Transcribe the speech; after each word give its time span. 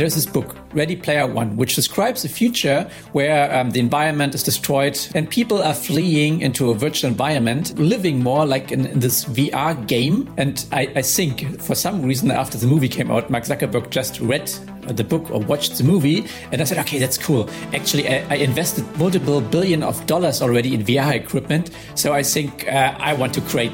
there's 0.00 0.14
this 0.14 0.26
book, 0.26 0.56
Ready 0.72 0.94
Player 0.94 1.26
One, 1.26 1.56
which 1.56 1.74
describes 1.74 2.24
a 2.24 2.28
future 2.28 2.88
where 3.12 3.54
um, 3.56 3.70
the 3.70 3.80
environment 3.80 4.34
is 4.34 4.42
destroyed 4.42 4.98
and 5.14 5.28
people 5.28 5.62
are 5.62 5.72
fleeing 5.72 6.42
into 6.42 6.70
a 6.70 6.74
virtual 6.74 7.08
environment, 7.08 7.78
living 7.78 8.22
more 8.22 8.44
like 8.44 8.72
in, 8.72 8.86
in 8.86 9.00
this 9.00 9.24
VR 9.24 9.86
game. 9.86 10.32
And 10.36 10.64
I, 10.70 10.92
I 10.96 11.02
think 11.02 11.60
for 11.62 11.74
some 11.74 12.02
reason, 12.02 12.30
after 12.30 12.58
the 12.58 12.66
movie 12.66 12.88
came 12.88 13.10
out, 13.10 13.30
Mark 13.30 13.44
Zuckerberg 13.44 13.88
just 13.90 14.20
read 14.20 14.46
the 14.82 15.02
book 15.02 15.30
or 15.30 15.40
watched 15.40 15.78
the 15.78 15.84
movie 15.84 16.26
and 16.52 16.60
I 16.60 16.64
said, 16.64 16.78
okay, 16.78 16.98
that's 16.98 17.18
cool. 17.18 17.48
Actually, 17.74 18.08
I, 18.08 18.26
I 18.30 18.34
invested 18.36 18.84
multiple 18.98 19.40
billion 19.40 19.82
of 19.82 20.06
dollars 20.06 20.42
already 20.42 20.74
in 20.74 20.84
VR 20.84 21.14
equipment. 21.14 21.70
So 21.94 22.12
I 22.12 22.22
think 22.22 22.68
uh, 22.68 22.94
I 22.98 23.14
want 23.14 23.34
to 23.34 23.40
create 23.40 23.72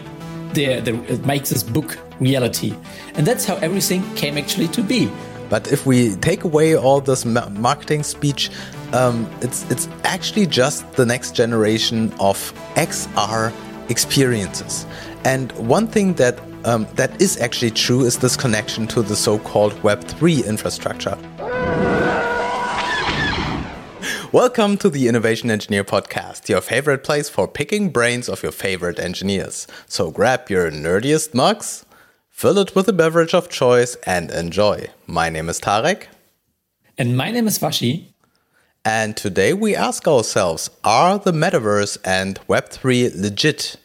the, 0.54 0.80
the, 0.80 0.92
make 1.26 1.44
this 1.44 1.62
book 1.62 1.98
reality. 2.20 2.74
And 3.14 3.26
that's 3.26 3.44
how 3.44 3.56
everything 3.56 4.02
came 4.14 4.38
actually 4.38 4.68
to 4.68 4.82
be. 4.82 5.10
But 5.52 5.70
if 5.70 5.84
we 5.84 6.16
take 6.16 6.44
away 6.44 6.76
all 6.76 7.02
this 7.02 7.26
marketing 7.26 8.04
speech, 8.04 8.50
um, 8.94 9.30
it's 9.42 9.70
it's 9.70 9.86
actually 10.04 10.46
just 10.46 10.90
the 10.94 11.04
next 11.04 11.36
generation 11.36 12.10
of 12.18 12.38
XR 12.76 13.52
experiences. 13.90 14.86
And 15.24 15.52
one 15.52 15.88
thing 15.88 16.14
that 16.14 16.40
um, 16.64 16.86
that 16.94 17.20
is 17.20 17.38
actually 17.38 17.72
true 17.72 18.00
is 18.00 18.16
this 18.16 18.34
connection 18.34 18.86
to 18.94 19.02
the 19.02 19.14
so-called 19.14 19.74
Web3 19.82 20.46
infrastructure. 20.46 21.18
Welcome 24.32 24.78
to 24.78 24.88
the 24.88 25.06
Innovation 25.06 25.50
Engineer 25.50 25.84
Podcast, 25.84 26.48
your 26.48 26.62
favorite 26.62 27.04
place 27.04 27.28
for 27.28 27.46
picking 27.46 27.90
brains 27.90 28.30
of 28.30 28.42
your 28.42 28.52
favorite 28.52 28.98
engineers. 28.98 29.66
So 29.86 30.10
grab 30.10 30.48
your 30.48 30.70
nerdiest 30.70 31.34
mugs 31.34 31.84
Fill 32.32 32.58
it 32.58 32.74
with 32.74 32.88
a 32.88 32.92
beverage 32.92 33.34
of 33.34 33.48
choice 33.48 33.94
and 34.04 34.30
enjoy. 34.30 34.88
My 35.06 35.28
name 35.28 35.48
is 35.48 35.60
Tarek. 35.60 36.06
And 36.98 37.16
my 37.16 37.30
name 37.30 37.46
is 37.46 37.60
Waschi. 37.60 38.06
And 38.84 39.16
today 39.16 39.52
we 39.52 39.76
ask 39.76 40.08
ourselves 40.08 40.68
Are 40.82 41.18
the 41.18 41.30
metaverse 41.30 41.98
and 42.04 42.40
Web3 42.48 43.20
legit? 43.20 43.76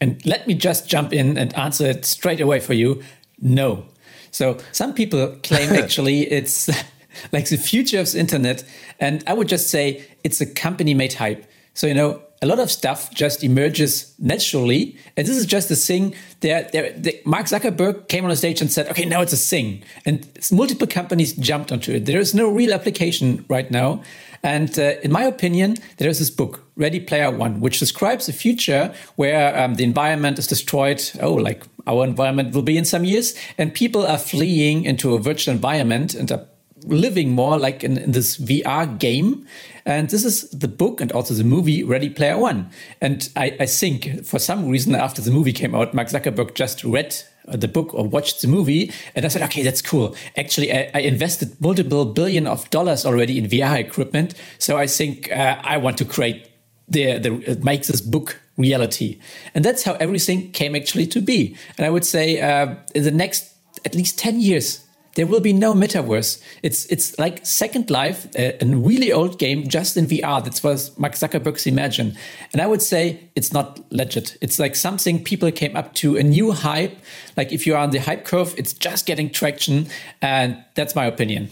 And 0.00 0.24
let 0.26 0.46
me 0.46 0.54
just 0.54 0.86
jump 0.88 1.14
in 1.14 1.38
and 1.38 1.56
answer 1.56 1.86
it 1.86 2.04
straight 2.04 2.40
away 2.40 2.60
for 2.60 2.74
you 2.74 3.02
no. 3.40 3.86
So 4.30 4.58
some 4.72 4.92
people 4.92 5.36
claim 5.42 5.72
actually 5.82 6.30
it's 6.30 6.68
like 7.32 7.48
the 7.48 7.56
future 7.56 8.00
of 8.00 8.12
the 8.12 8.18
internet. 8.18 8.64
And 9.00 9.24
I 9.26 9.32
would 9.32 9.48
just 9.48 9.70
say 9.70 10.04
it's 10.24 10.42
a 10.42 10.46
company 10.46 10.92
made 10.94 11.14
hype. 11.14 11.46
So, 11.72 11.86
you 11.86 11.94
know, 11.94 12.20
a 12.40 12.46
lot 12.46 12.58
of 12.58 12.70
stuff 12.70 13.12
just 13.12 13.42
emerges 13.42 14.14
naturally. 14.18 14.96
And 15.16 15.26
this 15.26 15.36
is 15.36 15.46
just 15.46 15.70
a 15.70 15.76
thing. 15.76 16.14
There, 16.40 16.68
there, 16.72 17.12
Mark 17.24 17.46
Zuckerberg 17.46 18.08
came 18.08 18.24
on 18.24 18.30
a 18.30 18.36
stage 18.36 18.60
and 18.60 18.70
said, 18.70 18.88
okay, 18.88 19.04
now 19.04 19.22
it's 19.22 19.32
a 19.32 19.36
thing. 19.36 19.82
And 20.04 20.26
multiple 20.52 20.86
companies 20.86 21.32
jumped 21.32 21.72
onto 21.72 21.92
it. 21.92 22.06
There 22.06 22.20
is 22.20 22.34
no 22.34 22.48
real 22.48 22.72
application 22.72 23.44
right 23.48 23.70
now. 23.70 24.02
And 24.42 24.78
uh, 24.78 24.94
in 25.02 25.10
my 25.10 25.24
opinion, 25.24 25.78
there 25.96 26.08
is 26.08 26.20
this 26.20 26.30
book, 26.30 26.64
Ready 26.76 27.00
Player 27.00 27.30
One, 27.30 27.60
which 27.60 27.80
describes 27.80 28.28
a 28.28 28.32
future 28.32 28.94
where 29.16 29.58
um, 29.58 29.74
the 29.74 29.82
environment 29.84 30.38
is 30.38 30.46
destroyed. 30.46 31.02
Oh, 31.20 31.34
like 31.34 31.64
our 31.88 32.04
environment 32.04 32.54
will 32.54 32.62
be 32.62 32.76
in 32.76 32.84
some 32.84 33.04
years, 33.04 33.34
and 33.56 33.74
people 33.74 34.06
are 34.06 34.18
fleeing 34.18 34.84
into 34.84 35.14
a 35.14 35.18
virtual 35.18 35.54
environment 35.54 36.14
and 36.14 36.30
are 36.30 36.46
living 36.84 37.30
more 37.30 37.58
like 37.58 37.84
in, 37.84 37.98
in, 37.98 38.12
this 38.12 38.36
VR 38.38 38.98
game. 38.98 39.46
And 39.84 40.10
this 40.10 40.24
is 40.24 40.50
the 40.50 40.68
book 40.68 41.00
and 41.00 41.10
also 41.12 41.34
the 41.34 41.44
movie 41.44 41.82
Ready 41.82 42.10
Player 42.10 42.38
One. 42.38 42.70
And 43.00 43.28
I, 43.36 43.56
I 43.60 43.66
think 43.66 44.24
for 44.24 44.38
some 44.38 44.68
reason 44.68 44.94
after 44.94 45.22
the 45.22 45.30
movie 45.30 45.52
came 45.52 45.74
out, 45.74 45.94
Mark 45.94 46.08
Zuckerberg 46.08 46.54
just 46.54 46.84
read 46.84 47.16
the 47.46 47.68
book 47.68 47.94
or 47.94 48.06
watched 48.06 48.42
the 48.42 48.48
movie 48.48 48.92
and 49.14 49.24
I 49.24 49.28
said, 49.28 49.42
okay, 49.42 49.62
that's 49.62 49.80
cool. 49.80 50.14
Actually, 50.36 50.72
I, 50.72 50.90
I 50.94 51.00
invested 51.00 51.60
multiple 51.60 52.04
billion 52.04 52.46
of 52.46 52.68
dollars 52.70 53.06
already 53.06 53.38
in 53.38 53.46
VR 53.46 53.78
equipment. 53.78 54.34
So 54.58 54.76
I 54.76 54.86
think 54.86 55.32
uh, 55.32 55.58
I 55.62 55.78
want 55.78 55.96
to 55.98 56.04
create 56.04 56.50
the, 56.88 57.18
the, 57.18 57.60
make 57.62 57.86
this 57.86 58.00
book 58.00 58.40
reality. 58.56 59.20
And 59.54 59.64
that's 59.64 59.84
how 59.84 59.94
everything 59.94 60.50
came 60.52 60.74
actually 60.74 61.06
to 61.08 61.20
be. 61.20 61.56
And 61.76 61.86
I 61.86 61.90
would 61.90 62.04
say 62.04 62.40
uh, 62.40 62.74
in 62.94 63.04
the 63.04 63.10
next 63.10 63.54
at 63.84 63.94
least 63.94 64.18
10 64.18 64.40
years, 64.40 64.84
there 65.18 65.26
will 65.26 65.40
be 65.40 65.52
no 65.52 65.74
metaverse. 65.74 66.40
It's 66.62 66.86
it's 66.86 67.18
like 67.18 67.44
Second 67.44 67.90
Life, 67.90 68.28
a, 68.36 68.56
a, 68.62 68.66
really 68.66 69.12
old 69.12 69.36
game 69.40 69.66
just 69.66 69.96
in 69.96 70.06
VR. 70.06 70.44
That's 70.44 70.62
what 70.62 70.92
Mark 70.96 71.14
Zuckerberg's 71.14 71.66
imagine. 71.66 72.16
And 72.52 72.62
I 72.62 72.68
would 72.68 72.82
say 72.82 73.28
it's 73.34 73.52
not 73.52 73.80
legit. 73.90 74.38
It's 74.40 74.60
like 74.60 74.76
something 74.76 75.24
people 75.24 75.50
came 75.50 75.76
up 75.76 75.92
to 75.94 76.16
a 76.16 76.22
new 76.22 76.52
hype. 76.52 76.96
Like 77.36 77.52
if 77.52 77.66
you're 77.66 77.76
on 77.76 77.90
the 77.90 77.98
hype 77.98 78.26
curve, 78.26 78.54
it's 78.56 78.72
just 78.72 79.06
getting 79.06 79.28
traction. 79.28 79.88
And 80.22 80.62
that's 80.76 80.94
my 80.94 81.06
opinion. 81.06 81.50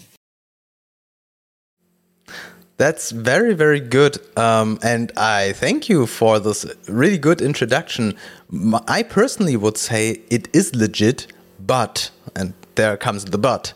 That's 2.77 3.11
very, 3.11 3.55
very 3.55 3.81
good. 3.81 4.19
Um, 4.39 4.79
and 4.85 5.11
I 5.17 5.55
thank 5.55 5.89
you 5.89 6.07
for 6.07 6.39
this 6.39 6.65
really 6.87 7.19
good 7.19 7.41
introduction. 7.41 8.15
I 8.87 9.03
personally 9.03 9.57
would 9.57 9.77
say 9.77 10.21
it 10.31 10.47
is 10.55 10.73
legit, 10.77 11.27
but, 11.59 12.11
and 12.37 12.53
there 12.77 12.97
comes 12.97 13.25
the 13.25 13.39
but. 13.39 13.73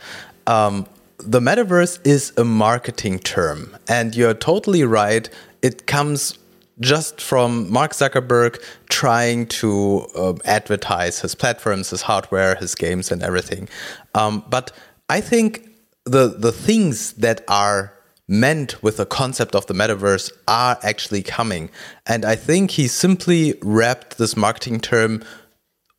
Um, 0.47 0.87
the 1.19 1.41
metaverse 1.41 2.05
is 2.07 2.33
a 2.37 2.45
marketing 2.45 3.19
term, 3.19 3.77
and 3.89 4.15
you're 4.15 4.35
totally 4.35 4.85
right. 4.85 5.29
It 5.63 5.87
comes 5.87 6.39
just 6.81 7.21
from 7.21 7.71
Mark 7.71 7.93
Zuckerberg 7.93 8.59
trying 8.89 9.47
to 9.47 10.07
uh, 10.17 10.35
advertise 10.45 11.21
his 11.21 11.35
platforms, 11.35 11.91
his 11.91 12.03
hardware, 12.03 12.55
his 12.55 12.75
games, 12.75 13.11
and 13.13 13.23
everything. 13.23 13.69
Um, 14.15 14.45
but 14.49 14.73
I 15.09 15.21
think 15.21 15.69
the 16.05 16.29
the 16.29 16.53
things 16.53 17.13
that 17.15 17.43
are 17.49 17.93
meant 18.27 18.81
with 18.83 18.97
the 18.97 19.07
concept 19.07 19.57
of 19.57 19.67
the 19.67 19.75
metaverse 19.75 20.31
are 20.49 20.79
actually 20.83 21.23
coming, 21.23 21.71
and 22.07 22.25
I 22.25 22.37
think 22.37 22.73
he 22.73 22.89
simply 22.89 23.59
wrapped 23.61 24.19
this 24.19 24.37
marketing 24.37 24.81
term 24.81 25.23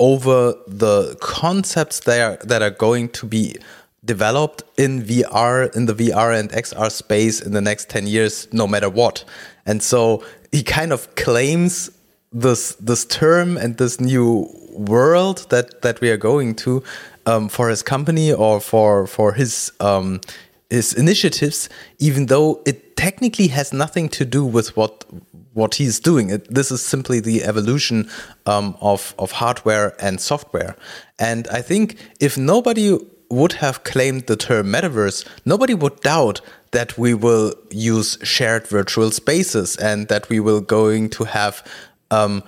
over 0.01 0.55
the 0.67 1.15
concepts 1.21 1.99
that 2.01 2.19
are, 2.19 2.45
that 2.47 2.63
are 2.63 2.71
going 2.71 3.07
to 3.07 3.27
be 3.27 3.55
developed 4.03 4.63
in 4.75 5.03
VR, 5.03 5.73
in 5.75 5.85
the 5.85 5.93
VR 5.93 6.37
and 6.37 6.49
XR 6.49 6.91
space 6.91 7.39
in 7.39 7.53
the 7.53 7.61
next 7.61 7.87
10 7.89 8.07
years, 8.07 8.47
no 8.51 8.67
matter 8.67 8.89
what. 8.89 9.23
And 9.67 9.83
so 9.83 10.25
he 10.51 10.63
kind 10.63 10.91
of 10.91 11.13
claims 11.15 11.91
this 12.33 12.75
this 12.75 13.05
term 13.05 13.57
and 13.57 13.77
this 13.77 13.99
new 13.99 14.49
world 14.71 15.45
that 15.49 15.81
that 15.81 15.99
we 16.01 16.09
are 16.09 16.17
going 16.17 16.55
to 16.55 16.81
um, 17.25 17.49
for 17.49 17.69
his 17.69 17.83
company 17.83 18.33
or 18.33 18.59
for 18.59 19.05
for 19.05 19.33
his 19.33 19.71
um, 19.81 20.19
his 20.69 20.93
initiatives, 20.93 21.69
even 21.99 22.25
though 22.27 22.61
it 22.65 22.90
technically 23.01 23.47
has 23.47 23.73
nothing 23.73 24.07
to 24.09 24.23
do 24.23 24.45
with 24.45 24.77
what 24.77 25.05
what 25.53 25.75
he's 25.75 25.99
doing. 25.99 26.29
It, 26.29 26.53
this 26.53 26.71
is 26.71 26.81
simply 26.85 27.19
the 27.19 27.43
evolution 27.43 28.09
um, 28.45 28.75
of 28.79 29.15
of 29.17 29.31
hardware 29.31 29.95
and 29.99 30.21
software. 30.21 30.75
And 31.17 31.47
I 31.59 31.61
think 31.63 31.85
if 32.19 32.37
nobody 32.37 32.87
would 33.29 33.53
have 33.53 33.83
claimed 33.83 34.27
the 34.27 34.35
term 34.35 34.67
metaverse, 34.67 35.25
nobody 35.45 35.73
would 35.73 35.99
doubt 36.01 36.41
that 36.71 36.97
we 36.97 37.13
will 37.13 37.53
use 37.71 38.17
shared 38.23 38.67
virtual 38.67 39.11
spaces 39.11 39.77
and 39.77 40.07
that 40.07 40.29
we 40.29 40.39
will 40.39 40.61
going 40.61 41.09
to 41.09 41.23
have 41.23 41.63
um, 42.11 42.43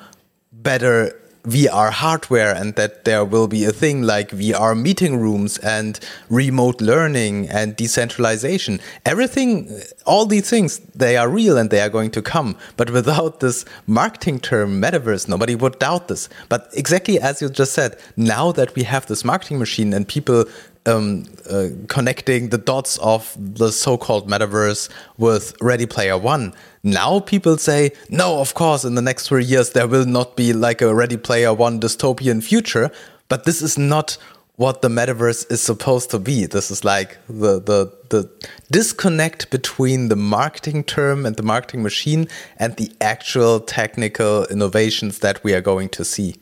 better 0.52 0.98
VR 1.44 1.92
hardware 1.92 2.56
and 2.56 2.76
that 2.76 3.04
there 3.04 3.26
will 3.26 3.48
be 3.48 3.66
a 3.66 3.72
thing 3.72 4.02
like 4.02 4.30
VR 4.30 4.80
meeting 4.80 5.18
rooms 5.18 5.58
and 5.58 6.00
remote 6.30 6.80
learning 6.80 7.50
and 7.50 7.76
decentralization. 7.76 8.80
Everything, 9.06 9.82
all 10.06 10.26
these 10.26 10.50
things, 10.50 10.80
they 10.96 11.18
are 11.18 11.28
real 11.28 11.58
and 11.58 11.70
they 11.70 11.82
are 11.82 11.90
going 11.90 12.12
to 12.12 12.22
come. 12.22 12.56
But 12.78 12.92
without 12.92 13.42
this 13.42 13.66
marketing 13.88 14.40
term 14.40 14.82
metaverse, 14.82 15.28
nobody 15.28 15.56
would 15.56 15.80
doubt 15.80 16.08
this. 16.08 16.30
But 16.48 16.70
exactly 16.74 17.20
as 17.20 17.42
you 17.42 17.50
just 17.50 17.74
said, 17.74 17.98
now 18.16 18.52
that 18.54 18.74
we 18.76 18.84
have 18.84 19.08
this 19.08 19.26
marketing 19.26 19.60
machine 19.60 19.94
and 19.94 20.08
people 20.08 20.46
um, 20.86 21.26
uh, 21.50 21.68
connecting 21.88 22.50
the 22.50 22.58
dots 22.58 22.98
of 23.00 23.36
the 23.38 23.72
so-called 23.72 24.30
metaverse 24.30 24.90
with 25.18 25.56
Ready 25.62 25.86
Player 25.86 26.18
One. 26.18 26.54
Now 26.84 27.22
people 27.22 27.58
say, 27.58 27.92
no, 28.10 28.40
of 28.40 28.54
course, 28.56 28.84
in 28.84 28.96
the 28.96 29.02
next 29.02 29.28
three 29.28 29.46
years 29.46 29.70
there 29.70 29.88
will 29.88 30.06
not 30.06 30.36
be 30.36 30.52
like 30.52 30.82
a 30.82 30.94
Ready 30.94 31.18
Player 31.18 31.54
One 31.54 31.80
dystopian 31.80 32.44
future. 32.44 32.92
But 33.30 33.46
this 33.46 33.62
is 33.62 33.78
not 33.78 34.18
what 34.58 34.82
the 34.82 34.90
metaverse 34.90 35.50
is 35.52 35.62
supposed 35.62 36.12
to 36.12 36.20
be. 36.20 36.46
This 36.46 36.70
is 36.70 36.84
like 36.84 37.18
the 37.28 37.60
the 37.60 37.92
the 38.10 38.30
disconnect 38.70 39.50
between 39.50 40.10
the 40.10 40.16
marketing 40.16 40.84
term 40.84 41.26
and 41.26 41.36
the 41.36 41.44
marketing 41.44 41.84
machine 41.84 42.28
and 42.58 42.76
the 42.76 42.92
actual 43.02 43.60
technical 43.60 44.46
innovations 44.48 45.20
that 45.20 45.44
we 45.44 45.54
are 45.54 45.62
going 45.62 45.90
to 45.90 46.06
see. 46.06 46.36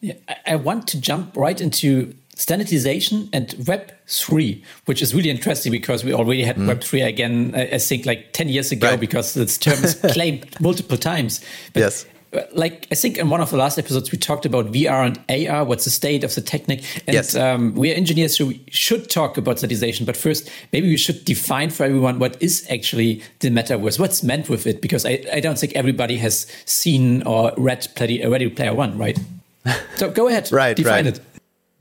Yeah, 0.00 0.14
I 0.46 0.56
want 0.56 0.86
to 0.88 1.00
jump 1.00 1.36
right 1.36 1.60
into 1.60 2.14
standardization 2.36 3.28
and 3.32 3.54
Web 3.66 3.92
three, 4.06 4.62
which 4.84 5.02
is 5.02 5.14
really 5.14 5.30
interesting 5.30 5.72
because 5.72 6.04
we 6.04 6.12
already 6.12 6.44
had 6.44 6.56
mm. 6.56 6.68
Web 6.68 6.82
three 6.82 7.00
again. 7.00 7.52
I 7.54 7.78
think 7.78 8.06
like 8.06 8.32
ten 8.32 8.48
years 8.48 8.70
ago 8.70 8.90
right. 8.90 9.00
because 9.00 9.34
this 9.34 9.58
term 9.58 9.82
is 9.82 9.94
claimed 10.12 10.48
multiple 10.60 10.98
times. 10.98 11.40
But 11.72 11.80
yes. 11.80 12.06
like 12.52 12.86
I 12.92 12.94
think 12.94 13.16
in 13.16 13.30
one 13.30 13.40
of 13.40 13.50
the 13.50 13.56
last 13.56 13.78
episodes 13.78 14.12
we 14.12 14.18
talked 14.18 14.44
about 14.44 14.66
VR 14.66 15.06
and 15.06 15.48
AR. 15.48 15.64
What's 15.64 15.84
the 15.84 15.90
state 15.90 16.24
of 16.24 16.34
the 16.34 16.42
technique? 16.42 16.84
And 17.06 17.14
yes. 17.14 17.34
um, 17.34 17.74
we 17.74 17.90
are 17.90 17.94
engineers, 17.94 18.36
so 18.36 18.46
we 18.46 18.62
should 18.68 19.08
talk 19.08 19.38
about 19.38 19.58
standardization. 19.58 20.04
But 20.04 20.16
first, 20.16 20.50
maybe 20.74 20.88
we 20.88 20.98
should 20.98 21.24
define 21.24 21.70
for 21.70 21.84
everyone 21.84 22.18
what 22.18 22.40
is 22.42 22.66
actually 22.68 23.22
the 23.40 23.48
metaverse. 23.48 23.98
What's 23.98 24.22
meant 24.22 24.50
with 24.50 24.66
it? 24.66 24.82
Because 24.82 25.06
I, 25.06 25.24
I 25.32 25.40
don't 25.40 25.58
think 25.58 25.72
everybody 25.72 26.18
has 26.18 26.46
seen 26.66 27.22
or 27.22 27.52
read 27.56 27.88
Ready 27.98 28.50
Player 28.50 28.74
One, 28.74 28.98
right? 28.98 29.18
So 29.96 30.10
go 30.10 30.28
ahead, 30.28 30.52
right? 30.52 30.76
Define 30.76 31.06
right. 31.06 31.20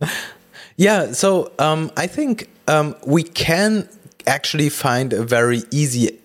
it. 0.02 0.10
Yeah. 0.78 1.12
So 1.14 1.52
um, 1.60 1.92
I 1.96 2.08
think 2.08 2.50
um, 2.68 2.96
we 3.06 3.24
can 3.24 3.88
actually 4.28 4.70
find 4.70 5.14
a 5.14 5.24
very 5.24 5.64
easy 5.72 6.20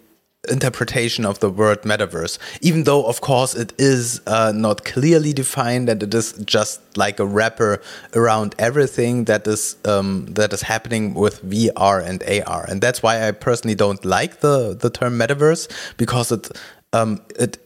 interpretation 0.49 1.26
of 1.26 1.38
the 1.41 1.50
word 1.50 1.82
metaverse, 1.82 2.38
even 2.62 2.85
though, 2.85 3.05
of 3.05 3.20
course, 3.20 3.55
it 3.55 3.73
is 3.79 4.20
uh, 4.26 4.52
not 4.55 4.85
clearly 4.85 5.32
defined 5.32 5.88
and 5.88 6.02
it 6.02 6.14
is 6.14 6.32
just 6.44 6.81
like 6.97 7.20
a 7.20 7.26
wrapper 7.26 7.81
around 8.14 8.55
everything 8.58 9.25
that 9.26 9.47
is 9.47 9.76
um, 9.85 10.26
that 10.31 10.53
is 10.53 10.62
happening 10.62 11.14
with 11.14 11.44
VR 11.44 12.03
and 12.03 12.23
AR, 12.23 12.64
and 12.69 12.81
that's 12.81 13.03
why 13.03 13.29
I 13.29 13.32
personally 13.32 13.75
don't 13.75 14.05
like 14.05 14.41
the 14.41 14.75
the 14.75 14.91
term 14.91 15.19
metaverse 15.19 15.69
because 15.99 16.32
it 16.32 16.50
um, 16.93 17.20
it 17.38 17.58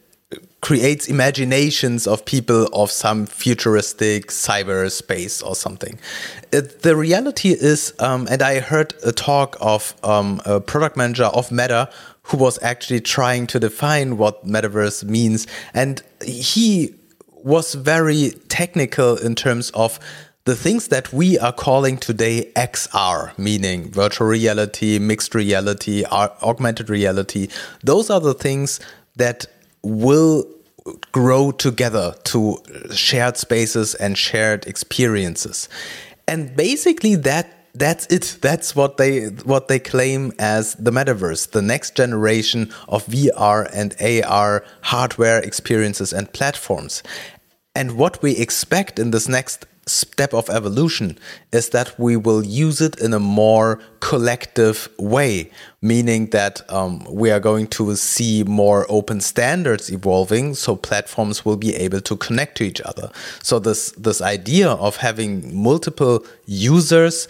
creates 0.61 1.07
imaginations 1.07 2.07
of 2.07 2.25
people 2.25 2.67
of 2.73 2.89
some 2.89 3.25
futuristic 3.25 4.27
cyberspace 4.27 5.45
or 5.45 5.55
something. 5.55 5.99
It, 6.51 6.81
the 6.81 6.95
reality 6.95 7.49
is, 7.51 7.93
um, 7.99 8.27
and 8.29 8.41
I 8.41 8.59
heard 8.59 8.93
a 9.03 9.11
talk 9.11 9.57
of 9.61 9.93
um, 10.03 10.41
a 10.45 10.59
product 10.59 10.97
manager 10.97 11.25
of 11.25 11.51
Meta 11.51 11.89
who 12.23 12.37
was 12.37 12.57
actually 12.63 13.01
trying 13.01 13.45
to 13.47 13.59
define 13.59 14.17
what 14.17 14.45
metaverse 14.45 15.03
means. 15.03 15.45
And 15.73 16.01
he 16.23 16.95
was 17.29 17.75
very 17.75 18.31
technical 18.49 19.17
in 19.17 19.35
terms 19.35 19.69
of 19.71 19.99
the 20.45 20.55
things 20.55 20.87
that 20.89 21.11
we 21.11 21.37
are 21.39 21.53
calling 21.53 21.97
today 21.97 22.51
XR, 22.55 23.35
meaning 23.37 23.91
virtual 23.91 24.27
reality, 24.27 24.99
mixed 24.99 25.33
reality, 25.33 26.03
augmented 26.05 26.89
reality, 26.89 27.47
those 27.83 28.09
are 28.09 28.19
the 28.19 28.33
things 28.33 28.79
that 29.15 29.45
will 29.85 30.45
grow 31.11 31.51
together 31.51 32.15
to 32.23 32.57
shared 32.93 33.37
spaces 33.37 33.95
and 33.95 34.17
shared 34.17 34.65
experiences. 34.67 35.69
And 36.27 36.55
basically 36.55 37.15
that 37.15 37.51
that's 37.75 38.05
it. 38.07 38.37
That's 38.41 38.75
what 38.75 38.97
they 38.97 39.27
what 39.27 39.67
they 39.67 39.79
claim 39.79 40.31
as 40.39 40.75
the 40.75 40.91
metaverse, 40.91 41.51
the 41.51 41.61
next 41.61 41.95
generation 41.95 42.71
of 42.87 43.05
VR 43.05 43.69
and 43.73 43.93
AR 44.01 44.63
hardware 44.81 45.39
experiences 45.39 46.13
and 46.13 46.31
platforms. 46.31 47.03
And 47.75 47.97
what 47.97 48.21
we 48.23 48.37
expect 48.37 48.97
in 48.97 49.11
this 49.11 49.27
next 49.27 49.65
step 49.87 50.33
of 50.33 50.49
evolution 50.49 51.17
is 51.51 51.69
that 51.69 51.97
we 51.99 52.17
will 52.17 52.43
use 52.43 52.81
it 52.81 52.99
in 52.99 53.13
a 53.13 53.19
more 53.19 53.79
collective 53.99 54.89
way, 54.97 55.51
meaning 55.81 56.27
that 56.27 56.61
um, 56.71 57.05
we 57.09 57.29
are 57.29 57.39
going 57.39 57.67
to 57.67 57.95
see 57.95 58.43
more 58.43 58.85
open 58.89 59.21
standards 59.21 59.91
evolving, 59.91 60.55
so 60.55 60.75
platforms 60.75 61.45
will 61.45 61.57
be 61.57 61.75
able 61.75 62.01
to 62.01 62.15
connect 62.17 62.57
to 62.57 62.63
each 62.63 62.81
other. 62.81 63.11
So 63.43 63.59
this 63.59 63.91
this 63.91 64.21
idea 64.21 64.69
of 64.71 64.97
having 64.97 65.55
multiple 65.55 66.25
users 66.45 67.27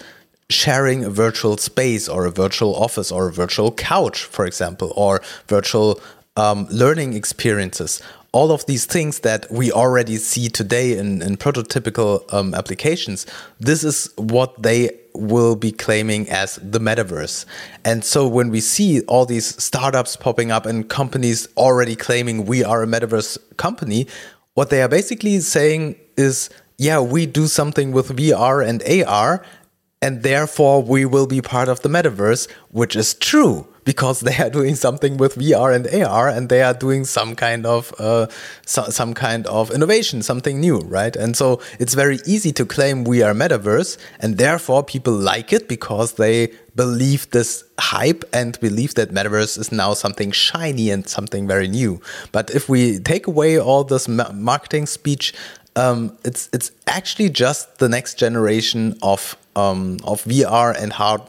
sharing 0.50 1.04
a 1.04 1.10
virtual 1.10 1.58
space 1.58 2.08
or 2.08 2.26
a 2.26 2.32
virtual 2.32 2.76
office 2.76 3.12
or 3.12 3.28
a 3.28 3.32
virtual 3.34 3.72
couch, 3.72 4.24
for 4.24 4.46
example, 4.46 4.94
or 4.96 5.22
virtual 5.48 6.00
um, 6.38 6.68
learning 6.70 7.14
experiences. 7.14 8.02
All 8.36 8.52
of 8.52 8.66
these 8.66 8.86
things 8.86 9.20
that 9.20 9.50
we 9.50 9.72
already 9.72 10.18
see 10.18 10.50
today 10.50 10.98
in, 10.98 11.22
in 11.22 11.38
prototypical 11.38 12.12
um, 12.34 12.54
applications, 12.54 13.26
this 13.62 13.82
is 13.82 14.10
what 14.18 14.62
they 14.62 14.92
will 15.14 15.56
be 15.56 15.72
claiming 15.72 16.30
as 16.30 16.58
the 16.62 16.80
metaverse. 16.80 17.46
And 17.86 18.04
so 18.04 18.28
when 18.28 18.50
we 18.50 18.60
see 18.60 19.00
all 19.04 19.26
these 19.26 19.64
startups 19.64 20.18
popping 20.18 20.52
up 20.52 20.66
and 20.66 20.90
companies 20.90 21.48
already 21.56 21.96
claiming 21.96 22.46
we 22.46 22.62
are 22.62 22.84
a 22.84 22.86
metaverse 22.86 23.38
company, 23.56 24.06
what 24.54 24.70
they 24.70 24.82
are 24.82 24.90
basically 24.90 25.40
saying 25.40 25.96
is, 26.18 26.50
yeah, 26.78 27.00
we 27.00 27.26
do 27.26 27.48
something 27.48 27.94
with 27.94 28.10
VR 28.10 28.68
and 28.68 28.84
AR, 29.08 29.46
and 30.02 30.24
therefore 30.24 30.84
we 30.84 31.06
will 31.06 31.26
be 31.26 31.42
part 31.42 31.70
of 31.70 31.84
the 31.84 31.90
metaverse, 31.90 32.52
which 32.72 32.98
is 32.98 33.14
true 33.14 33.66
because 33.86 34.20
they 34.20 34.36
are 34.38 34.50
doing 34.50 34.76
something 34.76 35.18
with 35.18 35.36
VR 35.36 35.74
and 35.74 35.88
AR, 36.04 36.28
and 36.28 36.50
they 36.50 36.62
are 36.62 36.74
doing 36.74 37.06
some 37.06 37.36
kind 37.36 37.66
of 37.66 37.94
uh, 38.00 38.28
so, 38.66 38.84
some 38.90 39.14
kind 39.14 39.48
of 39.48 39.72
innovation, 39.72 40.22
something 40.22 40.60
new, 40.60 40.80
right? 40.80 41.16
And 41.16 41.38
so 41.38 41.62
it's 41.80 41.94
very 41.94 42.20
easy 42.26 42.52
to 42.54 42.66
claim 42.66 43.04
we 43.04 43.22
are 43.22 43.34
metaverse, 43.34 43.98
and 44.20 44.38
therefore 44.38 44.84
people 44.84 45.14
like 45.14 45.54
it 45.54 45.70
because 45.70 46.14
they 46.14 46.52
believe 46.76 47.30
this 47.30 47.64
hype 47.80 48.26
and 48.34 48.60
believe 48.60 48.96
that 48.96 49.12
metaverse 49.12 49.58
is 49.58 49.72
now 49.72 49.94
something 49.94 50.32
shiny 50.32 50.90
and 50.90 51.08
something 51.08 51.48
very 51.48 51.70
new. 51.70 52.02
But 52.32 52.50
if 52.50 52.68
we 52.68 53.00
take 53.00 53.28
away 53.28 53.58
all 53.58 53.84
this 53.84 54.08
marketing 54.08 54.88
speech, 54.88 55.34
um, 55.76 56.18
it's 56.24 56.50
it's 56.54 56.72
actually 56.88 57.30
just 57.30 57.78
the 57.78 57.90
next 57.90 58.18
generation 58.18 58.98
of 59.02 59.38
um, 59.56 59.98
of 60.04 60.24
VR 60.24 60.76
and 60.76 60.92
hard 60.92 61.22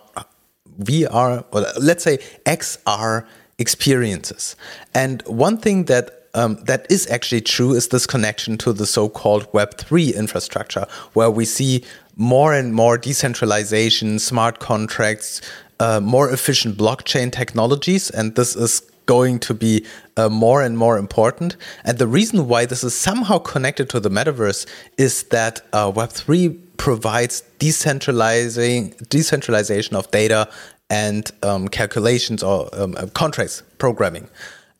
VR, 0.80 1.44
or 1.52 1.66
let's 1.80 2.04
say 2.04 2.18
XR 2.44 3.26
experiences. 3.58 4.56
And 4.94 5.22
one 5.22 5.58
thing 5.58 5.84
that 5.84 6.12
um, 6.34 6.56
that 6.64 6.86
is 6.90 7.08
actually 7.10 7.40
true 7.40 7.72
is 7.72 7.88
this 7.88 8.06
connection 8.06 8.58
to 8.58 8.74
the 8.74 8.84
so-called 8.84 9.50
Web3 9.52 10.14
infrastructure, 10.14 10.86
where 11.14 11.30
we 11.30 11.46
see 11.46 11.82
more 12.16 12.52
and 12.52 12.74
more 12.74 12.98
decentralization, 12.98 14.18
smart 14.18 14.58
contracts, 14.58 15.40
uh, 15.80 15.98
more 16.00 16.30
efficient 16.30 16.76
blockchain 16.76 17.32
technologies, 17.32 18.10
and 18.10 18.34
this 18.34 18.54
is 18.54 18.82
going 19.06 19.38
to 19.38 19.54
be 19.54 19.86
uh, 20.16 20.28
more 20.28 20.62
and 20.62 20.76
more 20.76 20.98
important. 20.98 21.56
And 21.84 21.98
the 21.98 22.06
reason 22.06 22.48
why 22.48 22.66
this 22.66 22.84
is 22.84 22.94
somehow 22.94 23.38
connected 23.38 23.88
to 23.90 24.00
the 24.00 24.10
metaverse 24.10 24.66
is 24.98 25.22
that 25.24 25.60
uh, 25.72 25.90
Web3 25.90 26.58
provides 26.78 27.42
decentralizing 27.58 29.08
decentralization 29.08 29.96
of 29.96 30.10
data 30.10 30.48
and 30.90 31.30
um, 31.42 31.68
calculations 31.68 32.42
or 32.42 32.68
um, 32.72 32.94
uh, 32.96 33.06
contracts 33.06 33.62
programming. 33.78 34.28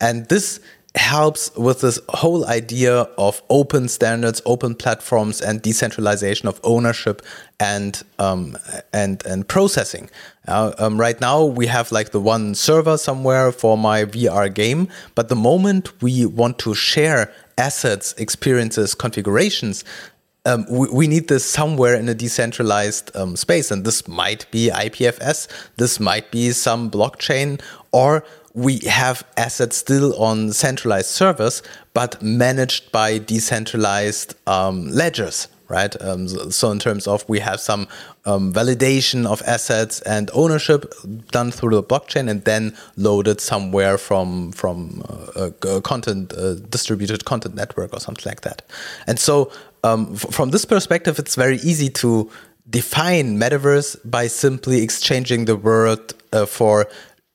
And 0.00 0.28
this 0.28 0.60
helps 0.96 1.54
with 1.56 1.82
this 1.82 1.98
whole 2.08 2.46
idea 2.46 3.02
of 3.18 3.42
open 3.50 3.88
standards, 3.88 4.40
open 4.46 4.74
platforms, 4.74 5.42
and 5.42 5.60
decentralization 5.60 6.48
of 6.48 6.58
ownership 6.64 7.22
and 7.60 8.02
um, 8.18 8.56
and 8.92 9.24
and 9.26 9.46
processing. 9.46 10.08
Uh, 10.48 10.72
um, 10.78 10.98
right 10.98 11.20
now, 11.20 11.44
we 11.44 11.66
have 11.66 11.92
like 11.92 12.10
the 12.10 12.20
one 12.20 12.54
server 12.54 12.96
somewhere 12.96 13.52
for 13.52 13.76
my 13.76 14.04
VR 14.04 14.52
game, 14.52 14.88
but 15.14 15.28
the 15.28 15.36
moment 15.36 16.02
we 16.02 16.24
want 16.24 16.58
to 16.60 16.74
share 16.74 17.32
assets, 17.58 18.14
experiences, 18.14 18.94
configurations, 18.94 19.84
um, 20.46 20.64
we, 20.70 20.88
we, 20.88 21.06
need 21.08 21.28
this 21.28 21.44
somewhere 21.44 21.94
in 21.94 22.08
a 22.08 22.14
decentralized 22.14 23.14
um, 23.16 23.36
space. 23.36 23.70
And 23.70 23.84
this 23.84 24.06
might 24.06 24.50
be 24.50 24.70
IPFS, 24.70 25.48
this 25.76 26.00
might 26.00 26.30
be 26.30 26.52
some 26.52 26.90
blockchain, 26.90 27.60
or 27.92 28.24
we 28.54 28.78
have 28.86 29.22
assets 29.36 29.76
still 29.76 30.16
on 30.22 30.52
centralized 30.52 31.10
servers, 31.10 31.62
but 31.92 32.20
managed 32.22 32.90
by 32.90 33.18
decentralized 33.18 34.34
um, 34.46 34.88
ledgers, 34.88 35.48
right? 35.68 35.94
Um, 36.00 36.26
so, 36.28 36.70
in 36.70 36.78
terms 36.78 37.06
of 37.06 37.28
we 37.28 37.40
have 37.40 37.60
some 37.60 37.86
um, 38.24 38.54
validation 38.54 39.26
of 39.26 39.42
assets 39.46 40.00
and 40.02 40.30
ownership 40.32 40.90
done 41.32 41.50
through 41.50 41.74
the 41.74 41.82
blockchain, 41.82 42.30
and 42.30 42.44
then 42.44 42.74
loaded 42.96 43.42
somewhere 43.42 43.98
from 43.98 44.52
from 44.52 45.02
uh, 45.36 45.50
a, 45.62 45.82
content 45.82 46.32
uh, 46.32 46.54
distributed 46.54 47.26
content 47.26 47.54
network 47.54 47.92
or 47.92 48.00
something 48.00 48.24
like 48.24 48.40
that. 48.40 48.62
And 49.06 49.18
so, 49.18 49.52
um, 49.86 50.16
from 50.16 50.50
this 50.50 50.64
perspective, 50.64 51.18
it's 51.18 51.34
very 51.34 51.56
easy 51.58 51.88
to 51.90 52.30
define 52.68 53.38
metaverse 53.38 53.96
by 54.04 54.26
simply 54.26 54.82
exchanging 54.82 55.44
the 55.44 55.56
word 55.56 56.14
uh, 56.32 56.46
for 56.46 56.88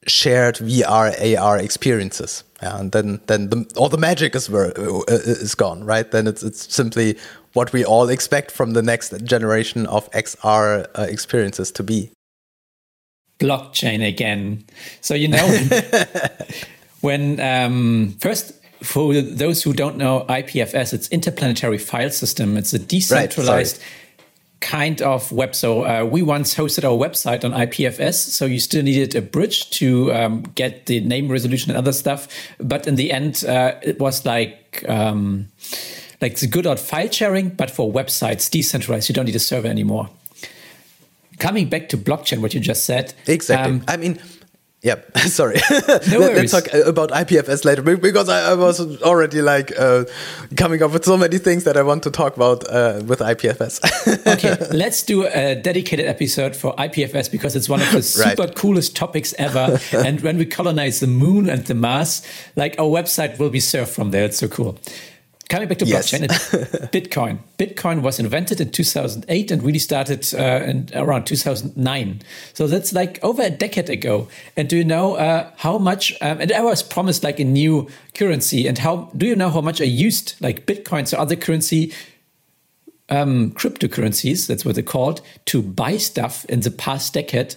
shared 0.08 0.56
VR 0.56 1.38
AR 1.38 1.58
experiences. 1.58 2.44
Yeah, 2.62 2.80
and 2.80 2.92
then 2.92 3.22
then 3.28 3.50
the, 3.50 3.74
all 3.76 3.90
the 3.90 3.98
magic 3.98 4.36
is 4.36 4.50
uh, 4.50 4.72
is 5.08 5.56
gone, 5.56 5.84
right? 5.84 6.10
Then 6.10 6.28
it's 6.28 6.44
it's 6.44 6.74
simply 6.74 7.18
what 7.54 7.74
we 7.74 7.84
all 7.86 8.10
expect 8.10 8.52
from 8.52 8.74
the 8.74 8.82
next 8.82 9.24
generation 9.24 9.86
of 9.88 10.10
XR 10.12 10.88
uh, 10.96 11.02
experiences 11.04 11.72
to 11.72 11.84
be. 11.84 12.12
Blockchain 13.40 14.08
again. 14.08 14.64
So 15.02 15.16
you 15.16 15.28
know 15.28 15.48
when 17.02 17.40
um, 17.40 18.16
first 18.20 18.61
for 18.84 19.14
those 19.22 19.64
who 19.64 19.74
don't 19.74 19.98
know 19.98 20.26
IPFS, 20.28 20.94
it's 20.94 21.08
interplanetary 21.10 21.78
file 21.78 22.10
system. 22.10 22.58
It's 22.58 22.74
a 22.74 22.80
decentralized. 22.80 23.78
Right, 23.78 23.88
kind 24.62 25.02
of 25.02 25.32
web. 25.32 25.56
So 25.56 25.84
uh, 25.84 26.06
we 26.06 26.22
once 26.22 26.56
hosted 26.56 26.84
our 26.84 26.98
website 26.98 27.44
on 27.44 27.52
IPFS, 27.52 28.14
so 28.14 28.46
you 28.46 28.60
still 28.60 28.84
needed 28.84 29.16
a 29.16 29.22
bridge 29.22 29.72
to 29.72 30.14
um, 30.14 30.44
get 30.56 30.86
the 30.86 31.02
name 31.02 31.28
resolution 31.30 31.72
and 31.72 31.78
other 31.78 31.92
stuff. 31.92 32.28
But 32.60 32.88
in 32.88 32.96
the 32.96 33.12
end, 33.12 33.44
uh, 33.44 33.76
it 33.82 34.00
was 34.00 34.26
like 34.26 34.86
um, 34.88 35.48
like 36.22 36.40
the 36.40 36.48
good 36.48 36.68
old 36.68 36.80
file 36.80 37.10
sharing, 37.10 37.50
but 37.50 37.70
for 37.70 37.92
websites 37.92 38.50
decentralized. 38.50 39.10
You 39.10 39.16
don't 39.16 39.26
need 39.26 39.36
a 39.36 39.40
server 39.40 39.68
anymore. 39.68 40.10
Coming 41.40 41.68
back 41.68 41.90
to 41.90 41.98
blockchain, 41.98 42.40
what 42.40 42.54
you 42.54 42.60
just 42.60 42.86
said. 42.86 43.14
Exactly. 43.26 43.74
Um, 43.74 43.84
I 43.88 43.98
mean 43.98 44.20
yeah, 44.82 44.96
sorry. 45.28 45.60
No 45.72 46.20
Let, 46.20 46.38
us 46.38 46.52
talk 46.52 46.74
uh, 46.74 46.82
about 46.86 47.12
IPFS 47.12 47.66
later 47.66 47.84
because 47.84 48.30
I, 48.30 48.52
I 48.52 48.54
was 48.56 48.80
already 49.04 49.42
like 49.42 49.72
uh, 49.78 50.06
coming 50.58 50.82
up 50.82 50.92
with 50.92 51.06
so 51.06 51.18
many 51.18 51.38
things 51.38 51.66
that 51.66 51.78
I 51.78 51.84
want 51.84 52.02
to 52.04 52.12
talk 52.12 52.36
about 52.36 52.68
uh, 52.68 53.02
with 53.06 53.20
IPFS. 53.20 53.80
okay, 54.34 54.58
let's 54.76 55.04
do 55.04 55.28
a 55.28 55.54
dedicated 55.54 56.08
episode 56.08 56.56
for 56.56 56.76
IPFS 56.78 57.32
because 57.32 57.56
it's 57.56 57.70
one 57.70 57.80
of 57.80 57.92
the 57.92 58.02
super 58.02 58.44
right. 58.44 58.56
coolest 58.56 58.96
topics 58.96 59.36
ever. 59.38 59.80
and 59.94 60.22
when 60.22 60.38
we 60.38 60.48
colonize 60.48 61.00
the 61.00 61.08
moon 61.08 61.48
and 61.48 61.66
the 61.66 61.76
Mars, 61.76 62.26
like 62.56 62.74
our 62.80 62.88
website 62.88 63.38
will 63.38 63.52
be 63.52 63.60
served 63.60 63.92
from 63.92 64.10
there. 64.10 64.26
It's 64.26 64.40
so 64.40 64.48
cool. 64.48 64.80
Coming 65.52 65.68
back 65.68 65.80
to 65.80 65.86
yes. 65.86 66.10
blockchain, 66.10 66.28
Bitcoin. 66.94 67.40
Bitcoin 67.60 68.02
was 68.02 68.22
invented 68.22 68.62
in 68.62 68.72
2008 68.72 69.52
and 69.52 69.62
really 69.62 69.80
started 69.80 70.26
uh, 70.34 70.64
in 70.64 70.90
around 70.94 71.26
2009. 71.26 72.22
So 72.54 72.68
that's 72.68 72.94
like 72.94 73.22
over 73.22 73.42
a 73.42 73.50
decade 73.50 73.90
ago. 73.90 74.30
And 74.56 74.70
do 74.70 74.78
you 74.78 74.86
know 74.86 75.16
uh, 75.16 75.52
how 75.58 75.78
much? 75.78 76.14
Um, 76.22 76.40
and 76.40 76.54
I 76.54 76.62
was 76.62 76.82
promised 76.82 77.26
like 77.26 77.42
a 77.42 77.44
new 77.44 77.90
currency. 78.14 78.66
And 78.66 78.78
how 78.78 79.12
do 79.18 79.26
you 79.26 79.36
know 79.36 79.50
how 79.50 79.60
much 79.60 79.82
I 79.82 79.84
used 79.84 80.36
like 80.40 80.66
Bitcoin, 80.66 81.06
so 81.06 81.18
other 81.18 81.36
currency, 81.36 81.92
um, 83.10 83.52
cryptocurrencies, 83.52 84.48
that's 84.48 84.64
what 84.64 84.76
they're 84.76 84.84
called, 84.86 85.20
to 85.48 85.62
buy 85.62 85.98
stuff 85.98 86.46
in 86.46 86.62
the 86.62 86.72
past 86.72 87.14
decade? 87.14 87.56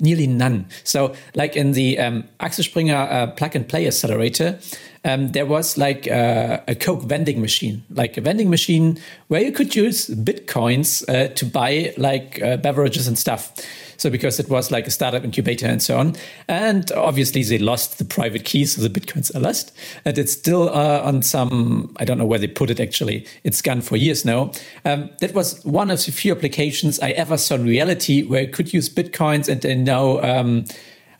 Nearly 0.00 0.26
none. 0.26 0.66
So, 0.84 1.14
like 1.34 1.56
in 1.56 1.72
the 1.72 1.98
um, 1.98 2.28
Axel 2.38 2.62
Springer 2.62 2.94
uh, 2.94 3.26
plug 3.28 3.56
and 3.56 3.66
play 3.66 3.86
accelerator, 3.86 4.60
um, 5.04 5.32
there 5.32 5.46
was 5.46 5.78
like 5.78 6.08
uh, 6.08 6.60
a 6.66 6.74
Coke 6.74 7.02
vending 7.02 7.40
machine, 7.40 7.84
like 7.90 8.16
a 8.16 8.20
vending 8.20 8.50
machine 8.50 8.98
where 9.28 9.42
you 9.42 9.52
could 9.52 9.74
use 9.74 10.08
bitcoins 10.08 11.08
uh, 11.08 11.32
to 11.34 11.46
buy 11.46 11.94
like 11.96 12.42
uh, 12.42 12.56
beverages 12.56 13.06
and 13.06 13.18
stuff. 13.18 13.52
So 13.96 14.10
because 14.10 14.38
it 14.38 14.48
was 14.48 14.70
like 14.70 14.86
a 14.86 14.92
startup 14.92 15.24
incubator 15.24 15.66
and 15.66 15.82
so 15.82 15.98
on, 15.98 16.14
and 16.46 16.90
obviously 16.92 17.42
they 17.42 17.58
lost 17.58 17.98
the 17.98 18.04
private 18.04 18.44
keys, 18.44 18.76
so 18.76 18.82
the 18.82 18.88
bitcoins 18.88 19.34
are 19.34 19.40
lost, 19.40 19.72
and 20.04 20.16
it's 20.16 20.32
still 20.32 20.68
uh, 20.68 21.00
on 21.02 21.22
some 21.22 21.92
I 21.96 22.04
don't 22.04 22.16
know 22.16 22.24
where 22.24 22.38
they 22.38 22.46
put 22.46 22.70
it 22.70 22.78
actually. 22.78 23.26
It's 23.42 23.60
gone 23.60 23.80
for 23.80 23.96
years 23.96 24.24
now. 24.24 24.52
Um, 24.84 25.10
that 25.20 25.34
was 25.34 25.64
one 25.64 25.90
of 25.90 26.04
the 26.04 26.12
few 26.12 26.32
applications 26.32 27.00
I 27.00 27.10
ever 27.10 27.36
saw 27.36 27.56
in 27.56 27.64
reality 27.64 28.22
where 28.22 28.42
you 28.42 28.48
could 28.48 28.72
use 28.72 28.88
bitcoins, 28.88 29.48
and 29.48 29.60
then 29.62 29.82
now 29.82 30.20
um, 30.20 30.64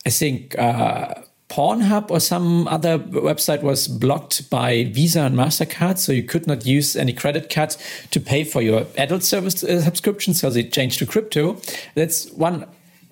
I 0.06 0.10
think 0.10 0.56
uh, 0.56 1.14
Pornhub 1.48 2.10
or 2.10 2.20
some 2.20 2.68
other 2.68 2.98
website 2.98 3.62
was 3.62 3.88
blocked 3.88 4.50
by 4.50 4.84
Visa 4.84 5.22
and 5.22 5.34
MasterCard. 5.34 5.98
So 5.98 6.12
you 6.12 6.22
could 6.22 6.46
not 6.46 6.66
use 6.66 6.94
any 6.94 7.12
credit 7.12 7.48
card 7.48 7.74
to 8.10 8.20
pay 8.20 8.44
for 8.44 8.60
your 8.60 8.86
adult 8.96 9.22
service 9.22 9.64
uh, 9.64 9.80
subscription. 9.80 10.34
So 10.34 10.50
they 10.50 10.64
changed 10.64 10.98
to 10.98 11.06
crypto. 11.06 11.56
That's 11.94 12.30
one 12.32 12.66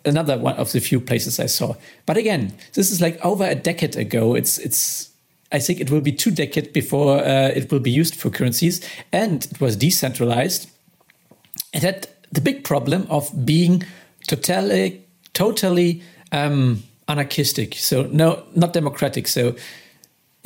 another 0.05 0.39
one 0.39 0.55
of 0.57 0.73
the 0.73 0.81
few 0.81 1.01
places 1.01 1.41
I 1.41 1.47
saw. 1.47 1.75
But 2.05 2.17
again, 2.17 2.53
this 2.75 2.91
is 2.91 3.01
like 3.01 3.23
over 3.25 3.45
a 3.45 3.55
decade 3.55 3.97
ago. 3.97 4.35
It's 4.35 4.59
it's 4.59 5.11
I 5.51 5.59
think 5.59 5.81
it 5.81 5.91
will 5.91 6.01
be 6.01 6.13
two 6.13 6.31
decades 6.31 6.69
before 6.69 7.19
uh, 7.19 7.49
it 7.55 7.71
will 7.71 7.81
be 7.81 7.91
used 7.91 8.15
for 8.15 8.31
currencies, 8.31 8.87
and 9.13 9.45
it 9.45 9.61
was 9.61 9.77
decentralized. 9.77 10.69
It 11.73 11.83
had 11.83 12.09
the 12.33 12.41
big 12.41 12.65
problem 12.65 13.07
of 13.09 13.47
being 13.47 13.85
totally 14.27 15.05
totally 15.33 16.03
um, 16.33 16.83
anarchistic, 17.09 17.75
so 17.75 18.03
no, 18.05 18.43
not 18.55 18.73
democratic. 18.73 19.29
So 19.29 19.55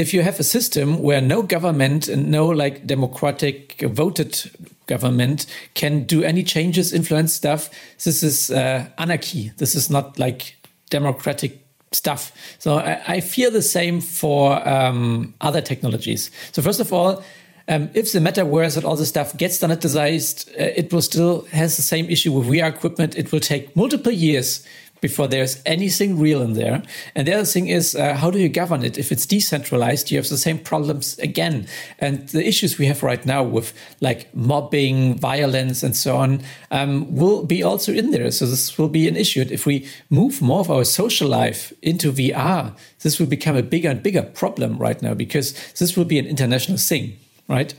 if 0.01 0.15
you 0.15 0.23
have 0.23 0.41
a 0.41 0.45
system 0.45 1.03
where 1.03 1.21
no 1.21 1.43
government 1.43 2.09
and 2.09 2.31
no 2.31 2.47
like 2.47 2.87
democratic 2.87 3.81
voted 3.83 4.51
government 4.87 5.47
can 5.75 6.05
do 6.05 6.23
any 6.23 6.43
changes, 6.43 6.93
influence 6.93 7.35
stuff, 7.35 7.69
this 8.05 8.23
is 8.23 8.51
uh, 8.51 8.87
anarchy. 8.97 9.53
This 9.59 9.75
is 9.75 9.91
not 9.91 10.19
like 10.19 10.57
democratic 10.89 11.65
stuff. 11.93 12.33
So 12.59 12.79
I, 12.79 13.03
I 13.07 13.21
fear 13.21 13.51
the 13.51 13.63
same 13.63 14.01
for 14.01 14.67
um, 14.67 15.35
other 15.43 15.61
technologies. 15.61 16.31
So 16.53 16.63
first 16.63 16.81
of 16.81 16.93
all, 16.93 17.23
um, 17.69 17.91
if 17.95 18.13
the 18.13 18.21
metaverse 18.21 18.77
and 18.77 18.87
all 18.87 18.97
this 18.97 19.11
stuff 19.11 19.37
gets 19.37 19.57
standardized, 19.57 20.49
uh, 20.59 20.81
it 20.81 20.93
will 20.93 21.03
still 21.03 21.43
has 21.53 21.77
the 21.77 21.83
same 21.83 22.07
issue 22.07 22.33
with 22.33 22.49
VR 22.49 22.69
equipment. 22.69 23.17
It 23.17 23.31
will 23.33 23.41
take 23.41 23.77
multiple 23.77 24.13
years 24.13 24.67
before 25.01 25.29
there's 25.29 25.63
anything 25.67 26.19
real 26.19 26.43
in 26.43 26.55
there. 26.55 26.83
And 27.15 27.27
the 27.27 27.35
other 27.35 27.45
thing 27.45 27.69
is, 27.69 27.95
uh, 27.95 28.15
how 28.15 28.31
do 28.31 28.39
you 28.39 28.49
govern 28.49 28.85
it? 28.85 28.99
If 28.99 29.13
it's 29.13 29.27
decentralized, 29.27 30.11
you 30.11 30.19
have 30.19 30.29
the 30.29 30.39
same 30.39 30.59
problems 30.59 31.19
again. 31.19 31.67
And 31.99 32.29
the 32.29 32.47
issues 32.47 32.79
we 32.79 32.87
have 32.87 33.03
right 33.03 33.25
now 33.25 33.43
with 33.43 33.73
like 34.01 34.35
mobbing, 34.35 35.19
violence, 35.19 35.83
and 35.83 35.97
so 35.97 36.17
on 36.17 36.43
um, 36.71 37.15
will 37.15 37.45
be 37.45 37.63
also 37.63 37.93
in 37.93 38.11
there. 38.11 38.31
So 38.31 38.47
this 38.47 38.79
will 38.79 38.89
be 38.89 39.09
an 39.09 39.17
issue. 39.17 39.45
If 39.51 39.67
we 39.67 39.89
move 40.09 40.43
more 40.43 40.61
of 40.61 40.71
our 40.71 40.85
social 40.85 41.29
life 41.29 41.73
into 41.83 42.13
VR, 42.13 42.77
this 43.03 43.19
will 43.19 43.27
become 43.27 43.57
a 43.57 43.63
bigger 43.63 43.91
and 43.91 44.03
bigger 44.03 44.23
problem 44.23 44.79
right 44.79 45.01
now 45.01 45.15
because 45.15 45.55
this 45.75 45.97
will 45.97 46.05
be 46.05 46.19
an 46.19 46.27
international 46.27 46.79
thing, 46.79 47.17
right? 47.49 47.75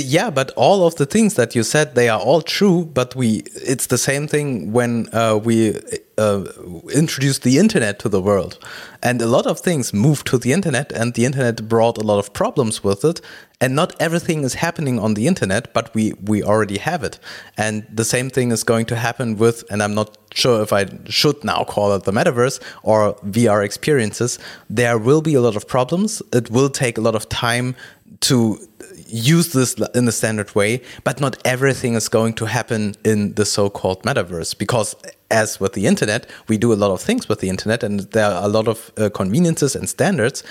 Yeah, 0.00 0.30
but 0.30 0.50
all 0.56 0.86
of 0.86 0.96
the 0.96 1.06
things 1.06 1.34
that 1.34 1.54
you 1.54 1.62
said, 1.62 1.94
they 1.94 2.08
are 2.08 2.20
all 2.20 2.42
true. 2.42 2.84
But 2.84 3.14
we, 3.14 3.42
it's 3.54 3.86
the 3.86 3.98
same 3.98 4.26
thing 4.28 4.72
when 4.72 5.08
uh, 5.12 5.38
we 5.42 5.80
uh, 6.18 6.44
introduced 6.94 7.42
the 7.42 7.58
internet 7.58 7.98
to 8.00 8.08
the 8.08 8.20
world, 8.20 8.58
and 9.02 9.22
a 9.22 9.26
lot 9.26 9.46
of 9.46 9.60
things 9.60 9.92
moved 9.92 10.26
to 10.28 10.38
the 10.38 10.52
internet, 10.52 10.92
and 10.92 11.14
the 11.14 11.24
internet 11.24 11.68
brought 11.68 11.98
a 11.98 12.02
lot 12.02 12.18
of 12.18 12.32
problems 12.32 12.82
with 12.82 13.04
it. 13.04 13.20
And 13.58 13.74
not 13.74 13.94
everything 13.98 14.44
is 14.44 14.54
happening 14.54 14.98
on 14.98 15.14
the 15.14 15.26
internet, 15.26 15.72
but 15.72 15.94
we 15.94 16.12
we 16.22 16.42
already 16.42 16.78
have 16.78 17.02
it. 17.02 17.18
And 17.56 17.86
the 17.90 18.04
same 18.04 18.28
thing 18.28 18.52
is 18.52 18.64
going 18.64 18.86
to 18.86 18.96
happen 18.96 19.38
with, 19.38 19.64
and 19.70 19.82
I'm 19.82 19.94
not 19.94 20.18
sure 20.34 20.62
if 20.62 20.72
I 20.72 20.86
should 21.06 21.42
now 21.42 21.64
call 21.64 21.94
it 21.94 22.04
the 22.04 22.12
metaverse 22.12 22.60
or 22.82 23.14
VR 23.24 23.64
experiences. 23.64 24.38
There 24.68 24.98
will 24.98 25.22
be 25.22 25.34
a 25.34 25.40
lot 25.40 25.56
of 25.56 25.66
problems. 25.66 26.22
It 26.32 26.50
will 26.50 26.68
take 26.68 26.98
a 26.98 27.00
lot 27.00 27.14
of 27.14 27.28
time 27.30 27.74
to 28.20 28.58
use 29.08 29.52
this 29.52 29.74
in 29.94 30.04
the 30.04 30.12
standard 30.12 30.54
way, 30.54 30.82
but 31.04 31.20
not 31.20 31.36
everything 31.44 31.94
is 31.94 32.08
going 32.08 32.34
to 32.34 32.46
happen 32.46 32.94
in 33.04 33.34
the 33.34 33.44
so-called 33.44 34.02
metaverse 34.02 34.56
because 34.56 34.94
as 35.30 35.60
with 35.60 35.72
the 35.72 35.86
internet, 35.86 36.28
we 36.48 36.56
do 36.58 36.72
a 36.72 36.74
lot 36.74 36.90
of 36.90 37.00
things 37.00 37.28
with 37.28 37.40
the 37.40 37.48
internet 37.48 37.82
and 37.82 38.00
there 38.12 38.26
are 38.26 38.44
a 38.44 38.48
lot 38.48 38.68
of 38.68 38.92
uh, 38.96 39.08
conveniences 39.10 39.74
and 39.74 39.88
standards, 39.88 40.42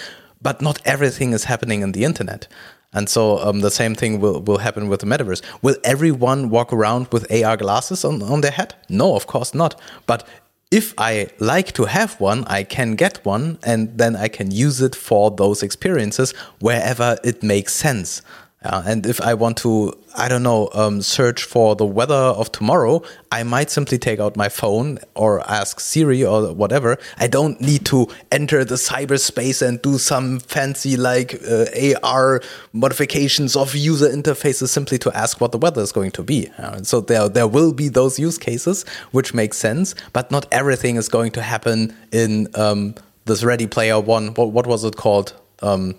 but 0.42 0.62
not 0.62 0.82
everything 0.86 1.34
is 1.34 1.46
happening 1.46 1.82
in 1.82 1.92
the 1.92 2.04
internet. 2.04 2.48
And 2.94 3.10
so 3.10 3.40
um, 3.40 3.60
the 3.60 3.72
same 3.72 3.94
thing 3.94 4.22
will, 4.22 4.42
will 4.42 4.60
happen 4.60 4.88
with 4.88 5.02
the 5.02 5.06
metaverse. 5.06 5.42
Will 5.62 5.76
everyone 5.84 6.50
walk 6.50 6.72
around 6.72 7.08
with 7.12 7.30
AR 7.32 7.58
glasses 7.58 8.06
on, 8.06 8.22
on 8.24 8.42
their 8.42 8.52
head? 8.52 8.74
No, 8.90 9.16
of 9.16 9.28
course 9.28 9.54
not. 9.54 9.80
But 10.06 10.26
if 10.72 10.94
I 10.98 11.28
like 11.40 11.74
to 11.74 11.86
have 11.86 12.20
one, 12.20 12.46
I 12.46 12.64
can 12.64 12.96
get 12.96 13.24
one 13.26 13.60
and 13.64 13.98
then 13.98 14.16
I 14.16 14.30
can 14.30 14.50
use 14.50 14.82
it 14.82 14.96
for 14.96 15.30
those 15.30 15.62
experiences 15.62 16.32
wherever 16.60 17.18
it 17.24 17.44
makes 17.44 17.74
sense. 17.74 18.22
Uh, 18.66 18.82
and 18.86 19.06
if 19.06 19.22
I 19.22 19.36
want 19.36 19.58
to, 19.58 19.96
I 20.18 20.28
don't 20.28 20.42
know, 20.42 20.70
um, 20.74 21.02
search 21.02 21.44
for 21.44 21.76
the 21.76 21.86
weather 21.86 22.16
of 22.16 22.52
tomorrow, 22.52 23.04
I 23.32 23.44
might 23.44 23.70
simply 23.70 24.00
take 24.00 24.20
out 24.20 24.36
my 24.36 24.50
phone 24.50 24.98
or 25.14 25.48
ask 25.50 25.80
Siri 25.80 26.26
or 26.26 26.52
whatever. 26.54 26.98
I 27.18 27.28
don't 27.28 27.62
need 27.62 27.86
to 27.88 28.08
enter 28.32 28.66
the 28.66 28.76
cyberspace 28.76 29.66
and 29.66 29.82
do 29.82 30.00
some 30.00 30.40
fancy 30.40 30.98
like 30.98 31.36
uh, 31.48 31.66
AR 32.04 32.42
modifications 32.74 33.56
of 33.56 33.76
user 33.76 34.10
interfaces 34.10 34.70
simply 34.70 34.98
to 35.00 35.16
ask 35.16 35.40
what 35.40 35.52
the 35.52 35.60
weather 35.60 35.82
is 35.82 35.92
going 35.92 36.12
to 36.12 36.24
be. 36.24 36.50
Uh, 36.58 36.82
so 36.82 37.02
there, 37.02 37.30
there 37.30 37.48
will 37.48 37.72
be 37.72 37.88
those 37.88 38.18
use 38.18 38.38
cases 38.38 38.84
which 39.12 39.34
make 39.34 39.54
sense, 39.54 39.94
but 40.12 40.32
not 40.32 40.48
everything 40.52 40.96
is 40.96 41.08
going 41.08 41.32
to 41.32 41.42
happen 41.42 41.96
in 42.12 42.48
um, 42.56 42.96
this 43.26 43.44
Ready 43.44 43.68
Player 43.68 44.00
One. 44.00 44.30
What, 44.30 44.52
what 44.52 44.66
was 44.66 44.84
it 44.84 44.96
called? 44.96 45.34
Um, 45.62 45.96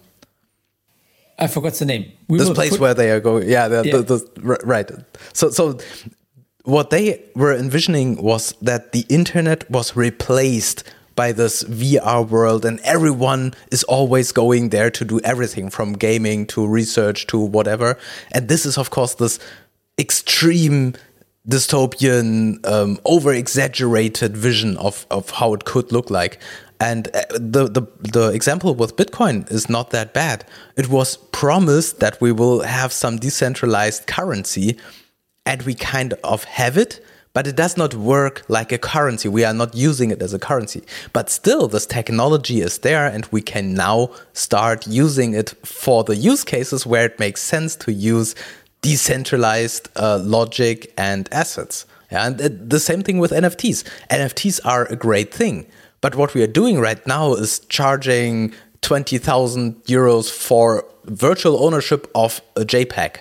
I 1.38 1.46
forgot 1.48 1.74
the 1.74 1.84
name. 1.84 2.12
We 2.28 2.38
this 2.38 2.50
place 2.50 2.70
put, 2.70 2.80
where 2.80 2.94
they 2.94 3.10
are 3.10 3.20
going. 3.20 3.48
Yeah, 3.48 3.68
the, 3.68 3.82
yeah. 3.84 3.96
The, 3.98 4.02
the, 4.02 4.58
right. 4.64 4.90
So, 5.32 5.50
so 5.50 5.78
what 6.64 6.90
they 6.90 7.22
were 7.34 7.54
envisioning 7.54 8.22
was 8.22 8.54
that 8.62 8.92
the 8.92 9.04
internet 9.08 9.70
was 9.70 9.96
replaced 9.96 10.82
by 11.14 11.32
this 11.32 11.62
VR 11.64 12.28
world, 12.28 12.64
and 12.64 12.80
everyone 12.80 13.54
is 13.70 13.82
always 13.84 14.32
going 14.32 14.68
there 14.68 14.90
to 14.90 15.04
do 15.04 15.20
everything 15.24 15.70
from 15.70 15.94
gaming 15.94 16.46
to 16.48 16.66
research 16.66 17.26
to 17.28 17.38
whatever. 17.38 17.98
And 18.32 18.48
this 18.48 18.66
is, 18.66 18.76
of 18.78 18.90
course, 18.90 19.14
this 19.14 19.38
extreme 19.98 20.94
dystopian, 21.48 22.64
um, 22.66 22.98
over 23.04 23.32
exaggerated 23.32 24.36
vision 24.36 24.76
of, 24.78 25.06
of 25.10 25.30
how 25.30 25.54
it 25.54 25.64
could 25.64 25.92
look 25.92 26.10
like. 26.10 26.40
And 26.78 27.08
uh, 27.08 27.22
the, 27.30 27.68
the 27.68 27.86
the 27.98 28.28
example 28.32 28.74
with 28.74 28.96
Bitcoin 28.96 29.50
is 29.50 29.68
not 29.68 29.90
that 29.90 30.12
bad. 30.12 30.44
It 30.76 30.88
was 30.88 31.16
promised 31.16 32.00
that 32.00 32.20
we 32.20 32.32
will 32.32 32.60
have 32.60 32.92
some 32.92 33.16
decentralized 33.16 34.06
currency, 34.06 34.76
and 35.46 35.62
we 35.62 35.74
kind 35.74 36.12
of 36.22 36.44
have 36.44 36.76
it, 36.76 37.04
but 37.32 37.46
it 37.46 37.56
does 37.56 37.76
not 37.76 37.94
work 37.94 38.42
like 38.48 38.72
a 38.72 38.78
currency. 38.78 39.28
We 39.28 39.44
are 39.44 39.54
not 39.54 39.74
using 39.74 40.10
it 40.10 40.20
as 40.20 40.34
a 40.34 40.38
currency. 40.38 40.82
But 41.12 41.30
still, 41.30 41.68
this 41.68 41.86
technology 41.86 42.60
is 42.60 42.78
there, 42.78 43.06
and 43.06 43.26
we 43.30 43.40
can 43.40 43.72
now 43.72 44.10
start 44.34 44.86
using 44.86 45.34
it 45.34 45.50
for 45.64 46.04
the 46.04 46.16
use 46.16 46.44
cases 46.44 46.86
where 46.86 47.06
it 47.06 47.18
makes 47.18 47.42
sense 47.42 47.74
to 47.76 47.92
use 47.92 48.34
decentralized 48.82 49.88
uh, 49.96 50.18
logic 50.22 50.92
and 50.98 51.28
assets. 51.32 51.86
And 52.10 52.38
the 52.38 52.80
same 52.80 53.02
thing 53.02 53.18
with 53.18 53.32
NFTs. 53.32 53.84
NFTs 54.10 54.60
are 54.64 54.84
a 54.86 54.96
great 54.96 55.32
thing. 55.34 55.66
But 56.00 56.14
what 56.14 56.34
we 56.34 56.42
are 56.42 56.46
doing 56.48 56.78
right 56.78 57.04
now 57.06 57.34
is 57.34 57.60
charging 57.68 58.52
20,000 58.82 59.82
euros 59.84 60.30
for 60.30 60.84
virtual 61.04 61.64
ownership 61.64 62.10
of 62.14 62.40
a 62.56 62.60
JPEG. 62.60 63.16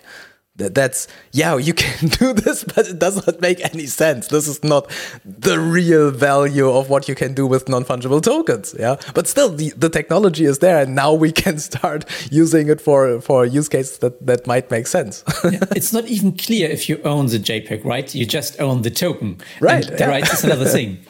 That's 0.58 1.10
yeah 1.34 1.58
you 1.58 1.74
can 1.74 2.08
do 2.20 2.32
this 2.32 2.64
but 2.64 2.88
it 2.88 2.98
does 2.98 3.26
not 3.26 3.42
make 3.42 3.60
any 3.74 3.88
sense. 3.88 4.28
This 4.28 4.48
is 4.48 4.64
not 4.64 4.90
the 5.26 5.60
real 5.60 6.12
value 6.12 6.70
of 6.70 6.90
what 6.90 7.10
you 7.10 7.16
can 7.16 7.34
do 7.34 7.46
with 7.46 7.68
non-fungible 7.68 8.22
tokens 8.22 8.74
yeah? 8.80 8.96
But 9.14 9.28
still 9.28 9.50
the, 9.50 9.72
the 9.76 9.90
technology 9.90 10.46
is 10.46 10.60
there 10.60 10.80
and 10.80 10.96
now 10.96 11.14
we 11.14 11.32
can 11.44 11.58
start 11.58 12.06
using 12.32 12.70
it 12.70 12.80
for 12.80 13.20
for 13.20 13.46
use 13.46 13.68
cases 13.68 13.98
that 13.98 14.26
that 14.26 14.48
might 14.48 14.72
make 14.72 14.88
sense. 14.88 15.24
Yeah, 15.44 15.60
it's 15.76 15.92
not 15.92 16.06
even 16.06 16.32
clear 16.38 16.70
if 16.70 16.88
you 16.88 17.02
own 17.04 17.26
the 17.28 17.40
jpeg 17.40 17.84
right? 17.84 18.16
You 18.16 18.26
just 18.26 18.62
own 18.62 18.84
the 18.84 18.92
token. 18.92 19.42
Right 19.60 19.86
and 19.86 19.98
the 19.98 20.04
yeah. 20.06 20.10
right 20.10 20.32
is 20.32 20.44
another 20.46 20.70
thing 20.70 21.06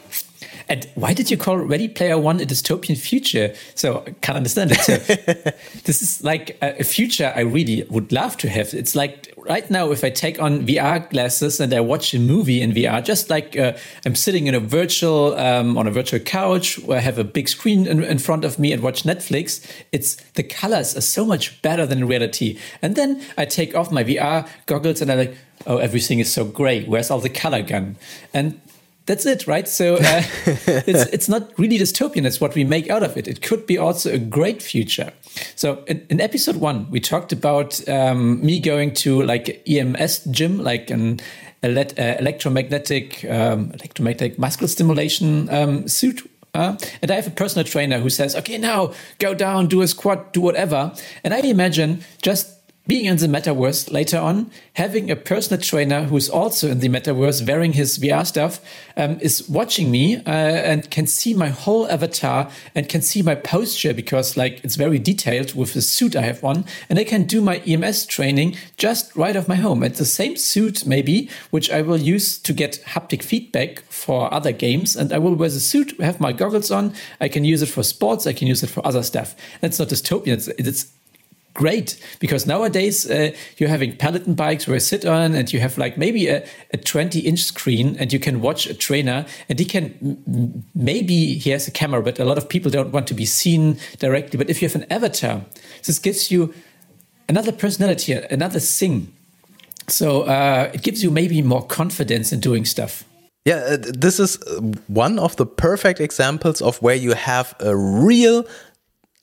And 0.67 0.88
why 0.95 1.13
did 1.13 1.29
you 1.29 1.38
call 1.38 1.57
Ready 1.57 1.88
Player 1.88 2.17
One 2.17 2.39
a 2.39 2.45
dystopian 2.45 2.98
future? 2.98 3.53
So 3.75 4.03
I 4.05 4.12
can't 4.22 4.38
understand 4.38 4.72
it. 4.72 4.79
So 4.79 4.98
this 5.84 6.01
is 6.01 6.24
like 6.24 6.57
a, 6.62 6.84
future 6.84 7.34
I 7.36 7.41
really 7.41 7.84
would 7.89 8.12
love 8.12 8.38
to 8.38 8.50
have. 8.50 8.74
It's 8.74 8.95
like 8.95 9.34
right 9.38 9.69
now, 9.69 9.91
if 9.91 10.03
I 10.03 10.10
take 10.10 10.41
on 10.41 10.65
VR 10.65 11.10
glasses 11.10 11.60
and 11.60 11.74
I 11.74 11.79
watch 11.79 12.13
a 12.13 12.19
movie 12.19 12.62
in 12.62 12.72
VR, 12.72 13.03
just 13.03 13.29
like 13.29 13.57
uh, 13.57 13.74
I'm 14.05 14.15
sitting 14.15 14.48
in 14.48 14.55
a 14.55 14.60
virtual 14.60 15.36
um, 15.36 15.77
on 15.77 15.88
a 15.88 15.91
virtual 15.91 16.19
couch 16.19 16.79
where 16.79 16.98
I 16.98 17.01
have 17.01 17.17
a 17.17 17.24
big 17.24 17.48
screen 17.50 17.88
in, 17.88 18.03
in 18.03 18.19
front 18.19 18.45
of 18.45 18.60
me 18.60 18.72
and 18.72 18.81
watch 18.81 19.03
Netflix. 19.03 19.65
It's 19.91 20.15
the 20.34 20.43
colors 20.43 20.95
are 20.95 21.01
so 21.01 21.25
much 21.25 21.62
better 21.62 21.86
than 21.86 22.07
reality. 22.07 22.57
And 22.81 22.95
then 22.95 23.22
I 23.38 23.45
take 23.45 23.75
off 23.75 23.91
my 23.91 24.03
VR 24.03 24.48
goggles 24.65 25.01
and 25.01 25.12
I'm 25.12 25.17
like, 25.17 25.38
oh, 25.67 25.77
everything 25.77 26.19
is 26.19 26.31
so 26.31 26.45
gray. 26.45 26.84
Where's 26.84 27.10
all 27.10 27.19
the 27.19 27.29
color 27.29 27.62
gone? 27.62 27.98
And 28.34 28.60
that's 29.05 29.25
it, 29.25 29.45
right? 29.47 29.67
So 29.67 29.95
uh, 29.95 30.24
it's 30.88 31.05
it's 31.13 31.29
not 31.29 31.57
really 31.57 31.77
dystopian. 31.77 32.25
It's 32.25 32.41
what 32.41 32.55
we 32.55 32.63
make 32.63 32.89
out 32.89 33.03
of 33.03 33.17
it. 33.17 33.27
It 33.27 33.41
could 33.41 33.65
be 33.67 33.77
also 33.77 34.12
a 34.12 34.17
great 34.17 34.62
future. 34.62 35.12
So 35.55 35.83
in, 35.88 36.05
in 36.09 36.21
episode 36.21 36.57
one, 36.57 36.89
we 36.89 37.00
talked 37.00 37.31
about 37.31 37.88
um, 37.88 38.43
me 38.43 38.59
going 38.59 38.93
to 38.95 39.21
like 39.21 39.62
EMS 39.67 40.25
gym, 40.31 40.57
like 40.57 40.89
an 40.89 41.19
ele 41.62 41.79
uh, 41.79 42.15
electromagnetic 42.19 43.25
um, 43.25 43.71
electromagnetic 43.74 44.39
muscle 44.39 44.67
stimulation 44.67 45.50
um, 45.50 45.88
suit. 45.88 46.29
Uh, 46.53 46.77
and 47.01 47.12
I 47.12 47.15
have 47.15 47.27
a 47.27 47.31
personal 47.31 47.65
trainer 47.65 48.00
who 48.00 48.09
says, 48.09 48.35
"Okay, 48.35 48.57
now 48.57 48.93
go 49.19 49.33
down, 49.33 49.67
do 49.67 49.81
a 49.81 49.88
squat, 49.88 50.33
do 50.33 50.41
whatever." 50.41 50.93
And 51.24 51.33
I 51.33 51.39
imagine 51.39 52.03
just 52.21 52.54
being 52.88 53.06
in 53.06 53.18
the 53.18 53.27
metaverse 53.27 53.92
later 53.92 54.18
on, 54.18 54.51
having 54.74 55.10
a 55.10 55.15
personal 55.15 55.62
trainer 55.62 56.04
who's 56.04 56.30
also 56.30 56.70
in 56.70 56.80
the 56.80 56.89
metaverse 56.89 57.46
wearing 57.48 57.74
his 57.74 57.98
VR 57.98 58.25
stuff 58.25 58.60
um, 58.96 59.20
is 59.22 59.48
watching 59.50 59.89
me 59.89 60.18
uh, 60.18 60.22
and 60.30 60.89
can 60.92 61.08
see 61.08 61.34
my 61.34 61.48
whole 61.48 61.88
avatar 61.89 62.50
and 62.75 62.88
can 62.88 63.01
see 63.01 63.22
my 63.22 63.34
posture 63.34 63.94
because 63.94 64.38
like 64.38 64.63
it's 64.63 64.75
very 64.75 65.00
detailed 65.00 65.56
with 65.56 65.74
the 65.74 65.82
suit 65.82 66.15
I 66.15 66.22
have 66.22 66.44
on 66.44 66.65
and 66.89 67.00
I 67.00 67.04
can 67.04 67.24
do 67.24 67.42
my 67.42 67.58
EMS 67.58 68.06
training 68.06 68.56
just 68.77 69.15
right 69.15 69.36
off 69.36 69.48
my 69.48 69.56
home. 69.56 69.84
It's 69.84 70.00
the 70.00 70.06
same 70.06 70.36
suit 70.36 70.86
maybe, 70.86 71.30
which 71.50 71.72
I 71.72 71.82
will 71.82 71.98
use 72.00 72.38
to 72.39 72.54
get 72.54 72.84
haptic 72.86 73.24
feedback 73.24 73.80
for 73.89 74.32
other 74.32 74.51
games 74.51 74.96
and 74.96 75.12
I 75.12 75.18
will 75.18 75.36
wear 75.36 75.50
the 75.50 75.60
suit, 75.60 76.00
have 76.00 76.20
my 76.20 76.34
goggles 76.34 76.70
on. 76.70 76.94
I 77.20 77.30
can 77.30 77.46
use 77.46 77.63
it 77.63 77.70
for 77.70 77.82
sports. 77.82 78.27
I 78.27 78.34
can 78.34 78.48
use 78.48 78.62
it 78.62 78.70
for 78.70 78.86
other 78.86 79.01
stuff. 79.01 79.36
That's 79.62 79.80
not 79.80 79.88
dystopian. 79.88 80.34
It's, 80.34 80.48
it's 80.48 80.92
great 81.55 82.00
because 82.19 82.45
nowadays 82.45 83.09
uh, 83.09 83.31
you're 83.57 83.69
having 83.69 83.95
peloton 83.95 84.35
bikes 84.35 84.67
where 84.67 84.75
you 84.75 84.79
sit 84.79 85.05
on 85.05 85.33
and 85.33 85.51
you 85.51 85.59
have 85.59 85.77
like 85.77 85.97
maybe 85.97 86.27
a, 86.27 86.45
a 86.71 86.77
20 86.77 87.19
inch 87.21 87.39
screen 87.39 87.95
and 87.97 88.13
you 88.13 88.19
can 88.19 88.41
watch 88.41 88.67
a 88.67 88.74
trainer 88.74 89.25
and 89.50 89.57
he 89.57 89.65
can 89.65 90.63
maybe 90.75 91.33
he 91.39 91.50
has 91.50 91.68
a 91.68 91.72
camera 91.72 92.03
but 92.03 92.20
a 92.20 92.25
lot 92.25 92.37
of 92.37 92.48
people 92.48 92.70
don't 92.70 92.91
want 92.91 93.07
to 93.07 93.15
be 93.15 93.25
seen 93.25 93.79
directly. 93.98 94.37
But 94.37 94.50
if 94.50 94.61
you 94.61 94.68
have 94.68 94.75
an 94.75 94.85
avatar 94.91 95.41
this 95.83 95.98
gives 95.98 96.29
you 96.29 96.53
another 97.27 97.51
personality 97.51 98.13
another 98.13 98.59
thing. 98.59 99.11
So 99.87 100.24
uh, 100.24 100.72
it 100.74 100.81
gives 100.81 101.03
you 101.03 101.11
maybe 101.11 101.41
more 101.41 101.65
confidence 101.65 102.33
in 102.33 102.39
doing 102.39 102.65
stuff. 102.65 103.03
Yeah, 103.46 103.57
uh, 103.57 103.77
this 103.79 104.20
is 104.20 104.39
one 104.87 105.20
of 105.20 105.35
the 105.35 105.46
perfect 105.46 106.00
examples 106.00 106.61
of 106.61 106.81
where 106.81 106.96
you 106.96 107.13
have 107.13 107.55
a 107.59 107.75
real 107.75 108.46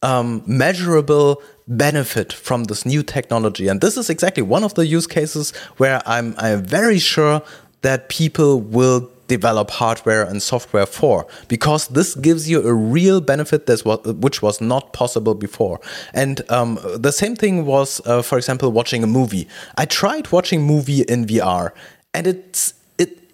um, 0.03 0.43
measurable 0.47 1.43
benefit 1.69 2.33
from 2.33 2.65
this 2.65 2.85
new 2.85 3.03
technology. 3.03 3.69
And 3.69 3.81
this 3.81 3.97
is 3.97 4.11
exactly 4.11 4.43
one 4.43 4.65
of 4.65 4.75
the 4.75 4.87
use 4.87 5.07
cases 5.07 5.53
where 5.77 6.03
I'm, 6.07 6.35
I'm 6.39 6.63
very 6.63 6.99
sure 6.99 7.43
that 7.83 8.09
people 8.09 8.61
will 8.61 9.11
develop 9.29 9.71
hardware 9.71 10.25
and 10.25 10.43
software 10.43 10.85
for 10.85 11.27
because 11.49 11.89
this 11.89 12.15
gives 12.15 12.51
you 12.51 12.67
a 12.69 12.75
real 12.75 13.19
benefit 13.21 13.65
that's 13.67 13.85
what 13.85 14.05
which 14.17 14.43
was 14.43 14.61
not 14.61 14.93
possible 14.93 15.35
before 15.35 15.81
and 16.13 16.43
um, 16.51 16.79
the 16.97 17.13
same 17.13 17.35
thing 17.35 17.65
was 17.65 18.01
uh, 18.05 18.21
for 18.21 18.37
example 18.37 18.71
watching 18.71 19.03
a 19.03 19.07
movie 19.07 19.49
i 19.79 19.87
tried 19.87 20.31
watching 20.33 20.61
movie 20.63 21.03
in 21.03 21.25
vr 21.25 21.71
and 22.13 22.27
it's 22.27 22.75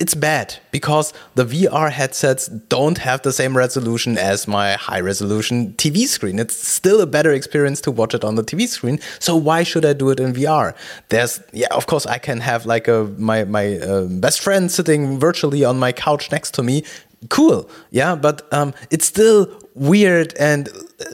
it's 0.00 0.14
bad 0.14 0.56
because 0.70 1.12
the 1.34 1.44
VR 1.44 1.90
headsets 1.90 2.46
don't 2.46 2.98
have 2.98 3.22
the 3.22 3.32
same 3.32 3.56
resolution 3.56 4.16
as 4.16 4.46
my 4.46 4.74
high 4.74 5.00
resolution 5.00 5.72
TV 5.74 6.06
screen. 6.06 6.38
It's 6.38 6.54
still 6.54 7.00
a 7.00 7.06
better 7.06 7.32
experience 7.32 7.80
to 7.82 7.90
watch 7.90 8.14
it 8.14 8.24
on 8.24 8.36
the 8.36 8.44
TV 8.44 8.68
screen. 8.68 9.00
So 9.18 9.34
why 9.34 9.64
should 9.64 9.84
I 9.84 9.94
do 9.94 10.10
it 10.10 10.20
in 10.20 10.32
VR? 10.32 10.74
There's 11.08 11.40
yeah, 11.52 11.66
of 11.72 11.86
course 11.86 12.06
I 12.06 12.18
can 12.18 12.40
have 12.40 12.64
like 12.64 12.86
a 12.86 13.04
my 13.18 13.44
my 13.44 13.78
uh, 13.78 14.04
best 14.04 14.40
friend 14.40 14.70
sitting 14.70 15.18
virtually 15.18 15.64
on 15.64 15.78
my 15.78 15.92
couch 15.92 16.30
next 16.30 16.54
to 16.54 16.62
me. 16.62 16.84
Cool, 17.28 17.68
yeah, 17.90 18.14
but 18.14 18.46
um, 18.52 18.74
it's 18.90 19.06
still 19.06 19.48
weird 19.74 20.34
and 20.38 20.68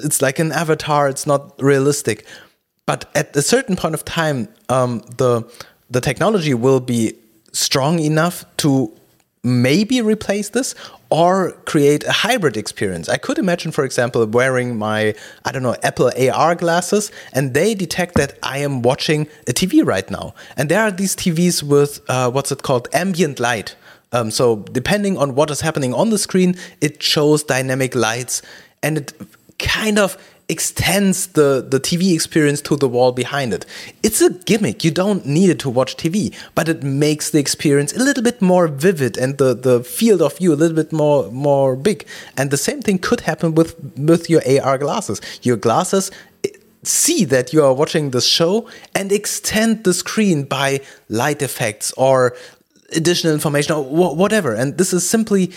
it's 0.04 0.20
like 0.20 0.38
an 0.38 0.52
avatar. 0.52 1.08
It's 1.08 1.26
not 1.26 1.54
realistic. 1.62 2.26
But 2.86 3.10
at 3.14 3.34
a 3.34 3.40
certain 3.40 3.76
point 3.76 3.94
of 3.94 4.04
time, 4.04 4.48
um, 4.68 4.98
the 5.16 5.50
the 5.88 6.02
technology 6.02 6.52
will 6.52 6.80
be 6.80 7.14
strong 7.54 7.98
enough 8.00 8.44
to 8.58 8.92
maybe 9.42 10.00
replace 10.00 10.48
this 10.48 10.74
or 11.10 11.52
create 11.66 12.02
a 12.04 12.12
hybrid 12.12 12.56
experience. 12.56 13.08
I 13.08 13.18
could 13.18 13.38
imagine, 13.38 13.70
for 13.70 13.84
example, 13.84 14.26
wearing 14.26 14.76
my, 14.76 15.14
I 15.44 15.52
don't 15.52 15.62
know, 15.62 15.76
Apple 15.82 16.10
AR 16.18 16.54
glasses 16.54 17.12
and 17.32 17.54
they 17.54 17.74
detect 17.74 18.14
that 18.16 18.38
I 18.42 18.58
am 18.58 18.82
watching 18.82 19.28
a 19.46 19.52
TV 19.52 19.86
right 19.86 20.10
now. 20.10 20.34
And 20.56 20.68
there 20.70 20.82
are 20.82 20.90
these 20.90 21.14
TVs 21.14 21.62
with, 21.62 22.00
uh, 22.08 22.30
what's 22.30 22.50
it 22.50 22.62
called, 22.62 22.88
ambient 22.92 23.38
light. 23.38 23.76
Um, 24.12 24.30
so 24.30 24.56
depending 24.72 25.18
on 25.18 25.34
what 25.34 25.50
is 25.50 25.60
happening 25.60 25.92
on 25.92 26.10
the 26.10 26.18
screen, 26.18 26.56
it 26.80 27.02
shows 27.02 27.44
dynamic 27.44 27.94
lights 27.94 28.42
and 28.82 28.98
it 28.98 29.12
kind 29.58 29.98
of 29.98 30.16
extends 30.48 31.28
the, 31.28 31.66
the 31.66 31.80
TV 31.80 32.14
experience 32.14 32.60
to 32.62 32.76
the 32.76 32.88
wall 32.88 33.12
behind 33.12 33.54
it. 33.54 33.64
It's 34.02 34.20
a 34.20 34.30
gimmick. 34.30 34.84
You 34.84 34.90
don't 34.90 35.24
need 35.26 35.50
it 35.50 35.58
to 35.60 35.70
watch 35.70 35.96
TV, 35.96 36.34
but 36.54 36.68
it 36.68 36.82
makes 36.82 37.30
the 37.30 37.38
experience 37.38 37.92
a 37.94 37.98
little 37.98 38.22
bit 38.22 38.42
more 38.42 38.68
vivid 38.68 39.16
and 39.16 39.38
the, 39.38 39.54
the 39.54 39.82
field 39.82 40.20
of 40.20 40.36
view 40.38 40.52
a 40.52 40.56
little 40.56 40.76
bit 40.76 40.92
more 40.92 41.30
more 41.30 41.76
big. 41.76 42.06
And 42.36 42.50
the 42.50 42.56
same 42.56 42.82
thing 42.82 42.98
could 42.98 43.20
happen 43.20 43.54
with 43.54 43.74
with 43.96 44.28
your 44.28 44.42
AR 44.46 44.78
glasses. 44.78 45.20
Your 45.42 45.56
glasses 45.56 46.10
eh, 46.44 46.50
see 46.82 47.24
that 47.24 47.52
you 47.52 47.64
are 47.64 47.72
watching 47.72 48.10
the 48.10 48.20
show 48.20 48.68
and 48.94 49.12
extend 49.12 49.84
the 49.84 49.94
screen 49.94 50.44
by 50.44 50.80
light 51.08 51.40
effects 51.40 51.92
or 51.96 52.36
additional 52.94 53.32
information 53.32 53.74
or 53.74 54.14
whatever. 54.14 54.54
And 54.54 54.76
this 54.78 54.92
is 54.92 55.08
simply 55.08 55.52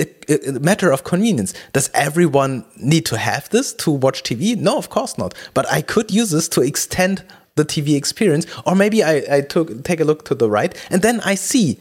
a, 0.00 0.52
matter 0.60 0.92
of 0.92 1.04
convenience. 1.04 1.54
Does 1.72 1.90
everyone 1.94 2.64
need 2.76 3.06
to 3.06 3.18
have 3.18 3.48
this 3.50 3.72
to 3.74 3.90
watch 3.90 4.22
TV? 4.22 4.56
No, 4.56 4.78
of 4.78 4.90
course 4.90 5.18
not. 5.18 5.34
But 5.54 5.70
I 5.70 5.82
could 5.82 6.10
use 6.10 6.30
this 6.30 6.48
to 6.50 6.62
extend 6.62 7.24
the 7.56 7.64
TV 7.64 7.96
experience, 7.96 8.46
or 8.64 8.74
maybe 8.74 9.02
I, 9.02 9.22
I 9.30 9.40
took 9.42 9.84
take 9.84 10.00
a 10.00 10.04
look 10.04 10.24
to 10.26 10.34
the 10.34 10.48
right, 10.48 10.74
and 10.90 11.02
then 11.02 11.20
I 11.20 11.34
see 11.34 11.78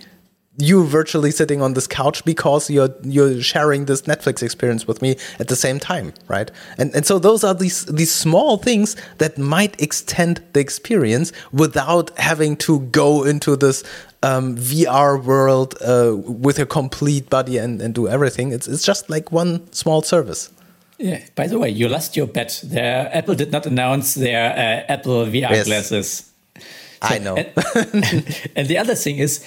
you 0.59 0.83
virtually 0.83 1.31
sitting 1.31 1.61
on 1.61 1.73
this 1.73 1.87
couch 1.87 2.23
because 2.25 2.69
you're 2.69 2.93
you're 3.03 3.41
sharing 3.41 3.85
this 3.85 4.03
Netflix 4.03 4.43
experience 4.43 4.85
with 4.85 5.01
me 5.01 5.15
at 5.39 5.47
the 5.47 5.55
same 5.55 5.79
time, 5.79 6.13
right? 6.27 6.51
And 6.77 6.93
and 6.93 7.05
so 7.05 7.17
those 7.17 7.43
are 7.43 7.53
these 7.53 7.85
these 7.85 8.13
small 8.13 8.57
things 8.57 8.95
that 9.17 9.37
might 9.37 9.81
extend 9.81 10.41
the 10.53 10.59
experience 10.59 11.31
without 11.51 12.17
having 12.17 12.57
to 12.57 12.81
go 12.91 13.23
into 13.23 13.55
this 13.55 13.83
um, 14.21 14.57
VR 14.57 15.23
world 15.23 15.75
uh, 15.81 16.15
with 16.15 16.59
a 16.59 16.65
complete 16.65 17.29
body 17.29 17.57
and, 17.57 17.81
and 17.81 17.95
do 17.95 18.07
everything. 18.07 18.51
It's 18.51 18.67
it's 18.67 18.83
just 18.83 19.09
like 19.09 19.31
one 19.31 19.71
small 19.71 20.01
service. 20.01 20.51
Yeah. 20.97 21.23
By 21.35 21.47
the 21.47 21.57
way, 21.57 21.69
you 21.69 21.87
lost 21.87 22.17
your 22.17 22.27
bet. 22.27 22.59
There, 22.63 23.09
Apple 23.13 23.35
did 23.35 23.51
not 23.51 23.65
announce 23.65 24.15
their 24.15 24.51
uh, 24.51 24.91
Apple 24.91 25.25
VR 25.25 25.51
yes. 25.51 25.65
glasses. 25.65 26.29
I 27.01 27.19
know. 27.19 27.37
and, 27.37 28.51
and 28.55 28.67
the 28.67 28.77
other 28.77 28.95
thing 28.95 29.17
is, 29.17 29.45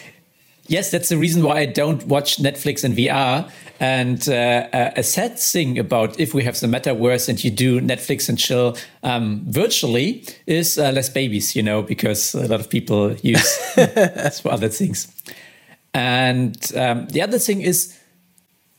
yes, 0.66 0.90
that's 0.90 1.08
the 1.08 1.16
reason 1.16 1.42
why 1.42 1.58
I 1.58 1.66
don't 1.66 2.06
watch 2.06 2.38
Netflix 2.38 2.84
in 2.84 2.92
VR. 2.92 3.50
And 3.80 4.28
uh, 4.28 4.68
a 4.72 5.02
sad 5.02 5.38
thing 5.38 5.78
about 5.78 6.20
if 6.20 6.34
we 6.34 6.44
have 6.44 6.58
the 6.60 6.68
metaverse 6.68 7.28
and 7.28 7.42
you 7.42 7.50
do 7.50 7.80
Netflix 7.80 8.28
and 8.28 8.38
chill 8.38 8.76
um, 9.02 9.42
virtually 9.46 10.24
is 10.46 10.78
uh, 10.78 10.92
less 10.92 11.08
babies, 11.08 11.56
you 11.56 11.62
know, 11.62 11.82
because 11.82 12.34
a 12.34 12.46
lot 12.46 12.60
of 12.60 12.70
people 12.70 13.14
use 13.16 13.56
for 14.40 14.52
other 14.52 14.68
things. 14.68 15.08
And 15.94 16.56
um, 16.76 17.08
the 17.08 17.22
other 17.22 17.38
thing 17.38 17.60
is 17.60 17.98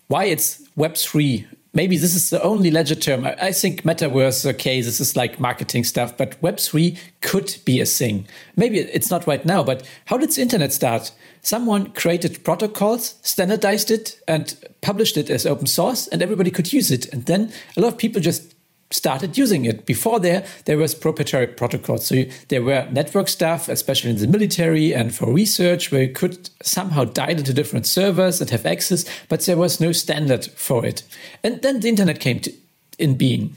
why 0.07 0.25
it's 0.25 0.61
Web3 0.77 1.45
maybe 1.73 1.97
this 1.97 2.15
is 2.15 2.29
the 2.29 2.41
only 2.43 2.71
ledger 2.71 2.95
term. 2.95 3.25
I, 3.25 3.35
I, 3.41 3.51
think 3.51 3.83
metaverse, 3.83 4.45
okay, 4.53 4.81
this 4.81 4.99
is 4.99 5.15
like 5.15 5.39
marketing 5.39 5.83
stuff, 5.83 6.15
but 6.15 6.39
Web3 6.41 6.97
could 7.21 7.57
be 7.65 7.81
a 7.81 7.85
thing. 7.85 8.27
Maybe 8.55 8.79
it's 8.79 9.09
not 9.09 9.27
right 9.27 9.43
now, 9.45 9.63
but 9.63 9.87
how 10.05 10.17
did 10.17 10.31
the 10.31 10.41
internet 10.41 10.71
start? 10.71 11.11
Someone 11.41 11.91
created 11.91 12.43
protocols, 12.43 13.15
standardized 13.21 13.91
it, 13.91 14.19
and 14.27 14.55
published 14.81 15.17
it 15.17 15.29
as 15.29 15.45
open 15.45 15.67
source, 15.67 16.07
and 16.07 16.21
everybody 16.21 16.51
could 16.51 16.71
use 16.71 16.91
it. 16.91 17.11
And 17.11 17.25
then 17.25 17.51
a 17.75 17.81
lot 17.81 17.91
of 17.93 17.97
people 17.97 18.21
just 18.21 18.52
started 18.93 19.37
using 19.37 19.65
it. 19.65 19.85
Before 19.85 20.19
there, 20.19 20.45
there 20.65 20.77
was 20.77 20.93
proprietary 20.93 21.47
protocols. 21.47 22.05
So 22.05 22.23
there 22.49 22.61
were 22.61 22.87
network 22.91 23.27
stuff, 23.27 23.67
especially 23.67 24.11
in 24.11 24.17
the 24.17 24.27
military 24.27 24.93
and 24.93 25.13
for 25.13 25.31
research, 25.33 25.91
where 25.91 26.03
you 26.03 26.13
could 26.13 26.49
somehow 26.61 27.03
dial 27.05 27.37
into 27.37 27.53
different 27.53 27.87
servers 27.87 28.39
and 28.39 28.49
have 28.51 28.65
access, 28.65 29.05
but 29.29 29.41
there 29.41 29.57
was 29.57 29.79
no 29.79 29.91
standard 29.91 30.45
for 30.45 30.85
it. 30.85 31.03
And 31.43 31.61
then 31.61 31.79
the 31.79 31.89
internet 31.89 32.19
came 32.19 32.39
to, 32.41 32.53
in 32.99 33.15
being. 33.15 33.55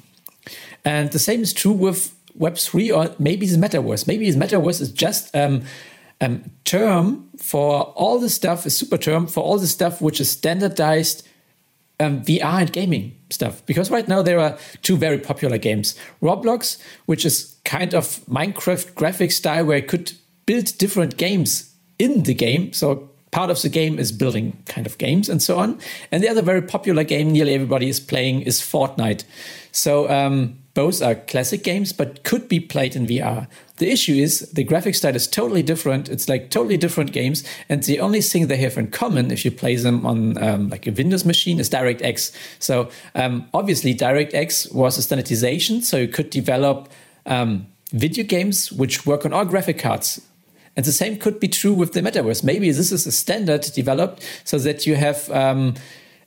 And 0.85 1.11
the 1.13 1.19
same 1.19 1.43
is 1.43 1.53
true 1.53 1.73
with 1.73 2.15
Web3 2.39 2.97
or 2.97 3.15
maybe 3.19 3.47
the 3.47 3.57
metaverse. 3.57 4.07
Maybe 4.07 4.31
the 4.31 4.39
metaverse 4.39 4.81
is 4.81 4.91
just 4.91 5.35
um, 5.35 5.63
um, 6.21 6.51
term 6.65 7.29
for 7.39 7.83
all 7.95 8.19
the 8.19 8.31
stuff, 8.31 8.65
a 8.65 8.71
super 8.71 8.97
term 8.97 9.27
for 9.27 9.43
all 9.43 9.59
the 9.59 9.67
stuff 9.67 10.01
which 10.01 10.21
is 10.21 10.31
standardized 10.31 11.26
um, 12.01 12.23
VR 12.23 12.61
and 12.61 12.73
gaming 12.73 13.17
stuff 13.31 13.65
because 13.67 13.91
right 13.91 14.07
now 14.07 14.23
there 14.23 14.39
are 14.39 14.59
two 14.83 14.97
very 14.97 15.19
popular 15.19 15.59
games 15.59 15.99
Roblox, 16.23 16.81
which 17.07 17.25
is 17.25 17.57
kind 17.65 17.95
of 17.95 18.21
Minecraft 18.27 18.95
graphic 18.95 19.33
style 19.33 19.65
where 19.65 19.79
you 19.79 19.83
could 19.83 20.13
build 20.45 20.77
different 20.79 21.17
games 21.17 21.75
in 21.99 22.23
the 22.25 22.35
game. 22.35 22.73
So 22.73 23.11
part 23.31 23.51
of 23.51 23.61
the 23.63 23.69
game 23.69 23.99
is 23.99 24.13
building 24.13 24.63
kind 24.67 24.87
of 24.87 24.99
games 24.99 25.29
and 25.29 25.43
so 25.43 25.59
on. 25.59 25.79
And 26.13 26.23
the 26.23 26.29
other 26.29 26.43
very 26.43 26.63
popular 26.63 27.05
game 27.05 27.33
nearly 27.33 27.55
everybody 27.55 27.89
is 27.89 28.01
playing 28.01 28.43
is 28.43 28.61
Fortnite. 28.61 29.25
So 29.73 30.09
um, 30.09 30.59
both 30.77 31.01
are 31.01 31.15
classic 31.15 31.65
games, 31.65 31.95
but 31.95 32.23
could 32.23 32.51
be 32.51 32.61
played 32.61 32.95
in 32.95 33.07
VR. 33.07 33.49
The 33.79 33.91
issue 33.91 34.13
is 34.13 34.41
the 34.53 34.63
graphic 34.63 34.95
style 34.95 35.17
is 35.17 35.27
totally 35.27 35.63
different. 35.63 36.11
It's 36.11 36.29
like 36.29 36.51
totally 36.51 36.77
different 36.77 37.13
games, 37.13 37.43
and 37.71 37.83
the 37.83 37.99
only 37.99 38.21
thing 38.21 38.49
they 38.49 38.59
have 38.59 38.77
in 38.77 38.89
common, 38.89 39.31
if 39.31 39.43
you 39.43 39.51
play 39.51 39.77
them 39.77 40.05
on 40.05 40.37
um, 40.37 40.69
like 40.69 40.87
a 40.87 40.91
Windows 40.91 41.25
machine, 41.25 41.59
is 41.59 41.71
DirectX. 41.71 42.31
So 42.59 42.91
um, 43.15 43.49
obviously, 43.55 43.95
DirectX 43.95 44.75
was 44.75 44.99
a 44.99 45.03
standardization, 45.03 45.81
so 45.81 45.97
you 45.97 46.09
could 46.09 46.29
develop 46.29 46.91
um, 47.25 47.67
video 47.93 48.25
games 48.25 48.71
which 48.71 49.07
work 49.07 49.25
on 49.25 49.33
all 49.33 49.47
graphic 49.47 49.79
cards. 49.79 50.21
And 50.77 50.85
the 50.85 50.93
same 50.93 51.17
could 51.17 51.41
be 51.41 51.49
true 51.49 51.73
with 51.73 51.95
the 51.95 52.03
metaverse. 52.03 52.45
Maybe 52.45 52.71
this 52.71 52.93
is 52.93 53.07
a 53.07 53.13
standard 53.13 53.63
developed 53.75 54.23
so 54.45 54.59
that 54.59 54.87
you 54.87 54.97
have 54.97 55.31
um, 55.31 55.73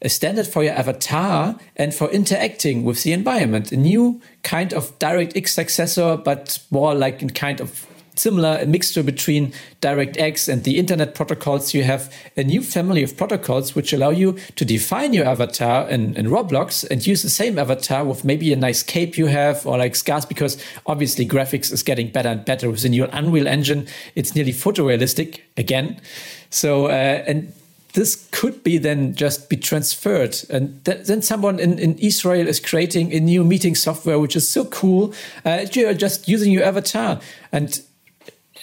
a 0.02 0.10
standard 0.10 0.48
for 0.48 0.64
your 0.64 0.74
avatar 0.74 1.60
and 1.76 1.94
for 1.94 2.10
interacting 2.10 2.84
with 2.84 3.04
the 3.04 3.14
environment. 3.14 3.72
A 3.72 3.78
new 3.78 4.22
kind 4.44 4.74
of 4.74 4.98
DirectX 5.00 5.50
successor, 5.50 6.18
but 6.18 6.60
more 6.72 6.96
like 6.96 7.22
a 7.22 7.28
kind 7.28 7.60
of 7.60 7.86
similar 8.20 8.66
mixture 8.66 9.02
between 9.02 9.54
DirectX 9.82 10.52
and 10.52 10.64
the 10.64 10.78
internet 10.78 11.16
protocols. 11.16 11.74
You 11.74 11.84
have 11.84 12.14
a 12.36 12.44
new 12.44 12.62
family 12.62 13.02
of 13.02 13.16
protocols 13.16 13.76
which 13.76 13.94
allow 13.94 14.10
you 14.10 14.38
to 14.56 14.66
define 14.66 15.14
your 15.14 15.26
avatar 15.26 15.90
in, 15.90 16.16
in 16.16 16.28
Roblox 16.28 16.90
and 16.90 17.06
use 17.06 17.24
the 17.24 17.30
same 17.30 17.58
avatar 17.58 18.04
with 18.04 18.26
maybe 18.26 18.52
a 18.52 18.56
nice 18.56 18.84
cape 18.84 19.18
you 19.18 19.28
have 19.28 19.66
or 19.66 19.78
like 19.78 19.96
scars 19.96 20.26
because 20.26 20.62
obviously 20.86 21.26
graphics 21.26 21.72
is 21.72 21.82
getting 21.82 22.10
better 22.10 22.30
and 22.30 22.46
better 22.46 22.70
with 22.70 22.82
the 22.82 22.90
new 22.90 23.06
Unreal 23.06 23.48
Engine. 23.48 23.88
It's 24.16 24.36
nearly 24.36 24.54
photorealistic 24.54 25.40
again. 25.58 26.02
So, 26.50 26.88
uh, 26.88 27.24
and 27.26 27.54
this 27.94 28.28
could 28.32 28.64
be 28.64 28.78
then 28.78 29.16
just 29.16 29.50
be 29.50 29.58
transferred. 29.58 30.38
And 30.50 30.84
th 30.86 31.08
then 31.08 31.22
someone 31.22 31.60
in, 31.60 31.80
in 31.80 31.98
israel 31.98 32.48
is 32.48 32.60
creating 32.60 33.14
a 33.14 33.20
new 33.20 33.44
meeting 33.44 33.76
software 33.76 34.20
which 34.20 34.36
is 34.36 34.48
so 34.48 34.66
cool 34.66 35.14
uh, 35.46 35.66
you're 35.74 35.94
just 35.94 36.28
using 36.28 36.52
your 36.52 36.64
avatar. 36.64 37.20
And 37.52 37.82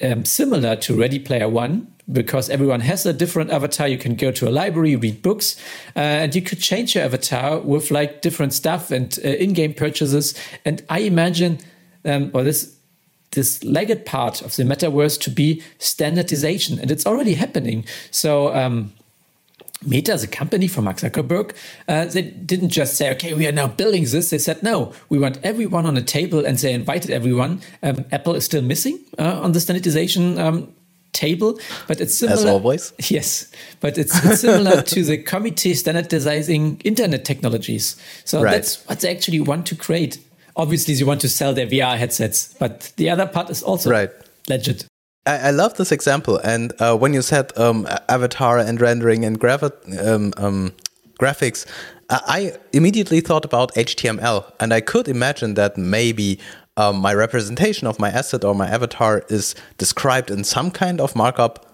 um, 0.02 0.24
similar 0.24 0.76
to 0.76 0.94
ready 0.94 1.18
player 1.18 1.48
one 1.48 1.92
because 2.12 2.48
everyone 2.50 2.80
has 2.80 3.04
a 3.04 3.12
different 3.12 3.50
avatar 3.50 3.88
you 3.88 3.98
can 3.98 4.14
go 4.14 4.30
to 4.30 4.48
a 4.48 4.50
library 4.50 4.94
read 4.94 5.22
books 5.22 5.56
uh, 5.96 6.22
and 6.22 6.34
you 6.34 6.42
could 6.42 6.60
change 6.60 6.94
your 6.94 7.04
avatar 7.04 7.58
with 7.58 7.90
like 7.90 8.22
different 8.22 8.52
stuff 8.52 8.90
and 8.90 9.18
uh, 9.24 9.28
in-game 9.28 9.74
purchases. 9.74 10.34
And 10.64 10.82
i 10.88 11.00
imagine 11.00 11.58
um, 12.04 12.30
or 12.32 12.44
this 12.44 12.76
this 13.32 13.62
legged 13.64 14.06
part 14.06 14.40
of 14.40 14.56
the 14.56 14.62
metaverse 14.62 15.20
to 15.20 15.30
be 15.30 15.62
standardization 15.78 16.78
and 16.78 16.90
it's 16.90 17.04
already 17.04 17.34
happening. 17.34 17.84
So 18.10 18.54
um, 18.54 18.92
Meta, 19.84 20.16
the 20.16 20.26
company 20.26 20.68
from 20.68 20.84
Mark 20.84 20.96
Zuckerberg, 20.96 21.54
uh, 21.88 22.06
they 22.06 22.22
didn't 22.22 22.70
just 22.70 22.96
say, 22.96 23.10
okay, 23.12 23.34
we 23.34 23.46
are 23.46 23.52
now 23.52 23.68
building 23.68 24.04
this. 24.04 24.30
They 24.30 24.38
said, 24.38 24.62
no, 24.62 24.92
we 25.08 25.18
want 25.18 25.38
everyone 25.42 25.86
on 25.86 25.96
a 25.96 26.02
table 26.02 26.44
and 26.44 26.58
they 26.58 26.72
invited 26.72 27.10
everyone. 27.10 27.60
Um, 27.82 28.04
Apple 28.10 28.34
is 28.34 28.44
still 28.44 28.62
missing 28.62 28.98
uh, 29.18 29.40
on 29.42 29.52
the 29.52 29.60
standardization 29.60 30.38
um, 30.38 30.74
table, 31.12 31.58
but 31.86 32.00
it's 32.00 32.14
similar. 32.14 32.38
As 32.38 32.44
always. 32.44 32.92
Yes, 33.10 33.50
but 33.80 33.98
it's, 33.98 34.24
it's 34.24 34.40
similar 34.40 34.82
to 34.94 35.04
the 35.04 35.18
committee 35.18 35.74
standardizing 35.74 36.80
internet 36.84 37.24
technologies. 37.24 37.96
So 38.24 38.42
right. 38.42 38.52
that's 38.52 38.86
what 38.86 39.00
they 39.00 39.10
actually 39.10 39.40
want 39.40 39.66
to 39.66 39.76
create. 39.76 40.18
Obviously, 40.56 40.94
they 40.94 41.04
want 41.04 41.20
to 41.20 41.28
sell 41.28 41.52
their 41.52 41.66
VR 41.66 41.98
headsets, 41.98 42.54
but 42.58 42.92
the 42.96 43.10
other 43.10 43.26
part 43.26 43.50
is 43.50 43.62
also 43.62 43.90
right. 43.90 44.10
legit. 44.48 44.86
I, 45.26 45.48
I 45.48 45.50
love 45.50 45.74
this 45.76 45.92
example. 45.92 46.38
And 46.38 46.72
uh, 46.80 46.96
when 46.96 47.12
you 47.12 47.22
said 47.22 47.52
um, 47.58 47.86
avatar 48.08 48.58
and 48.58 48.80
rendering 48.80 49.24
and 49.24 49.42
um, 49.44 50.32
um, 50.36 50.72
graphics, 51.20 51.66
I 52.08 52.56
immediately 52.72 53.20
thought 53.20 53.44
about 53.44 53.74
HTML. 53.74 54.52
And 54.60 54.72
I 54.72 54.80
could 54.80 55.08
imagine 55.08 55.54
that 55.54 55.76
maybe 55.76 56.38
um, 56.76 56.96
my 56.96 57.12
representation 57.14 57.86
of 57.86 57.98
my 57.98 58.10
asset 58.10 58.44
or 58.44 58.54
my 58.54 58.68
avatar 58.68 59.24
is 59.28 59.54
described 59.78 60.30
in 60.30 60.44
some 60.44 60.70
kind 60.70 61.00
of 61.00 61.16
markup. 61.16 61.64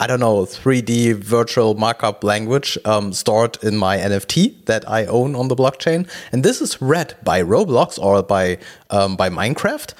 I 0.00 0.06
don't 0.06 0.20
know, 0.20 0.44
3D 0.44 1.14
virtual 1.14 1.74
markup 1.74 2.22
language 2.22 2.78
um, 2.84 3.12
stored 3.12 3.58
in 3.64 3.76
my 3.76 3.96
NFT 3.96 4.66
that 4.66 4.88
I 4.88 5.06
own 5.06 5.34
on 5.34 5.48
the 5.48 5.56
blockchain. 5.56 6.08
And 6.30 6.44
this 6.44 6.60
is 6.60 6.80
read 6.80 7.16
by 7.24 7.42
Roblox 7.42 7.98
or 7.98 8.22
by, 8.22 8.58
um, 8.90 9.16
by 9.16 9.28
Minecraft. 9.28 9.94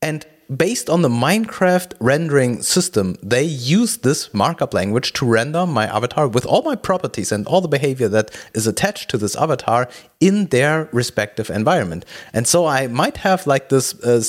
And 0.00 0.24
based 0.54 0.90
on 0.90 1.02
the 1.02 1.08
Minecraft 1.08 1.94
rendering 2.00 2.62
system, 2.62 3.16
they 3.22 3.42
use 3.42 3.98
this 3.98 4.32
markup 4.34 4.74
language 4.74 5.12
to 5.14 5.26
render 5.26 5.66
my 5.66 5.86
avatar 5.86 6.28
with 6.28 6.46
all 6.46 6.62
my 6.62 6.74
properties 6.74 7.32
and 7.32 7.46
all 7.46 7.60
the 7.60 7.68
behavior 7.68 8.08
that 8.08 8.30
is 8.54 8.66
attached 8.66 9.10
to 9.10 9.18
this 9.18 9.36
avatar 9.36 9.88
in 10.20 10.46
their 10.46 10.88
respective 10.92 11.50
environment. 11.50 12.04
And 12.32 12.46
so 12.46 12.66
I 12.66 12.86
might 12.86 13.18
have 13.18 13.46
like 13.46 13.68
this 13.68 13.94
uh, 14.02 14.22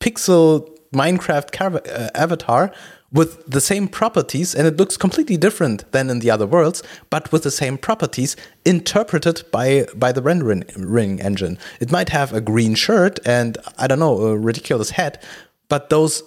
pixel 0.00 0.70
Minecraft 0.92 1.88
uh, 1.88 2.10
avatar 2.14 2.72
with 3.12 3.44
the 3.46 3.60
same 3.60 3.88
properties 3.88 4.54
and 4.54 4.66
it 4.66 4.76
looks 4.76 4.96
completely 4.96 5.36
different 5.36 5.90
than 5.92 6.10
in 6.10 6.18
the 6.18 6.30
other 6.30 6.46
worlds 6.46 6.82
but 7.10 7.30
with 7.32 7.42
the 7.42 7.50
same 7.50 7.78
properties 7.78 8.36
interpreted 8.64 9.42
by 9.52 9.86
by 9.94 10.12
the 10.12 10.22
rendering 10.22 11.20
engine. 11.20 11.58
It 11.80 11.92
might 11.92 12.08
have 12.10 12.32
a 12.32 12.40
green 12.40 12.74
shirt 12.74 13.18
and 13.24 13.58
i 13.78 13.86
don't 13.86 13.98
know 13.98 14.18
a 14.18 14.36
ridiculous 14.36 14.90
hat 14.90 15.22
but 15.68 15.90
those 15.90 16.22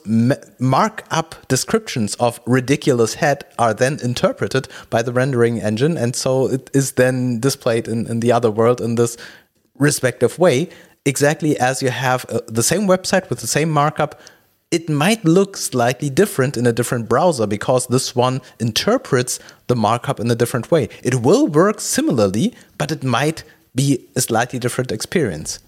markup 0.60 1.48
descriptions 1.48 2.16
of 2.16 2.40
ridiculous 2.46 3.16
head 3.16 3.46
are 3.58 3.74
then 3.74 3.98
interpreted 4.04 4.68
by 4.90 5.02
the 5.02 5.14
rendering 5.14 5.62
engine 5.62 5.98
and 5.98 6.16
so 6.16 6.48
it 6.48 6.70
is 6.74 6.94
then 6.94 7.40
displayed 7.40 7.88
in, 7.88 8.06
in 8.08 8.20
the 8.20 8.32
other 8.32 8.52
world 8.52 8.82
in 8.82 8.96
this 8.96 9.18
respective 9.78 10.38
way 10.40 10.70
exactly 11.06 11.58
as 11.60 11.82
you 11.82 11.90
have 11.90 12.26
uh, 12.30 12.40
the 12.48 12.64
same 12.64 12.82
website 12.82 13.30
with 13.30 13.40
the 13.40 13.48
same 13.48 13.70
markup 13.70 14.20
it 14.72 14.88
might 14.88 15.24
look 15.26 15.58
slightly 15.58 16.10
different 16.10 16.56
in 16.56 16.68
a 16.68 16.72
different 16.72 17.10
browser 17.10 17.48
because 17.48 17.88
this 17.88 18.16
one 18.16 18.42
interprets 18.60 19.40
the 19.68 19.76
markup 19.76 20.20
in 20.20 20.30
a 20.30 20.36
different 20.36 20.72
way 20.72 20.90
it 21.04 21.16
will 21.16 21.48
work 21.48 21.80
similarly 21.80 22.54
but 22.78 22.92
it 22.92 23.04
might 23.04 23.44
be 23.76 24.06
a 24.16 24.22
slightly 24.22 24.60
different 24.60 24.92
experience 24.92 25.60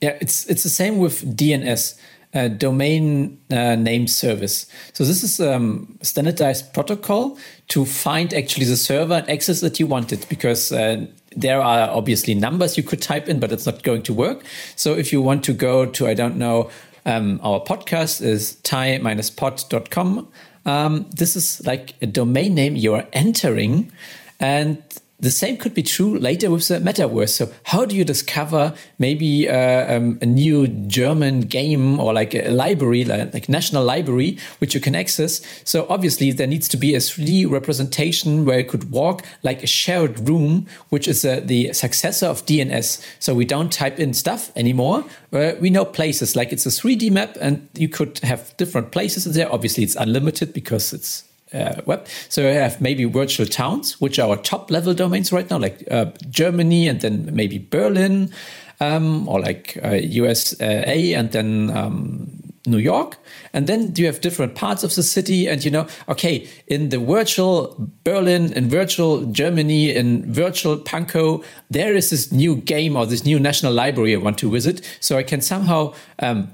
yeah 0.00 0.16
it's 0.20 0.46
it's 0.46 0.62
the 0.62 0.70
same 0.70 0.98
with 0.98 1.36
dns 1.36 1.98
uh, 2.34 2.48
domain 2.48 3.40
uh, 3.50 3.74
name 3.74 4.06
service. 4.06 4.66
So 4.92 5.04
this 5.04 5.22
is 5.22 5.40
a 5.40 5.54
um, 5.54 5.98
standardized 6.02 6.74
protocol 6.74 7.38
to 7.68 7.86
find 7.86 8.34
actually 8.34 8.66
the 8.66 8.76
server 8.76 9.14
and 9.14 9.30
access 9.30 9.60
that 9.60 9.80
you 9.80 9.86
wanted 9.86 10.26
because 10.28 10.70
uh, 10.70 11.06
there 11.36 11.60
are 11.60 11.88
obviously 11.88 12.34
numbers 12.34 12.76
you 12.76 12.82
could 12.82 13.00
type 13.00 13.28
in, 13.28 13.40
but 13.40 13.52
it's 13.52 13.66
not 13.66 13.82
going 13.82 14.02
to 14.02 14.12
work. 14.12 14.44
So 14.76 14.94
if 14.94 15.12
you 15.12 15.22
want 15.22 15.44
to 15.44 15.52
go 15.52 15.86
to, 15.86 16.06
I 16.06 16.14
don't 16.14 16.36
know, 16.36 16.70
Um, 17.08 17.40
our 17.42 17.58
podcast 17.60 18.20
is 18.20 18.56
tie-pod.com. 18.56 20.28
Um, 20.66 21.06
this 21.16 21.36
is 21.36 21.66
like 21.66 21.94
a 22.02 22.06
domain 22.06 22.54
name 22.54 22.76
you're 22.76 23.06
entering, 23.14 23.90
and 24.38 24.82
the 25.20 25.30
same 25.32 25.56
could 25.56 25.74
be 25.74 25.82
true 25.82 26.16
later 26.16 26.48
with 26.48 26.68
the 26.68 26.78
metaverse. 26.78 27.30
So, 27.30 27.50
how 27.64 27.84
do 27.84 27.96
you 27.96 28.04
discover 28.04 28.74
maybe 28.98 29.48
uh, 29.48 29.96
um, 29.96 30.18
a 30.22 30.26
new 30.26 30.68
German 30.68 31.40
game 31.40 31.98
or 31.98 32.12
like 32.12 32.34
a 32.34 32.50
library, 32.50 33.04
like, 33.04 33.34
like, 33.34 33.48
national 33.48 33.84
library, 33.84 34.38
which 34.58 34.74
you 34.74 34.80
can 34.80 34.94
access? 34.94 35.40
So, 35.64 35.86
obviously, 35.88 36.30
there 36.30 36.46
needs 36.46 36.68
to 36.68 36.76
be 36.76 36.94
a 36.94 36.98
3D 36.98 37.50
representation 37.50 38.44
where 38.44 38.60
you 38.60 38.64
could 38.64 38.92
walk 38.92 39.24
like 39.42 39.62
a 39.64 39.66
shared 39.66 40.28
room, 40.28 40.66
which 40.90 41.08
is 41.08 41.24
uh, 41.24 41.40
the 41.44 41.72
successor 41.72 42.26
of 42.26 42.46
DNS. 42.46 43.04
So, 43.18 43.34
we 43.34 43.44
don't 43.44 43.72
type 43.72 43.98
in 43.98 44.14
stuff 44.14 44.52
anymore. 44.54 45.04
Uh, 45.32 45.52
we 45.60 45.68
know 45.68 45.84
places, 45.84 46.36
like 46.36 46.52
it's 46.52 46.64
a 46.64 46.70
3D 46.70 47.10
map, 47.10 47.36
and 47.40 47.68
you 47.74 47.88
could 47.88 48.20
have 48.20 48.56
different 48.56 48.92
places 48.92 49.26
in 49.26 49.32
there. 49.32 49.52
Obviously, 49.52 49.82
it's 49.82 49.96
unlimited 49.96 50.52
because 50.52 50.92
it's 50.92 51.27
uh, 51.52 51.80
web. 51.86 52.06
So 52.28 52.42
we 52.42 52.54
have 52.54 52.80
maybe 52.80 53.04
virtual 53.04 53.46
towns, 53.46 54.00
which 54.00 54.18
are 54.18 54.28
our 54.28 54.36
top 54.36 54.70
level 54.70 54.94
domains 54.94 55.32
right 55.32 55.48
now, 55.50 55.58
like 55.58 55.84
uh, 55.90 56.06
Germany 56.28 56.88
and 56.88 57.00
then 57.00 57.30
maybe 57.32 57.58
Berlin, 57.58 58.32
um, 58.80 59.28
or 59.28 59.40
like 59.40 59.78
uh, 59.82 59.94
USA 59.94 61.14
and 61.14 61.32
then 61.32 61.70
um, 61.76 62.48
New 62.66 62.78
York. 62.78 63.18
And 63.52 63.66
then 63.66 63.92
you 63.96 64.06
have 64.06 64.20
different 64.20 64.54
parts 64.54 64.84
of 64.84 64.94
the 64.94 65.02
city, 65.02 65.48
and 65.48 65.64
you 65.64 65.70
know, 65.70 65.86
okay, 66.08 66.46
in 66.66 66.90
the 66.90 66.98
virtual 66.98 67.90
Berlin, 68.04 68.52
in 68.52 68.68
virtual 68.68 69.24
Germany, 69.26 69.94
in 69.94 70.32
virtual 70.32 70.76
Pankow, 70.76 71.42
there 71.70 71.94
is 71.94 72.10
this 72.10 72.30
new 72.30 72.56
game 72.56 72.96
or 72.96 73.06
this 73.06 73.24
new 73.24 73.40
national 73.40 73.72
library 73.72 74.14
I 74.14 74.18
want 74.18 74.38
to 74.38 74.50
visit. 74.50 74.86
So 75.00 75.16
I 75.16 75.22
can 75.22 75.40
somehow 75.40 75.94
um, 76.18 76.52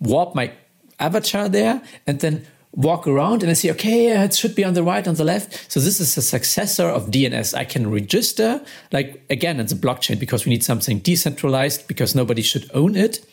warp 0.00 0.34
my 0.34 0.52
avatar 0.98 1.48
there 1.48 1.80
and 2.06 2.20
then 2.20 2.44
walk 2.72 3.06
around 3.06 3.42
and 3.42 3.50
I 3.50 3.54
see, 3.54 3.70
okay, 3.72 4.08
it 4.24 4.34
should 4.34 4.54
be 4.54 4.64
on 4.64 4.74
the 4.74 4.82
right, 4.82 5.06
on 5.06 5.14
the 5.14 5.24
left. 5.24 5.70
So 5.70 5.80
this 5.80 6.00
is 6.00 6.16
a 6.16 6.22
successor 6.22 6.86
of 6.86 7.06
DNS. 7.06 7.54
I 7.56 7.64
can 7.64 7.90
register, 7.90 8.60
like 8.92 9.24
again, 9.30 9.60
it's 9.60 9.72
a 9.72 9.76
blockchain 9.76 10.18
because 10.18 10.44
we 10.44 10.50
need 10.50 10.64
something 10.64 10.98
decentralized 10.98 11.88
because 11.88 12.14
nobody 12.14 12.42
should 12.42 12.70
own 12.74 12.96
it. 12.96 13.24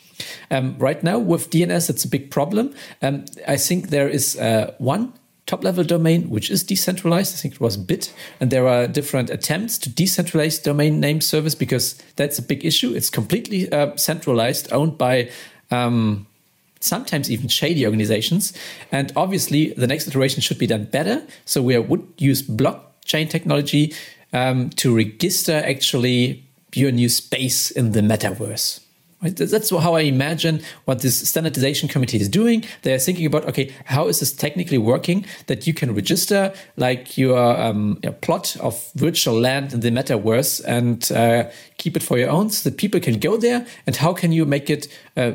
Um, 0.50 0.76
right 0.78 1.02
now 1.02 1.18
with 1.18 1.50
DNS, 1.50 1.90
it's 1.90 2.04
a 2.04 2.08
big 2.08 2.30
problem. 2.30 2.74
Um, 3.02 3.26
I 3.46 3.56
think 3.56 3.88
there 3.88 4.08
is 4.08 4.38
uh, 4.38 4.74
one 4.78 5.12
top 5.46 5.62
level 5.62 5.84
domain 5.84 6.28
which 6.28 6.50
is 6.50 6.64
decentralized. 6.64 7.34
I 7.34 7.38
think 7.38 7.54
it 7.54 7.60
was 7.60 7.76
Bit, 7.76 8.12
and 8.40 8.50
there 8.50 8.66
are 8.66 8.86
different 8.88 9.30
attempts 9.30 9.78
to 9.78 9.90
decentralize 9.90 10.62
domain 10.62 10.98
name 10.98 11.20
service 11.20 11.54
because 11.54 11.94
that's 12.16 12.38
a 12.38 12.42
big 12.42 12.64
issue. 12.64 12.94
It's 12.94 13.10
completely 13.10 13.70
uh, 13.70 13.96
centralized, 13.96 14.72
owned 14.72 14.98
by 14.98 15.30
um, 15.70 16.26
sometimes 16.80 17.30
even 17.30 17.48
shady 17.48 17.84
organizations. 17.84 18.52
And 18.92 19.12
obviously, 19.16 19.72
the 19.74 19.86
next 19.86 20.06
iteration 20.08 20.40
should 20.40 20.58
be 20.58 20.66
done 20.66 20.84
better. 20.84 21.22
So 21.44 21.62
we 21.62 21.78
would 21.78 22.06
use 22.18 22.42
blockchain 22.42 23.28
technology 23.28 23.94
um, 24.32 24.70
to 24.70 24.94
register 24.94 25.62
actually 25.64 26.44
your 26.74 26.92
new 26.92 27.08
space 27.08 27.70
in 27.70 27.92
the 27.92 28.00
metaverse. 28.00 28.80
That's 29.22 29.70
how 29.70 29.94
I 29.94 30.00
imagine 30.00 30.60
what 30.84 31.00
this 31.00 31.26
standardization 31.26 31.88
committee 31.88 32.18
is 32.20 32.28
doing. 32.28 32.64
They're 32.82 32.98
thinking 32.98 33.24
about, 33.24 33.46
okay, 33.46 33.72
how 33.86 34.08
is 34.08 34.20
this 34.20 34.30
technically 34.30 34.76
working 34.76 35.24
that 35.46 35.66
you 35.66 35.72
can 35.72 35.94
register 35.94 36.52
like 36.76 37.16
your, 37.16 37.38
um, 37.38 37.98
your 38.02 38.12
plot 38.12 38.56
of 38.60 38.92
virtual 38.94 39.40
land 39.40 39.72
in 39.72 39.80
the 39.80 39.90
metaverse 39.90 40.62
and 40.66 41.10
uh, 41.12 41.50
keep 41.78 41.96
it 41.96 42.02
for 42.02 42.18
your 42.18 42.28
own 42.28 42.50
so 42.50 42.68
that 42.68 42.76
people 42.76 43.00
can 43.00 43.18
go 43.18 43.38
there? 43.38 43.66
And 43.86 43.96
how 43.96 44.12
can 44.12 44.32
you 44.32 44.44
make 44.44 44.68
it 44.68 44.86
uh, 45.16 45.32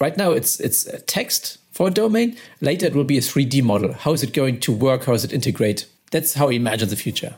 right 0.00 0.16
now 0.16 0.32
it's 0.32 0.60
it's 0.60 0.88
text 1.06 1.58
for 1.72 1.88
a 1.88 1.90
domain. 1.90 2.36
Later 2.60 2.86
it 2.86 2.94
will 2.94 3.04
be 3.04 3.18
a 3.18 3.22
3D 3.22 3.62
model. 3.62 3.92
How 3.92 4.12
is 4.12 4.22
it 4.22 4.32
going 4.32 4.60
to 4.60 4.72
work? 4.72 5.04
How 5.04 5.14
is 5.14 5.24
it 5.24 5.32
integrate? 5.32 5.86
That's 6.10 6.34
how 6.34 6.48
I 6.48 6.52
imagine 6.52 6.88
the 6.88 6.96
future. 6.96 7.36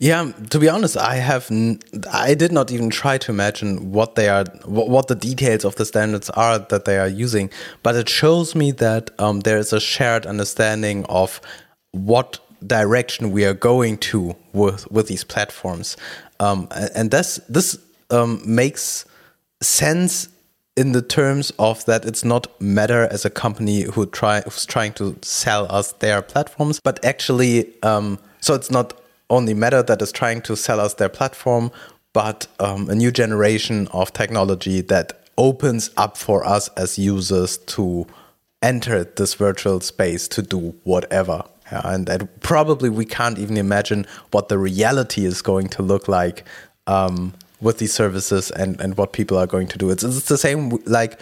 Yeah, 0.00 0.30
to 0.50 0.58
be 0.60 0.68
honest, 0.68 0.96
I 0.96 1.16
have 1.16 1.50
I 2.12 2.34
did 2.34 2.52
not 2.52 2.70
even 2.70 2.88
try 2.88 3.18
to 3.18 3.32
imagine 3.32 3.90
what 3.90 4.14
they 4.14 4.28
are, 4.28 4.44
what 4.64 5.08
the 5.08 5.16
details 5.16 5.64
of 5.64 5.74
the 5.74 5.84
standards 5.84 6.30
are 6.30 6.58
that 6.58 6.84
they 6.84 6.98
are 6.98 7.08
using. 7.08 7.50
But 7.82 7.96
it 7.96 8.08
shows 8.08 8.54
me 8.54 8.70
that 8.72 9.10
um, 9.18 9.40
there 9.40 9.58
is 9.58 9.72
a 9.72 9.80
shared 9.80 10.24
understanding 10.24 11.04
of 11.06 11.40
what 11.90 12.38
direction 12.64 13.32
we 13.32 13.44
are 13.44 13.54
going 13.54 13.98
to 13.98 14.36
with 14.52 14.88
with 14.90 15.08
these 15.08 15.24
platforms, 15.24 15.96
um, 16.38 16.68
and 16.94 17.10
this 17.10 17.40
this 17.48 17.76
um, 18.10 18.40
makes 18.44 19.04
sense 19.60 20.28
in 20.78 20.92
the 20.92 21.02
terms 21.02 21.52
of 21.58 21.84
that 21.86 22.04
it's 22.04 22.24
not 22.24 22.46
Meta 22.60 23.08
as 23.10 23.24
a 23.24 23.30
company 23.30 23.82
who 23.82 24.06
try 24.06 24.42
who's 24.42 24.64
trying 24.64 24.92
to 24.92 25.18
sell 25.22 25.66
us 25.70 25.90
their 25.94 26.22
platforms, 26.22 26.78
but 26.78 27.04
actually, 27.04 27.74
um, 27.82 28.16
so 28.40 28.54
it's 28.54 28.70
not 28.70 28.94
only 29.28 29.54
Meta 29.54 29.82
that 29.82 30.00
is 30.00 30.12
trying 30.12 30.40
to 30.42 30.56
sell 30.56 30.78
us 30.78 30.94
their 30.94 31.08
platform, 31.08 31.72
but 32.12 32.46
um, 32.60 32.88
a 32.88 32.94
new 32.94 33.10
generation 33.10 33.88
of 33.88 34.12
technology 34.12 34.80
that 34.82 35.24
opens 35.36 35.90
up 35.96 36.16
for 36.16 36.46
us 36.46 36.68
as 36.76 36.96
users 36.96 37.58
to 37.58 38.06
enter 38.62 39.02
this 39.02 39.34
virtual 39.34 39.80
space 39.80 40.28
to 40.28 40.42
do 40.42 40.74
whatever. 40.84 41.42
Yeah, 41.72 41.82
and 41.84 42.06
that 42.06 42.40
probably 42.40 42.88
we 42.88 43.04
can't 43.04 43.38
even 43.38 43.56
imagine 43.56 44.06
what 44.30 44.48
the 44.48 44.58
reality 44.58 45.26
is 45.26 45.42
going 45.42 45.68
to 45.70 45.82
look 45.82 46.06
like 46.06 46.44
um, 46.86 47.34
with 47.60 47.78
these 47.78 47.92
services 47.92 48.50
and, 48.50 48.80
and 48.80 48.96
what 48.96 49.12
people 49.12 49.36
are 49.36 49.46
going 49.46 49.68
to 49.68 49.78
do. 49.78 49.90
It's, 49.90 50.04
it's 50.04 50.28
the 50.28 50.38
same 50.38 50.70
like 50.86 51.20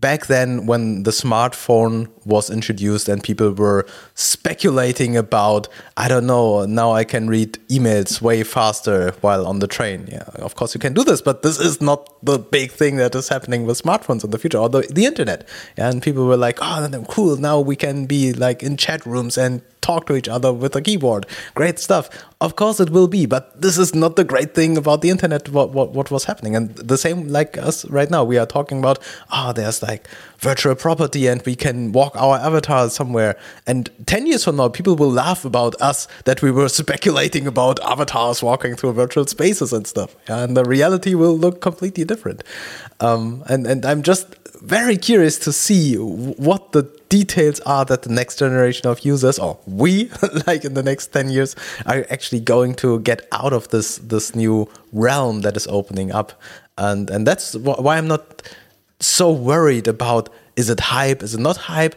back 0.00 0.26
then 0.26 0.66
when 0.66 1.02
the 1.02 1.10
smartphone 1.10 2.08
was 2.24 2.48
introduced 2.48 3.08
and 3.08 3.22
people 3.22 3.52
were 3.52 3.86
speculating 4.14 5.16
about 5.16 5.68
i 5.96 6.08
don't 6.08 6.26
know 6.26 6.64
now 6.64 6.92
i 6.92 7.04
can 7.04 7.28
read 7.28 7.58
emails 7.68 8.20
way 8.20 8.42
faster 8.42 9.12
while 9.20 9.46
on 9.46 9.58
the 9.58 9.66
train 9.66 10.06
yeah 10.10 10.22
of 10.36 10.54
course 10.54 10.74
you 10.74 10.80
can 10.80 10.94
do 10.94 11.04
this 11.04 11.20
but 11.20 11.42
this 11.42 11.58
is 11.58 11.80
not 11.80 12.08
the 12.24 12.38
big 12.38 12.70
thing 12.70 12.96
that 12.96 13.14
is 13.14 13.28
happening 13.28 13.66
with 13.66 13.82
smartphones 13.82 14.24
in 14.24 14.30
the 14.30 14.38
future 14.38 14.58
or 14.58 14.68
the, 14.68 14.80
the 14.90 15.04
internet 15.04 15.46
and 15.76 16.02
people 16.02 16.24
were 16.24 16.36
like 16.36 16.58
oh 16.62 17.04
cool 17.08 17.36
now 17.36 17.60
we 17.60 17.76
can 17.76 18.06
be 18.06 18.32
like 18.32 18.62
in 18.62 18.76
chat 18.76 19.04
rooms 19.04 19.36
and 19.36 19.60
talk 19.80 20.06
to 20.06 20.16
each 20.16 20.28
other 20.28 20.52
with 20.52 20.76
a 20.76 20.82
keyboard. 20.82 21.26
Great 21.54 21.78
stuff. 21.78 22.08
Of 22.42 22.56
course 22.56 22.80
it 22.80 22.88
will 22.88 23.06
be, 23.06 23.26
but 23.26 23.60
this 23.60 23.76
is 23.76 23.94
not 23.94 24.16
the 24.16 24.24
great 24.24 24.54
thing 24.54 24.78
about 24.78 25.02
the 25.02 25.10
internet, 25.10 25.50
what, 25.50 25.72
what, 25.72 25.92
what 25.92 26.10
was 26.10 26.24
happening. 26.24 26.56
And 26.56 26.74
the 26.74 26.96
same 26.96 27.28
like 27.28 27.58
us 27.58 27.84
right 27.90 28.10
now, 28.10 28.24
we 28.24 28.38
are 28.38 28.46
talking 28.46 28.78
about, 28.78 28.98
oh, 29.30 29.52
there's 29.52 29.82
like 29.82 30.08
virtual 30.38 30.74
property 30.74 31.26
and 31.26 31.42
we 31.44 31.54
can 31.54 31.92
walk 31.92 32.16
our 32.16 32.38
avatars 32.38 32.94
somewhere. 32.94 33.36
And 33.66 33.90
10 34.06 34.26
years 34.26 34.44
from 34.44 34.56
now, 34.56 34.68
people 34.70 34.96
will 34.96 35.10
laugh 35.10 35.44
about 35.44 35.74
us 35.82 36.08
that 36.24 36.40
we 36.40 36.50
were 36.50 36.68
speculating 36.80 37.46
about 37.46 37.78
avatars 37.80 38.42
walking 38.42 38.74
through 38.74 38.94
virtual 38.94 39.26
spaces 39.26 39.74
and 39.74 39.86
stuff. 39.86 40.16
And 40.26 40.56
the 40.56 40.64
reality 40.64 41.14
will 41.14 41.36
look 41.36 41.60
completely 41.60 42.04
different. 42.04 42.42
Um, 43.00 43.44
and, 43.50 43.66
and 43.66 43.84
I'm 43.84 44.02
just 44.02 44.34
very 44.62 44.96
curious 44.96 45.38
to 45.40 45.52
see 45.52 45.96
what 45.96 46.72
the 46.72 46.99
details 47.10 47.60
are 47.60 47.84
that 47.84 48.02
the 48.02 48.08
next 48.08 48.38
generation 48.38 48.88
of 48.88 49.00
users 49.00 49.38
or 49.38 49.58
we 49.66 50.10
like 50.46 50.64
in 50.64 50.72
the 50.72 50.82
next 50.82 51.08
10 51.08 51.28
years 51.28 51.54
are 51.84 52.06
actually 52.08 52.40
going 52.40 52.72
to 52.76 53.00
get 53.00 53.28
out 53.32 53.52
of 53.52 53.68
this 53.68 53.98
this 53.98 54.34
new 54.34 54.66
realm 54.92 55.42
that 55.42 55.56
is 55.56 55.66
opening 55.66 56.10
up. 56.12 56.40
And 56.78 57.10
and 57.10 57.26
that's 57.26 57.54
why 57.56 57.98
i'm 57.98 58.08
not 58.08 58.42
so 59.00 59.30
worried 59.30 59.86
about 59.88 60.30
is 60.56 60.70
it 60.70 60.80
hype 60.80 61.22
is 61.22 61.34
it 61.34 61.40
not 61.40 61.58
hype? 61.58 61.94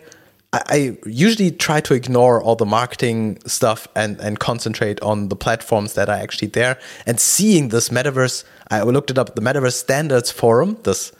I, 0.55 0.95
usually 1.07 1.49
try 1.49 1.81
to 1.81 1.95
ignore 1.95 2.39
all 2.39 2.55
the 2.55 2.65
marketing 2.65 3.39
stuff 3.47 3.87
and 3.95 4.19
and 4.19 4.39
concentrate 4.39 5.01
on 5.01 5.29
the 5.29 5.35
platforms 5.35 5.93
that 5.93 6.09
are 6.09 6.21
actually 6.25 6.49
there. 6.49 6.77
And 7.07 7.19
seeing 7.19 7.69
this 7.69 7.89
metaverse 7.89 8.43
i 8.69 8.81
looked 8.81 9.11
it 9.11 9.17
up 9.17 9.35
the 9.35 9.41
metaverse 9.41 9.77
standards 9.87 10.31
forum 10.31 10.77
this 10.83 11.11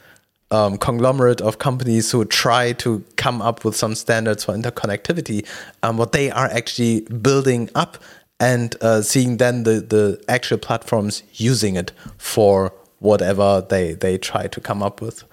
um, 0.54 0.78
conglomerate 0.78 1.42
of 1.42 1.58
companies 1.58 2.12
who 2.12 2.24
try 2.26 2.74
to 2.74 3.04
come 3.18 3.42
up 3.42 3.66
with 3.66 3.76
some 3.76 3.96
standards 3.96 4.46
for 4.46 4.54
interconnectivity, 4.54 5.46
um, 5.82 5.98
what 5.98 6.12
they 6.12 6.30
are 6.30 6.46
actually 6.46 7.02
building 7.02 7.70
up 7.74 7.98
and 8.40 8.76
uh, 8.82 9.02
seeing 9.02 9.38
then 9.38 9.64
the, 9.64 9.82
the 9.82 10.24
actual 10.28 10.60
platforms 10.60 11.24
using 11.34 11.76
it 11.76 11.92
for 12.18 12.72
whatever 13.00 13.66
they, 13.68 13.94
they 13.94 14.18
try 14.18 14.48
to 14.48 14.62
come 14.62 14.84
up 14.84 15.02
with. 15.02 15.24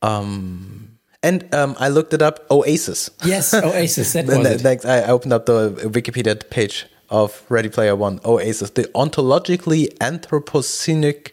Um, 0.00 0.98
and 1.22 1.52
um, 1.54 1.76
I 1.78 1.88
looked 1.88 2.14
it 2.14 2.22
up, 2.22 2.46
Oasis. 2.50 3.10
Yes, 3.24 3.52
Oasis. 3.54 4.14
That 4.14 4.26
was 4.26 4.64
it. 4.64 4.86
I 4.86 5.04
opened 5.04 5.32
up 5.34 5.46
the 5.46 5.72
Wikipedia 5.92 6.48
page 6.48 6.86
of 7.10 7.44
Ready 7.48 7.68
Player 7.68 7.96
One, 7.96 8.20
Oasis, 8.24 8.70
the 8.70 8.84
ontologically 8.94 9.88
anthropocenic 9.98 11.32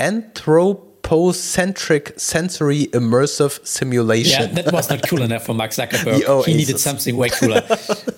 anthrop 0.00 0.91
anthropocentric 1.12 2.18
sensory 2.18 2.86
immersive 2.88 3.64
simulation. 3.66 4.48
Yeah, 4.48 4.62
that 4.62 4.72
was 4.72 4.88
not 4.88 5.06
cool 5.08 5.22
enough 5.28 5.44
for 5.44 5.54
Mark 5.54 5.70
Zuckerberg. 5.72 6.44
he 6.46 6.54
needed 6.54 6.78
something 6.78 7.16
way 7.16 7.28
cooler. 7.28 7.62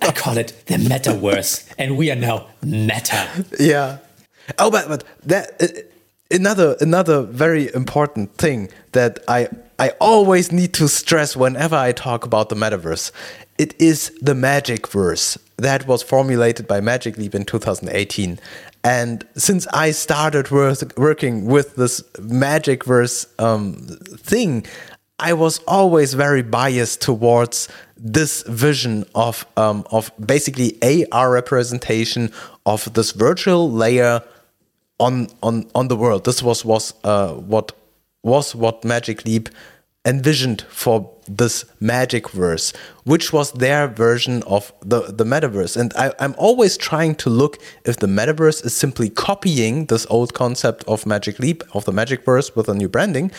I 0.02 0.12
call 0.12 0.38
it 0.38 0.52
the 0.66 0.76
metaverse, 0.76 1.72
and 1.78 1.96
we 1.96 2.10
are 2.10 2.16
now 2.16 2.46
meta. 2.62 3.28
Yeah. 3.58 3.98
Oh, 4.58 4.70
but 4.70 4.88
but 4.88 5.04
that 5.24 5.60
uh, 5.60 5.66
another 6.30 6.76
another 6.80 7.22
very 7.22 7.74
important 7.74 8.36
thing 8.36 8.68
that 8.92 9.18
I 9.26 9.48
I 9.78 9.90
always 10.00 10.52
need 10.52 10.72
to 10.74 10.88
stress 10.88 11.36
whenever 11.36 11.76
I 11.76 11.92
talk 11.92 12.24
about 12.24 12.48
the 12.48 12.54
metaverse. 12.54 13.10
It 13.58 13.80
is 13.80 14.12
the 14.20 14.34
magic 14.34 14.88
verse 14.88 15.38
that 15.56 15.86
was 15.86 16.02
formulated 16.02 16.66
by 16.66 16.80
Magic 16.80 17.16
Leap 17.16 17.34
in 17.34 17.44
2018. 17.44 18.40
And 18.82 19.26
since 19.36 19.66
I 19.68 19.92
started 19.92 20.50
working 20.50 21.46
with 21.46 21.76
this 21.76 22.02
magic 22.20 22.84
verse 22.84 23.26
um, 23.38 23.74
thing, 24.16 24.66
I 25.18 25.32
was 25.32 25.60
always 25.68 26.14
very 26.14 26.42
biased 26.42 27.00
towards 27.00 27.68
this 27.96 28.42
vision 28.42 29.04
of 29.14 29.46
um, 29.56 29.86
of 29.92 30.10
basically 30.24 30.76
AR 31.12 31.30
representation 31.30 32.32
of 32.66 32.92
this 32.94 33.12
virtual 33.12 33.70
layer 33.70 34.22
on 34.98 35.28
on 35.42 35.70
on 35.74 35.88
the 35.88 35.96
world. 35.96 36.24
This 36.24 36.42
was 36.42 36.64
was 36.64 36.92
uh, 37.04 37.34
what 37.34 37.72
was 38.24 38.54
what 38.54 38.84
Magic 38.84 39.24
Leap 39.24 39.48
envisioned 40.04 40.62
for 40.62 41.13
this 41.26 41.64
magic 41.80 42.30
verse, 42.30 42.72
which 43.04 43.32
was 43.32 43.52
their 43.52 43.88
version 43.88 44.42
of 44.44 44.72
the, 44.80 45.02
the 45.12 45.24
metaverse. 45.24 45.76
And 45.76 45.92
I, 45.94 46.12
am 46.18 46.34
always 46.38 46.76
trying 46.76 47.14
to 47.16 47.30
look 47.30 47.58
if 47.84 47.96
the 47.98 48.06
metaverse 48.06 48.64
is 48.64 48.74
simply 48.74 49.10
copying 49.10 49.86
this 49.86 50.06
old 50.10 50.34
concept 50.34 50.84
of 50.84 51.06
Magic 51.06 51.38
Leap, 51.38 51.62
of 51.74 51.84
the 51.84 51.92
magic 51.92 52.24
verse 52.24 52.54
with 52.54 52.68
a 52.68 52.74
new 52.74 52.88
branding. 52.88 53.30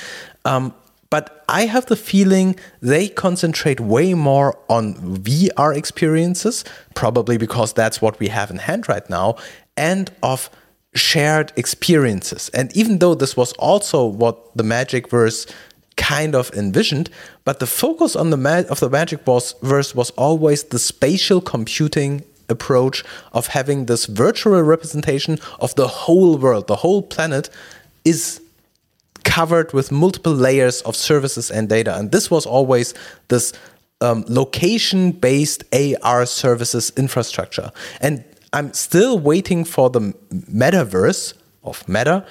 Um, 0.43 0.73
but 1.09 1.45
I 1.47 1.65
have 1.67 1.85
the 1.85 1.95
feeling 1.95 2.55
they 2.81 3.07
concentrate 3.07 3.79
way 3.79 4.13
more 4.13 4.59
on 4.69 4.95
VR 4.95 5.75
experiences, 5.75 6.65
probably 6.93 7.37
because 7.37 7.73
that's 7.73 8.01
what 8.01 8.19
we 8.19 8.27
have 8.29 8.49
in 8.51 8.57
hand 8.57 8.89
right 8.89 9.07
now, 9.09 9.37
and 9.77 10.11
of 10.23 10.49
shared 10.95 11.51
experiences. 11.55 12.49
And 12.49 12.75
even 12.75 12.99
though 12.99 13.15
this 13.15 13.37
was 13.37 13.53
also 13.53 14.05
what 14.05 14.55
the 14.57 14.63
Magic 14.63 15.09
Verse 15.09 15.45
kind 15.97 16.35
of 16.35 16.51
envisioned, 16.53 17.09
but 17.43 17.59
the 17.59 17.67
focus 17.67 18.15
on 18.15 18.29
the 18.29 18.37
ma- 18.37 18.63
of 18.69 18.79
the 18.79 18.89
Magic 18.89 19.21
Verse 19.25 19.95
was 19.95 20.09
always 20.11 20.63
the 20.65 20.79
spatial 20.79 21.41
computing 21.41 22.23
approach 22.49 23.03
of 23.33 23.47
having 23.47 23.85
this 23.85 24.05
virtual 24.05 24.61
representation 24.61 25.39
of 25.59 25.73
the 25.75 25.87
whole 25.87 26.37
world, 26.37 26.67
the 26.67 26.77
whole 26.77 27.01
planet 27.01 27.49
is 28.03 28.41
covered 29.23 29.73
with 29.73 29.91
multiple 29.91 30.33
layers 30.33 30.81
of 30.83 30.95
services 30.95 31.49
and 31.49 31.67
data. 31.67 31.97
And 31.97 32.11
this 32.11 32.29
was 32.29 32.45
always 32.45 32.93
this 33.27 33.53
um, 34.01 34.23
location 34.27 35.11
based 35.11 35.63
AR 35.73 36.25
services 36.25 36.91
infrastructure. 36.95 37.71
And 38.01 38.23
I'm 38.53 38.71
still 38.73 39.19
waiting 39.19 39.65
for 39.65 39.89
the 39.89 40.13
metaverse 40.31 41.33
of 41.63 41.87
Meta 41.89 42.25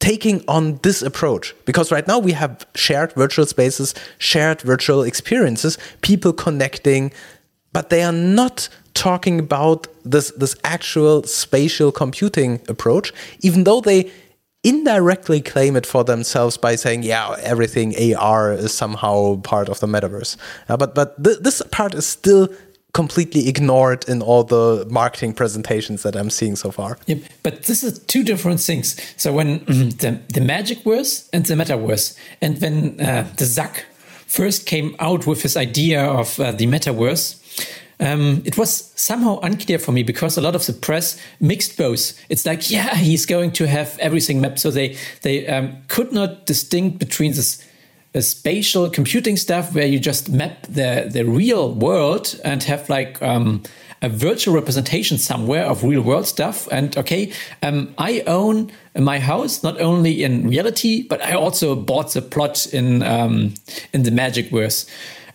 taking 0.00 0.42
on 0.48 0.78
this 0.82 1.02
approach. 1.02 1.54
Because 1.64 1.92
right 1.92 2.06
now 2.08 2.18
we 2.18 2.32
have 2.32 2.66
shared 2.74 3.12
virtual 3.12 3.46
spaces, 3.46 3.94
shared 4.18 4.60
virtual 4.62 5.02
experiences, 5.02 5.78
people 6.00 6.32
connecting, 6.32 7.12
but 7.72 7.90
they 7.90 8.02
are 8.02 8.12
not 8.12 8.68
talking 8.94 9.38
about 9.38 9.86
this 10.04 10.32
this 10.32 10.56
actual 10.64 11.22
spatial 11.22 11.92
computing 11.92 12.60
approach 12.68 13.12
even 13.40 13.62
though 13.62 13.80
they 13.80 14.10
indirectly 14.64 15.40
claim 15.40 15.76
it 15.76 15.86
for 15.86 16.02
themselves 16.02 16.56
by 16.56 16.74
saying 16.74 17.02
yeah 17.04 17.36
everything 17.40 17.94
AR 18.16 18.52
is 18.52 18.72
somehow 18.72 19.36
part 19.42 19.68
of 19.68 19.78
the 19.80 19.86
metaverse. 19.86 20.36
Uh, 20.68 20.76
but 20.76 20.94
but 20.94 21.22
th 21.22 21.38
this 21.40 21.62
part 21.70 21.94
is 21.94 22.04
still 22.04 22.48
completely 22.92 23.48
ignored 23.48 24.08
in 24.08 24.22
all 24.22 24.44
the 24.44 24.86
marketing 24.90 25.32
presentations 25.32 26.02
that 26.02 26.16
I'm 26.16 26.30
seeing 26.30 26.56
so 26.56 26.70
far. 26.70 26.98
Yep, 27.06 27.18
but 27.42 27.62
this 27.64 27.82
is 27.82 27.98
two 28.00 28.24
different 28.24 28.60
things. 28.60 28.96
So 29.16 29.32
when 29.32 29.64
the, 29.64 30.20
the 30.32 30.40
magic 30.40 30.82
verse 30.82 31.28
and 31.32 31.44
the 31.46 31.54
metaverse, 31.54 32.16
and 32.40 32.60
when 32.60 33.00
uh, 33.00 33.28
the 33.36 33.44
Zuck 33.44 33.82
first 34.26 34.66
came 34.66 34.96
out 34.98 35.26
with 35.26 35.42
his 35.42 35.56
idea 35.56 36.04
of 36.04 36.38
uh, 36.40 36.52
the 36.52 36.66
metaverse, 36.66 37.36
um, 38.00 38.42
it 38.46 38.56
was 38.56 38.92
somehow 38.96 39.38
unclear 39.40 39.78
for 39.78 39.92
me 39.92 40.02
because 40.02 40.38
a 40.38 40.40
lot 40.40 40.54
of 40.54 40.64
the 40.64 40.72
press 40.72 41.20
mixed 41.38 41.76
both. 41.76 42.18
It's 42.30 42.46
like, 42.46 42.70
yeah, 42.76 42.94
he's 42.94 43.26
going 43.26 43.52
to 43.52 43.66
have 43.66 43.98
everything 43.98 44.40
mapped, 44.40 44.58
so 44.58 44.70
they 44.70 44.96
they 45.22 45.46
um, 45.46 45.76
could 45.88 46.12
not 46.12 46.46
distinct 46.46 46.98
between 46.98 47.32
this 47.32 47.62
a 48.14 48.22
spatial 48.22 48.90
computing 48.90 49.36
stuff 49.36 49.74
where 49.74 49.86
you 49.86 49.98
just 49.98 50.28
map 50.28 50.62
the 50.62 51.08
the 51.10 51.24
real 51.24 51.72
world 51.72 52.40
and 52.44 52.62
have 52.64 52.88
like 52.88 53.22
um, 53.22 53.62
a 54.02 54.08
virtual 54.08 54.54
representation 54.54 55.18
somewhere 55.18 55.64
of 55.64 55.84
real 55.84 56.02
world 56.02 56.26
stuff. 56.26 56.66
And 56.72 56.96
okay, 56.96 57.32
um, 57.62 57.94
I 57.98 58.22
own 58.26 58.72
my 58.98 59.18
house 59.18 59.62
not 59.62 59.80
only 59.80 60.24
in 60.24 60.48
reality, 60.48 61.02
but 61.02 61.22
I 61.22 61.34
also 61.34 61.76
bought 61.76 62.12
the 62.12 62.22
plot 62.22 62.66
in 62.72 63.02
um, 63.02 63.54
in 63.92 64.02
the 64.02 64.10
Magic 64.10 64.50
verse. 64.50 64.86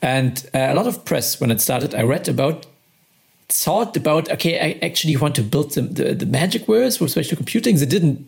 And 0.01 0.45
uh, 0.53 0.67
a 0.69 0.75
lot 0.75 0.88
of 0.88 1.05
press 1.05 1.39
when 1.39 1.51
it 1.51 1.61
started, 1.61 1.95
I 1.95 2.03
read 2.03 2.27
about 2.27 2.65
thought 3.47 3.95
about 3.95 4.29
okay, 4.31 4.59
I 4.59 4.85
actually 4.85 5.15
want 5.15 5.35
to 5.35 5.43
build 5.43 5.73
the, 5.73 5.81
the, 5.81 6.13
the 6.15 6.25
Magic 6.25 6.65
verse 6.65 6.97
for 6.97 7.07
spatial 7.07 7.38
computing. 7.38 7.77
They 7.77 7.85
didn't 7.85 8.27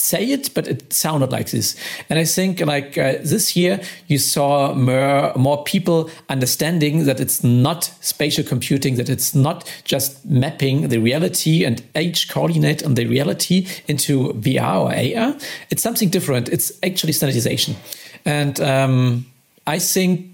say 0.00 0.24
it, 0.24 0.52
but 0.54 0.66
it 0.66 0.92
sounded 0.92 1.30
like 1.30 1.50
this. 1.50 1.76
And 2.08 2.18
I 2.18 2.24
think 2.24 2.60
like 2.60 2.96
uh, 2.96 3.14
this 3.22 3.56
year 3.56 3.80
you 4.06 4.18
saw 4.18 4.74
more, 4.74 5.32
more 5.36 5.62
people 5.64 6.10
understanding 6.28 7.04
that 7.04 7.20
it's 7.20 7.44
not 7.44 7.92
spatial 8.00 8.44
computing, 8.44 8.96
that 8.96 9.08
it's 9.08 9.34
not 9.34 9.70
just 9.84 10.24
mapping 10.24 10.88
the 10.88 10.98
reality 10.98 11.64
and 11.64 11.82
H 11.94 12.28
coordinate 12.30 12.84
on 12.84 12.94
the 12.94 13.06
reality 13.06 13.66
into 13.86 14.32
VR 14.34 14.80
or 14.80 15.20
AR. 15.20 15.36
It's 15.70 15.82
something 15.82 16.08
different. 16.08 16.48
It's 16.48 16.72
actually 16.82 17.12
standardization. 17.12 17.76
And 18.24 18.60
um, 18.60 19.26
I 19.66 19.78
think 19.78 20.26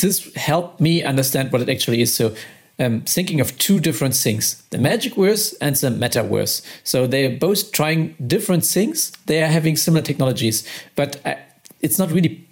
this 0.00 0.32
helped 0.34 0.80
me 0.80 1.02
understand 1.02 1.52
what 1.52 1.62
it 1.62 1.68
actually 1.68 2.00
is. 2.00 2.14
So 2.14 2.34
um, 2.78 3.00
thinking 3.02 3.40
of 3.40 3.56
two 3.58 3.80
different 3.80 4.14
things 4.14 4.62
the 4.70 4.78
magic 4.78 5.14
verse 5.14 5.52
and 5.54 5.76
the 5.76 5.88
metaverse. 5.88 6.62
So 6.84 7.06
they're 7.06 7.36
both 7.36 7.72
trying 7.72 8.14
different 8.26 8.64
things. 8.64 9.12
They 9.26 9.42
are 9.42 9.48
having 9.48 9.76
similar 9.76 10.02
technologies, 10.02 10.66
but 10.94 11.20
uh, 11.26 11.34
it's 11.80 11.98
not 11.98 12.10
really 12.10 12.46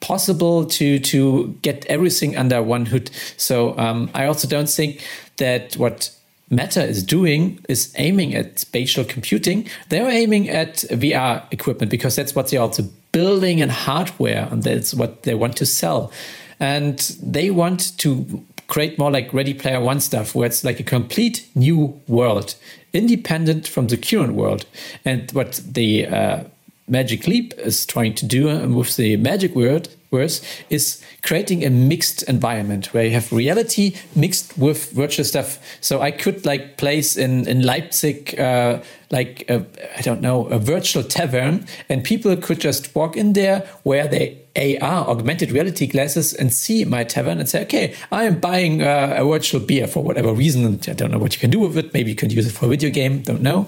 possible 0.00 0.66
to 0.66 0.98
to 0.98 1.58
get 1.62 1.86
everything 1.86 2.36
under 2.36 2.62
one 2.62 2.86
hood. 2.86 3.10
So 3.36 3.76
um, 3.78 4.10
I 4.14 4.26
also 4.26 4.46
don't 4.46 4.68
think 4.68 5.02
that 5.38 5.74
what 5.74 6.10
Meta 6.50 6.84
is 6.84 7.02
doing 7.02 7.58
is 7.68 7.92
aiming 7.96 8.34
at 8.34 8.58
spatial 8.58 9.04
computing. 9.04 9.68
They're 9.88 10.10
aiming 10.10 10.50
at 10.50 10.84
VR 10.90 11.42
equipment 11.50 11.90
because 11.90 12.16
that's 12.16 12.34
what 12.34 12.48
they're 12.48 12.60
also 12.60 12.84
building 13.12 13.62
and 13.62 13.72
hardware, 13.72 14.48
and 14.50 14.62
that's 14.62 14.92
what 14.92 15.22
they 15.22 15.34
want 15.34 15.56
to 15.56 15.66
sell. 15.66 16.12
And 16.60 16.98
they 17.22 17.50
want 17.50 17.96
to 17.98 18.44
create 18.66 18.98
more 18.98 19.10
like 19.10 19.32
Ready 19.32 19.54
Player 19.54 19.80
One 19.80 20.00
stuff, 20.00 20.34
where 20.34 20.46
it's 20.46 20.64
like 20.64 20.80
a 20.80 20.84
complete 20.84 21.46
new 21.54 22.00
world, 22.08 22.54
independent 22.92 23.68
from 23.68 23.88
the 23.88 23.96
current 23.96 24.34
world. 24.34 24.66
And 25.04 25.30
what 25.32 25.60
the 25.66 26.06
uh, 26.06 26.44
Magic 26.88 27.26
Leap 27.26 27.54
is 27.58 27.86
trying 27.86 28.14
to 28.14 28.26
do 28.26 28.46
with 28.68 28.96
the 28.96 29.16
Magic 29.16 29.54
Word 29.54 29.88
verse 30.14 30.40
is 30.70 31.02
creating 31.22 31.64
a 31.64 31.70
mixed 31.70 32.22
environment 32.24 32.94
where 32.94 33.04
you 33.04 33.10
have 33.10 33.32
reality 33.32 33.96
mixed 34.14 34.56
with 34.56 34.92
virtual 34.92 35.24
stuff. 35.24 35.58
So 35.80 36.00
I 36.00 36.10
could 36.10 36.46
like 36.46 36.76
place 36.76 37.16
in 37.16 37.46
in 37.48 37.62
Leipzig 37.62 38.38
uh, 38.38 38.80
like 39.10 39.44
I 39.50 40.02
don't 40.02 40.20
know 40.20 40.46
a 40.46 40.58
virtual 40.58 41.02
tavern, 41.02 41.66
and 41.88 42.04
people 42.04 42.36
could 42.36 42.60
just 42.60 42.94
walk 42.94 43.16
in 43.16 43.32
there, 43.32 43.60
where 43.82 44.08
their 44.08 44.30
AR 44.56 45.08
augmented 45.08 45.50
reality 45.50 45.86
glasses, 45.86 46.32
and 46.32 46.52
see 46.52 46.84
my 46.84 47.04
tavern 47.04 47.38
and 47.40 47.48
say, 47.48 47.62
okay, 47.62 47.94
I 48.12 48.24
am 48.24 48.38
buying 48.38 48.82
uh, 48.82 49.14
a 49.16 49.24
virtual 49.24 49.60
beer 49.60 49.86
for 49.86 50.02
whatever 50.02 50.32
reason. 50.32 50.80
I 50.88 50.92
don't 50.92 51.10
know 51.10 51.18
what 51.18 51.34
you 51.34 51.40
can 51.40 51.50
do 51.50 51.60
with 51.60 51.76
it. 51.76 51.92
Maybe 51.92 52.10
you 52.10 52.16
can 52.16 52.30
use 52.30 52.46
it 52.46 52.52
for 52.52 52.66
a 52.66 52.68
video 52.68 52.90
game. 52.90 53.22
Don't 53.22 53.42
know. 53.42 53.66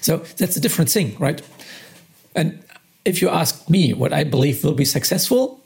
So 0.00 0.18
that's 0.36 0.56
a 0.56 0.60
different 0.60 0.90
thing, 0.90 1.16
right? 1.18 1.42
And 2.34 2.62
if 3.04 3.20
you 3.20 3.28
ask 3.28 3.68
me 3.68 3.92
what 3.92 4.12
I 4.12 4.24
believe 4.24 4.62
will 4.62 4.74
be 4.74 4.84
successful, 4.84 5.60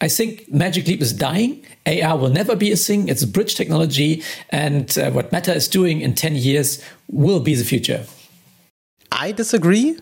I 0.00 0.08
think 0.08 0.50
Magic 0.52 0.86
Leap 0.86 1.00
is 1.00 1.12
dying. 1.12 1.64
AR 1.86 2.16
will 2.16 2.28
never 2.28 2.54
be 2.54 2.70
a 2.70 2.76
thing. 2.76 3.08
It's 3.08 3.22
a 3.22 3.26
bridge 3.26 3.56
technology. 3.56 4.22
And 4.50 4.96
uh, 4.96 5.10
what 5.10 5.32
Meta 5.32 5.54
is 5.54 5.66
doing 5.66 6.00
in 6.00 6.14
10 6.14 6.36
years 6.36 6.82
will 7.08 7.40
be 7.40 7.54
the 7.54 7.64
future. 7.64 8.06
I 9.10 9.32
disagree. 9.32 9.98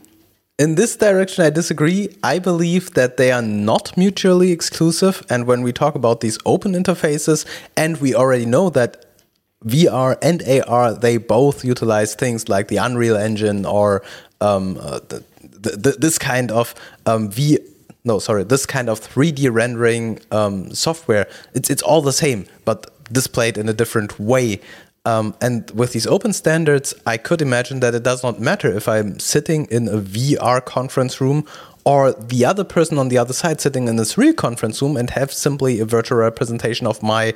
In 0.58 0.76
this 0.76 0.96
direction, 0.96 1.44
I 1.44 1.50
disagree. 1.50 2.16
I 2.22 2.38
believe 2.38 2.94
that 2.94 3.18
they 3.18 3.30
are 3.30 3.42
not 3.42 3.94
mutually 3.94 4.52
exclusive. 4.52 5.22
And 5.28 5.46
when 5.46 5.61
we 5.61 5.70
talk 5.70 5.94
about 5.94 6.20
these 6.20 6.38
open 6.46 6.72
interfaces, 6.72 7.44
and 7.76 7.98
we 7.98 8.14
already 8.14 8.46
know 8.46 8.70
that 8.70 9.04
VR 9.66 10.16
and 10.22 10.42
AR, 10.48 10.94
they 10.94 11.18
both 11.18 11.62
utilize 11.62 12.14
things 12.14 12.48
like 12.48 12.68
the 12.68 12.78
Unreal 12.78 13.16
Engine 13.16 13.66
or 13.66 14.02
um, 14.40 14.78
uh, 14.80 15.00
the, 15.00 15.22
the, 15.76 15.96
this 15.98 16.18
kind 16.18 16.50
of 16.50 16.74
um, 17.04 17.30
V 17.30 17.59
no 18.04 18.20
sorry 18.20 18.44
this 18.44 18.66
kind 18.66 18.88
of 18.88 19.00
3D 19.00 19.52
rendering 19.52 20.20
um, 20.30 20.72
software 20.72 21.26
it's 21.54 21.70
it's 21.70 21.82
all 21.82 22.00
the 22.00 22.12
same 22.12 22.46
but 22.64 22.86
displayed 23.12 23.59
in 23.59 23.68
a 23.68 23.72
different 23.72 24.20
way 24.20 24.61
um, 25.07 25.34
and 25.40 25.70
with 25.70 25.92
these 25.92 26.07
open 26.07 26.32
standards 26.32 26.94
I 27.07 27.16
could 27.16 27.40
imagine 27.40 27.80
that 27.80 27.94
it 27.94 28.02
does 28.02 28.22
not 28.22 28.40
matter 28.40 28.70
if 28.76 28.86
I'm 28.88 29.18
sitting 29.18 29.64
in 29.66 29.88
a 29.88 29.98
VR 29.98 30.62
conference 30.62 31.20
room 31.20 31.46
or 31.84 32.12
the 32.12 32.44
other 32.44 32.64
person 32.64 32.98
on 32.98 33.09
the 33.09 33.16
other 33.16 33.32
side 33.32 33.61
sitting 33.61 33.88
in 33.88 33.96
this 33.96 34.18
real 34.18 34.34
conference 34.34 34.82
room 34.82 34.96
and 34.96 35.09
have 35.11 35.32
simply 35.32 35.80
a 35.80 35.84
virtual 35.86 36.18
representation 36.18 36.86
of 36.86 37.02
my 37.02 37.32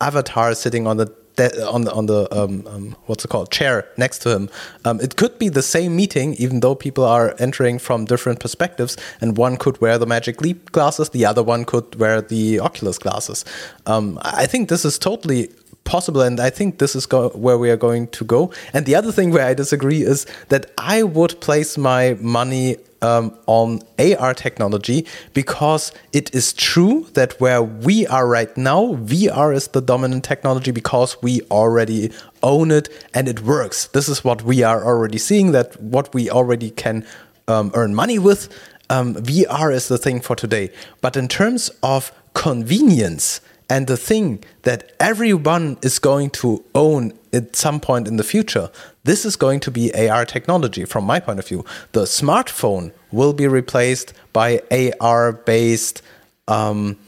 avatar 0.00 0.54
sitting 0.54 0.86
on 0.86 0.96
the 0.96 1.14
on 1.38 1.82
the 1.82 1.92
on 1.92 2.06
the 2.06 2.28
um, 2.36 2.66
um, 2.66 2.96
what's 3.06 3.24
it 3.24 3.28
called 3.28 3.50
chair 3.50 3.88
next 3.96 4.18
to 4.20 4.30
him. 4.34 4.50
Um, 4.84 5.00
it 5.00 5.16
could 5.16 5.38
be 5.38 5.48
the 5.48 5.62
same 5.62 5.96
meeting, 5.96 6.34
even 6.34 6.60
though 6.60 6.74
people 6.74 7.04
are 7.04 7.34
entering 7.38 7.78
from 7.78 8.04
different 8.04 8.40
perspectives, 8.40 8.96
and 9.20 9.36
one 9.36 9.56
could 9.56 9.80
wear 9.80 9.96
the 9.96 10.06
Magic 10.06 10.40
Leap 10.40 10.72
glasses, 10.72 11.10
the 11.10 11.24
other 11.24 11.42
one 11.42 11.64
could 11.64 11.94
wear 11.96 12.20
the 12.20 12.60
Oculus 12.60 12.98
glasses. 12.98 13.44
Um, 13.86 14.18
I 14.22 14.46
think 14.46 14.68
this 14.68 14.84
is 14.84 14.98
totally 14.98 15.48
possible 15.84 16.20
and 16.20 16.38
i 16.40 16.50
think 16.50 16.78
this 16.78 16.94
is 16.94 17.06
where 17.10 17.58
we 17.58 17.70
are 17.70 17.76
going 17.76 18.06
to 18.08 18.24
go 18.24 18.52
and 18.72 18.86
the 18.86 18.94
other 18.94 19.10
thing 19.10 19.30
where 19.30 19.46
i 19.46 19.54
disagree 19.54 20.02
is 20.02 20.26
that 20.48 20.70
i 20.78 21.02
would 21.02 21.40
place 21.40 21.76
my 21.76 22.16
money 22.20 22.76
um, 23.02 23.36
on 23.46 23.80
AR 23.98 24.34
technology 24.34 25.06
because 25.34 25.92
it 26.12 26.34
is 26.34 26.52
true 26.52 27.06
that 27.14 27.40
where 27.40 27.62
we 27.62 28.06
are 28.06 28.26
right 28.26 28.54
now, 28.56 28.94
VR 28.96 29.54
is 29.54 29.68
the 29.68 29.80
dominant 29.80 30.24
technology 30.24 30.70
because 30.70 31.20
we 31.22 31.40
already 31.50 32.12
own 32.42 32.70
it 32.70 32.88
and 33.14 33.28
it 33.28 33.42
works. 33.42 33.86
This 33.88 34.08
is 34.08 34.24
what 34.24 34.42
we 34.42 34.62
are 34.62 34.84
already 34.84 35.18
seeing, 35.18 35.52
that 35.52 35.80
what 35.80 36.12
we 36.14 36.30
already 36.30 36.70
can 36.70 37.06
um, 37.48 37.70
earn 37.74 37.94
money 37.94 38.18
with. 38.18 38.48
Um, 38.88 39.14
VR 39.14 39.72
is 39.72 39.88
the 39.88 39.98
thing 39.98 40.20
for 40.20 40.34
today. 40.36 40.70
But 41.00 41.16
in 41.16 41.28
terms 41.28 41.70
of 41.82 42.12
convenience, 42.34 43.40
and 43.70 43.86
the 43.86 43.96
thing 43.96 44.42
that 44.62 44.92
everyone 44.98 45.78
is 45.80 46.00
going 46.00 46.30
to 46.30 46.62
own 46.74 47.12
at 47.32 47.54
some 47.54 47.78
point 47.78 48.08
in 48.08 48.16
the 48.16 48.24
future, 48.24 48.68
this 49.04 49.24
is 49.24 49.36
going 49.36 49.60
to 49.60 49.70
be 49.70 49.94
AR 49.94 50.26
technology 50.26 50.84
from 50.84 51.04
my 51.04 51.20
point 51.20 51.38
of 51.38 51.46
view. 51.46 51.64
The 51.92 52.02
smartphone 52.02 52.92
will 53.12 53.32
be 53.32 53.46
replaced 53.46 54.12
by 54.32 54.60
AR 55.00 55.32
based 55.32 56.02
um, 56.48 56.98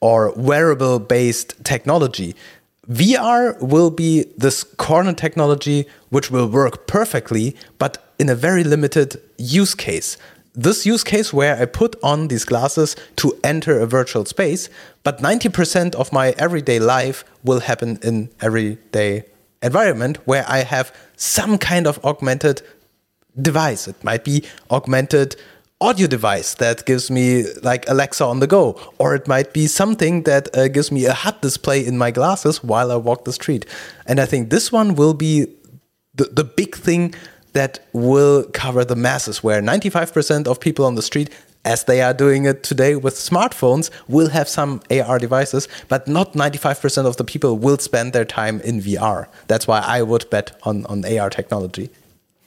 or 0.00 0.32
wearable 0.32 0.98
based 1.00 1.62
technology. 1.64 2.34
VR 2.90 3.60
will 3.60 3.90
be 3.90 4.24
this 4.38 4.64
corner 4.64 5.12
technology 5.12 5.86
which 6.08 6.30
will 6.30 6.48
work 6.48 6.86
perfectly, 6.86 7.54
but 7.78 8.02
in 8.18 8.30
a 8.30 8.34
very 8.34 8.64
limited 8.64 9.20
use 9.36 9.74
case 9.74 10.16
this 10.56 10.86
use 10.86 11.04
case 11.04 11.32
where 11.32 11.60
I 11.60 11.66
put 11.66 11.96
on 12.02 12.28
these 12.28 12.44
glasses 12.44 12.96
to 13.16 13.38
enter 13.44 13.78
a 13.78 13.86
virtual 13.86 14.24
space, 14.24 14.70
but 15.02 15.18
90% 15.18 15.94
of 15.94 16.12
my 16.12 16.34
everyday 16.38 16.78
life 16.78 17.24
will 17.44 17.60
happen 17.60 17.98
in 18.02 18.30
everyday 18.40 19.24
environment 19.62 20.18
where 20.24 20.44
I 20.48 20.58
have 20.58 20.94
some 21.16 21.58
kind 21.58 21.86
of 21.86 22.02
augmented 22.04 22.62
device. 23.40 23.86
It 23.86 24.02
might 24.02 24.24
be 24.24 24.44
augmented 24.70 25.36
audio 25.78 26.06
device 26.06 26.54
that 26.54 26.86
gives 26.86 27.10
me 27.10 27.44
like 27.62 27.86
Alexa 27.88 28.24
on 28.24 28.40
the 28.40 28.46
go, 28.46 28.80
or 28.98 29.14
it 29.14 29.28
might 29.28 29.52
be 29.52 29.66
something 29.66 30.22
that 30.22 30.48
uh, 30.56 30.68
gives 30.68 30.90
me 30.90 31.04
a 31.04 31.12
HUD 31.12 31.42
display 31.42 31.84
in 31.84 31.98
my 31.98 32.10
glasses 32.10 32.64
while 32.64 32.90
I 32.90 32.96
walk 32.96 33.26
the 33.26 33.32
street. 33.32 33.66
And 34.06 34.18
I 34.18 34.24
think 34.24 34.48
this 34.48 34.72
one 34.72 34.94
will 34.94 35.12
be 35.12 35.46
the, 36.14 36.24
the 36.24 36.44
big 36.44 36.74
thing 36.74 37.14
that 37.56 37.80
will 37.92 38.44
cover 38.52 38.84
the 38.84 38.96
masses, 38.96 39.42
where 39.42 39.62
95% 39.62 40.46
of 40.46 40.60
people 40.60 40.84
on 40.84 40.94
the 40.94 41.02
street 41.02 41.30
as 41.66 41.84
they 41.84 42.00
are 42.00 42.14
doing 42.14 42.44
it 42.44 42.62
today 42.62 42.94
with 42.94 43.14
smartphones, 43.14 43.90
will 44.06 44.28
have 44.28 44.48
some 44.48 44.80
AR 44.88 45.18
devices, 45.18 45.66
but 45.88 46.06
not 46.06 46.34
95% 46.34 47.06
of 47.06 47.16
the 47.16 47.24
people 47.24 47.58
will 47.58 47.78
spend 47.78 48.12
their 48.12 48.24
time 48.24 48.60
in 48.60 48.80
VR. 48.80 49.26
That's 49.48 49.66
why 49.66 49.80
I 49.80 50.02
would 50.02 50.30
bet 50.30 50.58
on, 50.62 50.86
on 50.86 51.04
AR 51.04 51.28
technology. 51.28 51.90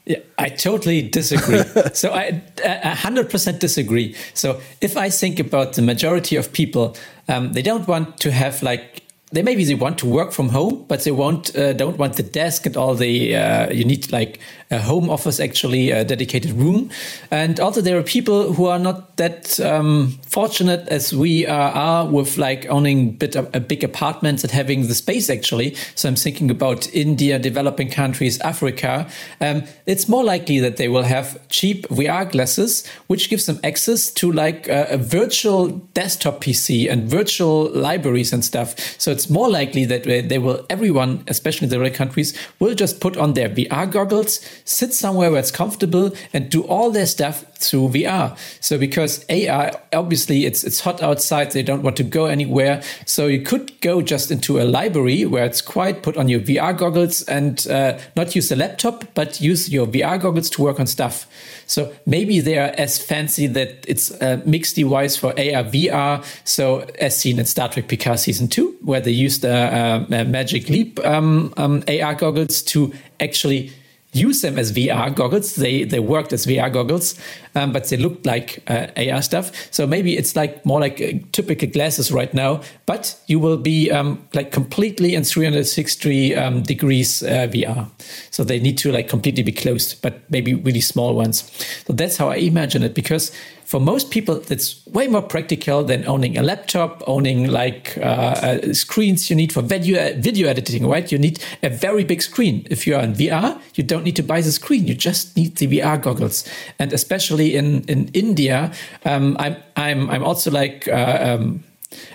Yeah, 0.05 0.19
I 0.37 0.49
totally 0.49 1.01
disagree. 1.01 1.63
so 1.93 2.11
I 2.11 2.41
a 2.63 2.95
hundred 2.95 3.29
percent 3.29 3.59
disagree. 3.59 4.15
So 4.33 4.59
if 4.81 4.97
I 4.97 5.09
think 5.11 5.39
about 5.39 5.73
the 5.73 5.83
majority 5.83 6.35
of 6.35 6.51
people, 6.51 6.95
um, 7.27 7.53
they 7.53 7.61
don't 7.61 7.87
want 7.87 8.19
to 8.21 8.31
have 8.31 8.63
like 8.63 9.03
they 9.31 9.43
maybe 9.43 9.63
they 9.63 9.75
want 9.75 9.99
to 9.99 10.07
work 10.07 10.31
from 10.31 10.49
home, 10.49 10.85
but 10.87 11.03
they 11.03 11.11
won't 11.11 11.55
uh, 11.55 11.73
don't 11.73 11.97
want 11.97 12.15
the 12.15 12.23
desk 12.23 12.65
and 12.65 12.75
all 12.75 12.95
the 12.95 13.35
uh, 13.35 13.71
you 13.71 13.85
need 13.85 14.11
like 14.11 14.39
a 14.71 14.79
home 14.79 15.09
office 15.09 15.39
actually 15.39 15.91
a 15.91 16.03
dedicated 16.05 16.51
room, 16.51 16.89
and 17.31 17.59
also 17.59 17.81
there 17.81 17.97
are 17.97 18.03
people 18.03 18.53
who 18.53 18.65
are 18.65 18.79
not 18.79 19.17
that 19.17 19.59
um, 19.59 20.17
fortunate 20.27 20.87
as 20.89 21.13
we 21.13 21.45
are, 21.47 21.71
are, 21.71 22.05
with 22.05 22.37
like 22.37 22.65
owning 22.67 23.11
bit 23.11 23.35
a 23.35 23.59
big 23.59 23.83
apartments 23.83 24.43
and 24.43 24.51
having 24.51 24.87
the 24.87 24.95
space 24.95 25.29
actually. 25.29 25.75
So 25.95 26.07
I'm 26.09 26.15
thinking 26.15 26.51
about 26.51 26.91
India, 26.93 27.39
developing 27.39 27.89
countries, 27.89 28.39
Africa. 28.41 29.07
Um, 29.41 29.63
it's 29.85 30.07
more 30.07 30.23
likely 30.23 30.59
that 30.59 30.77
they 30.77 30.87
will 30.87 31.03
have 31.03 31.39
cheap 31.49 31.87
VR 31.89 32.29
glasses, 32.29 32.87
which 33.07 33.29
gives 33.29 33.45
them 33.45 33.59
access 33.63 34.11
to 34.13 34.31
like 34.31 34.67
a, 34.67 34.87
a 34.91 34.97
virtual 34.97 35.69
desktop 35.93 36.41
PC 36.41 36.89
and 36.89 37.09
virtual 37.09 37.69
libraries 37.71 38.31
and 38.33 38.43
stuff. 38.45 38.75
So 38.99 39.11
it's 39.11 39.29
more 39.29 39.49
likely 39.49 39.85
that 39.85 40.03
they 40.03 40.37
will, 40.39 40.65
everyone, 40.69 41.23
especially 41.27 41.67
the 41.67 41.79
rich 41.79 41.95
countries, 41.95 42.33
will 42.59 42.75
just 42.75 42.99
put 42.99 43.17
on 43.17 43.33
their 43.33 43.49
VR 43.49 43.89
goggles, 43.89 44.39
sit 44.65 44.93
somewhere 44.93 45.31
where 45.31 45.39
it's 45.39 45.51
comfortable, 45.51 46.11
and 46.33 46.49
do 46.49 46.63
all 46.63 46.91
their 46.91 47.05
stuff 47.05 47.45
through 47.59 47.89
VR. 47.89 48.37
So 48.61 48.77
because 48.77 49.25
AR, 49.29 49.71
obviously 49.93 50.45
it's 50.45 50.63
it's 50.63 50.79
hot 50.79 51.03
outside, 51.03 51.51
they 51.51 51.63
don't 51.63 51.83
want 51.83 51.97
to 51.97 52.03
go 52.03 52.25
anywhere. 52.25 52.81
So 53.05 53.27
you 53.27 53.41
could 53.41 53.79
go 53.81 54.01
just 54.01 54.31
into 54.31 54.59
a 54.59 54.63
library 54.63 55.25
where 55.25 55.45
it's 55.45 55.61
quiet, 55.61 56.03
put 56.03 56.17
on 56.17 56.29
your 56.29 56.39
VR 56.39 56.77
goggles, 56.77 57.21
and 57.23 57.65
uh, 57.67 57.99
not 58.15 58.35
use 58.35 58.51
a 58.51 58.55
laptop, 58.55 59.03
but 59.13 59.41
use 59.41 59.69
your 59.69 59.87
VR 59.87 60.19
goggles 60.21 60.49
to 60.51 60.61
work 60.61 60.79
on 60.79 60.87
stuff. 60.87 61.27
So 61.67 61.93
maybe 62.05 62.39
they 62.39 62.57
are 62.57 62.73
as 62.77 62.97
fancy 62.97 63.45
that 63.47 63.85
it's 63.87 64.09
a 64.21 64.41
mixed 64.45 64.75
device 64.75 65.15
for 65.15 65.29
AR 65.31 65.63
VR. 65.63 66.25
So 66.43 66.79
as 66.99 67.17
seen 67.17 67.39
in 67.39 67.45
Star 67.45 67.69
Trek 67.69 67.87
Picard 67.87 68.19
season 68.19 68.47
two, 68.47 68.75
where 68.81 69.01
they 69.01 69.11
used 69.11 69.43
a, 69.43 70.07
uh, 70.09 70.23
Magic 70.25 70.69
Leap 70.69 70.99
um, 71.05 71.53
um, 71.57 71.83
AR 71.87 72.15
goggles 72.15 72.61
to 72.63 72.93
actually 73.19 73.71
use 74.11 74.41
them 74.41 74.57
as 74.57 74.71
VR 74.71 75.13
goggles. 75.13 75.55
They 75.55 75.83
they 75.83 75.99
worked 75.99 76.33
as 76.33 76.45
VR 76.45 76.71
goggles, 76.71 77.15
um, 77.55 77.71
but 77.71 77.87
they 77.89 77.97
looked 77.97 78.25
like 78.25 78.63
uh, 78.67 78.87
AR 78.97 79.21
stuff. 79.21 79.51
So 79.71 79.85
maybe 79.85 80.17
it's 80.17 80.35
like 80.35 80.65
more 80.65 80.79
like 80.79 81.01
uh, 81.01 81.19
typical 81.31 81.69
glasses 81.69 82.11
right 82.11 82.33
now, 82.33 82.61
but 82.85 83.15
you 83.27 83.39
will 83.39 83.57
be 83.57 83.91
um, 83.91 84.27
like 84.33 84.51
completely 84.51 85.13
in 85.15 85.23
360 85.23 86.35
um, 86.35 86.63
degrees 86.63 87.21
uh, 87.23 87.47
VR. 87.51 87.89
So 88.31 88.43
they 88.43 88.59
need 88.59 88.77
to 88.79 88.91
like 88.91 89.09
completely 89.09 89.43
be 89.43 89.51
closed, 89.51 90.01
but 90.01 90.21
maybe 90.29 90.53
really 90.53 90.81
small 90.81 91.15
ones. 91.15 91.49
So 91.85 91.93
that's 91.93 92.17
how 92.17 92.29
I 92.29 92.35
imagine 92.35 92.83
it 92.83 92.95
because 92.95 93.31
for 93.69 93.79
most 93.79 94.09
people, 94.09 94.41
it's 94.49 94.83
way 94.87 95.07
more 95.07 95.21
practical 95.21 95.83
than 95.83 96.03
owning 96.07 96.39
a 96.39 96.41
laptop, 96.41 97.03
owning 97.05 97.51
like 97.51 97.95
uh, 97.99 98.01
uh, 98.01 98.73
screens 98.73 99.29
you 99.29 99.35
need 99.35 99.53
for 99.53 99.61
video 99.61 100.11
video 100.15 100.49
editing, 100.49 100.87
right? 100.87 101.11
You 101.11 101.19
need 101.19 101.39
a 101.61 101.69
very 101.69 102.03
big 102.03 102.23
screen. 102.23 102.65
If 102.71 102.87
you 102.87 102.95
are 102.95 103.03
in 103.03 103.13
VR, 103.13 103.61
you 103.75 103.83
don't 103.83 104.03
need 104.03 104.15
to 104.15 104.23
buy 104.23 104.41
the 104.41 104.51
screen; 104.51 104.87
you 104.87 104.95
just 104.95 105.37
need 105.37 105.57
the 105.57 105.67
VR 105.67 106.01
goggles. 106.01 106.49
And 106.79 106.91
especially 106.93 107.55
in 107.55 107.83
in 107.83 108.09
India, 108.15 108.71
um, 109.05 109.37
I'm 109.39 109.55
I'm 109.75 110.09
I'm 110.09 110.23
also 110.23 110.49
like 110.49 110.87
uh, 110.87 111.37
um, 111.37 111.63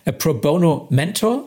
a 0.06 0.12
pro 0.12 0.34
bono 0.34 0.88
mentor 0.90 1.44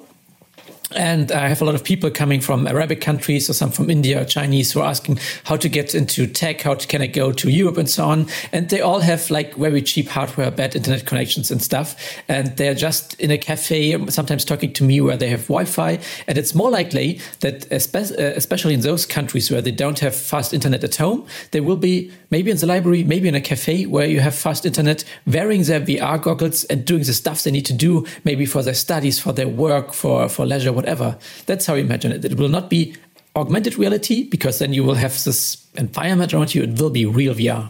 and 0.96 1.32
I 1.34 1.50
have 1.50 1.62
a 1.62 1.66
lot 1.66 1.76
of 1.76 1.84
people 1.84 2.10
coming 2.10 2.40
from 2.40 2.66
Arabic 2.66 3.02
countries 3.02 3.50
or 3.50 3.54
some 3.54 3.72
from 3.72 3.90
India 3.90 4.22
or 4.22 4.26
Chinese 4.26 4.72
who 4.72 4.80
are 4.80 4.88
asking 4.88 5.20
how 5.44 5.58
to 5.58 5.68
get 5.68 5.94
into 5.94 6.28
tech, 6.28 6.62
how 6.62 6.76
to, 6.76 6.88
can 6.88 7.02
I 7.02 7.08
go 7.08 7.34
to 7.34 7.50
Europe 7.50 7.78
and 7.78 7.90
so 7.90 8.06
on. 8.06 8.28
And 8.54 8.70
they 8.70 8.80
all 8.80 9.02
have 9.02 9.30
like 9.30 9.56
very 9.56 9.82
cheap 9.82 10.08
hardware, 10.08 10.50
bad 10.50 10.78
internet 10.78 11.06
connections 11.06 11.52
and 11.52 11.62
stuff. 11.62 11.96
And 12.30 12.56
they're 12.56 12.74
just 12.74 13.20
in 13.20 13.32
a 13.32 13.38
cafe, 13.38 14.08
sometimes 14.08 14.46
talking 14.46 14.72
to 14.74 14.84
me 14.84 15.02
where 15.02 15.18
they 15.18 15.28
have 15.28 15.48
Wi-Fi. 15.48 16.00
And 16.26 16.38
it's 16.38 16.56
more 16.56 16.70
likely 16.70 17.20
that 17.42 17.70
uh, 17.72 17.76
especially 17.76 18.74
in 18.74 18.82
those 18.82 19.06
countries 19.06 19.52
where 19.52 19.62
they 19.62 19.72
don't 19.72 20.00
have 20.00 20.16
fast 20.16 20.54
internet 20.54 20.86
at 20.86 20.96
home, 20.96 21.26
they 21.52 21.60
will 21.60 21.76
be 21.76 22.12
maybe 22.30 22.50
in 22.50 22.58
the 22.58 22.66
library, 22.66 23.04
maybe 23.04 23.28
in 23.28 23.36
a 23.36 23.42
cafe 23.42 23.86
where 23.86 24.06
you 24.06 24.22
have 24.22 24.36
fast 24.36 24.66
internet, 24.66 25.04
wearing 25.26 25.64
their 25.64 25.82
VR 25.82 26.22
goggles 26.22 26.64
and 26.66 26.86
doing 26.86 27.04
the 27.04 27.14
stuff 27.14 27.44
they 27.44 27.52
need 27.52 27.66
to 27.66 27.74
do, 27.74 28.06
maybe 28.24 28.46
for 28.46 28.64
their 28.64 28.74
studies, 28.74 29.20
for 29.20 29.34
their 29.34 29.48
work, 29.48 29.94
for, 29.94 30.30
for 30.30 30.46
leisure, 30.46 30.77
whatever. 30.78 31.18
That's 31.46 31.66
how 31.66 31.76
I 31.76 31.80
imagine 31.80 32.14
it. 32.14 32.24
It 32.24 32.38
will 32.38 32.48
not 32.48 32.70
be 32.70 32.96
augmented 33.36 33.78
reality 33.78 34.24
because 34.24 34.60
then 34.60 34.72
you 34.74 34.84
will 34.84 34.96
have 34.96 35.12
this 35.26 35.68
environment 35.76 36.34
around 36.34 36.56
you. 36.56 36.64
It 36.64 36.80
will 36.80 36.90
be 36.90 37.06
real 37.06 37.34
VR. 37.34 37.70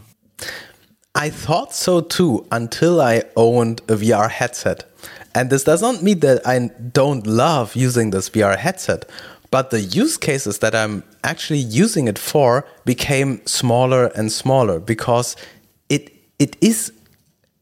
I 1.16 1.32
thought 1.32 1.74
so 1.74 2.02
too 2.02 2.46
until 2.52 3.02
I 3.02 3.24
owned 3.36 3.82
a 3.88 3.96
VR 3.96 4.30
headset. 4.30 4.84
And 5.34 5.50
this 5.50 5.64
does 5.64 5.82
not 5.82 6.04
mean 6.04 6.20
that 6.20 6.46
I 6.46 6.70
don't 6.94 7.26
love 7.26 7.76
using 7.76 8.12
this 8.12 8.30
VR 8.30 8.58
headset, 8.58 9.10
but 9.50 9.72
the 9.72 9.82
use 9.82 10.18
cases 10.18 10.60
that 10.60 10.76
I'm 10.76 11.04
actually 11.24 11.60
using 11.60 12.08
it 12.08 12.20
for 12.20 12.66
became 12.86 13.46
smaller 13.46 14.08
and 14.16 14.32
smaller 14.32 14.80
because 14.80 15.36
it 15.90 16.14
it 16.40 16.56
is 16.62 16.92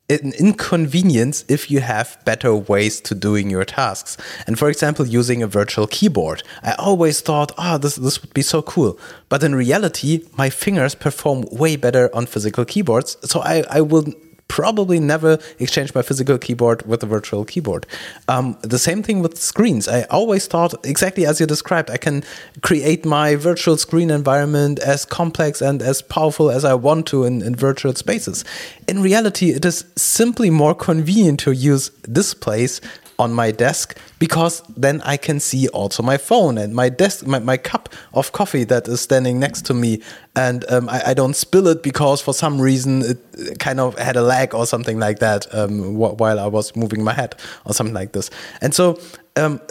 an 0.08 0.34
inconvenience 0.38 1.44
if 1.48 1.72
you 1.72 1.80
have 1.80 2.18
better 2.26 2.56
ways 2.56 3.02
to 3.02 3.16
doing 3.16 3.50
your 3.50 3.66
tasks. 3.66 4.18
And 4.46 4.58
for 4.60 4.70
example, 4.70 5.08
using 5.08 5.42
a 5.42 5.48
virtual 5.48 5.88
keyboard. 5.88 6.44
I 6.62 6.74
always 6.74 7.22
thought, 7.22 7.52
oh, 7.58 7.80
this, 7.80 7.96
this 7.96 8.22
would 8.22 8.34
be 8.34 8.44
so 8.44 8.62
cool. 8.62 9.00
But 9.30 9.44
in 9.44 9.56
reality, 9.56 10.26
my 10.38 10.52
fingers 10.52 10.94
perform 10.94 11.46
way 11.52 11.76
better 11.76 12.16
on 12.16 12.28
physical 12.28 12.66
keyboards. 12.66 13.18
So 13.24 13.42
I, 13.42 13.64
I 13.70 13.82
will 13.82 14.06
probably 14.48 15.00
never 15.00 15.40
exchange 15.60 15.94
my 15.94 16.02
physical 16.02 16.38
keyboard 16.38 16.86
with 16.86 17.04
a 17.04 17.06
virtual 17.06 17.46
keyboard. 17.46 17.86
Um, 18.28 18.58
the 18.62 18.80
same 18.80 19.04
thing 19.04 19.22
with 19.22 19.38
screens. 19.38 19.88
I 19.88 20.04
always 20.04 20.48
thought 20.48 20.74
exactly 20.86 21.26
as 21.26 21.40
you 21.40 21.46
described. 21.46 21.90
I 21.90 21.98
can 21.98 22.24
create 22.62 23.06
my 23.06 23.36
virtual 23.36 23.78
screen 23.78 24.10
environment 24.10 24.80
as 24.80 25.06
complex 25.06 25.62
and 25.62 25.82
as 25.82 26.02
powerful 26.02 26.52
as 26.52 26.64
I 26.64 26.74
want 26.74 27.08
to 27.08 27.24
in, 27.26 27.42
in 27.42 27.56
virtual 27.56 27.94
spaces. 27.96 28.46
In 28.88 29.02
reality, 29.02 29.52
it 29.52 29.66
is 29.66 29.86
simply 29.96 30.50
more 30.50 30.76
convenient 30.76 31.40
to 31.42 31.52
use 31.52 31.90
displays 32.12 32.82
on 33.18 33.34
my 33.34 33.52
desk 33.52 33.98
because 34.20 34.62
then 34.76 35.02
I 35.02 35.18
can 35.18 35.40
see 35.40 35.68
also 35.70 36.04
my 36.04 36.18
phone 36.18 36.58
and 36.58 36.74
my 36.74 36.90
desk, 36.90 37.26
my, 37.26 37.40
my 37.40 37.58
cup 37.58 37.90
of 38.14 38.32
coffee 38.32 38.64
that 38.66 38.88
is 38.88 39.02
standing 39.02 39.40
next 39.40 39.66
to 39.68 39.74
me. 39.74 40.02
And 40.36 40.70
um, 40.70 40.90
I, 40.90 41.02
I, 41.08 41.14
don't 41.14 41.36
spill 41.36 41.68
it 41.68 41.82
because 41.82 42.22
for 42.22 42.34
some 42.34 42.60
reason 42.60 43.02
it 43.04 43.60
kind 43.60 43.80
of 43.80 43.98
had 43.98 44.18
a 44.18 44.22
lag 44.22 44.54
or 44.54 44.66
something 44.66 45.00
like 45.00 45.20
that 45.20 45.48
um, 45.54 45.96
while 45.96 46.40
I 46.40 46.48
was 46.48 46.76
moving 46.76 47.04
my 47.04 47.14
head 47.14 47.36
or 47.66 47.74
something 47.74 47.94
like 47.94 48.12
this. 48.12 48.30
And 48.62 48.74
so 48.74 49.00
um, 49.38 49.62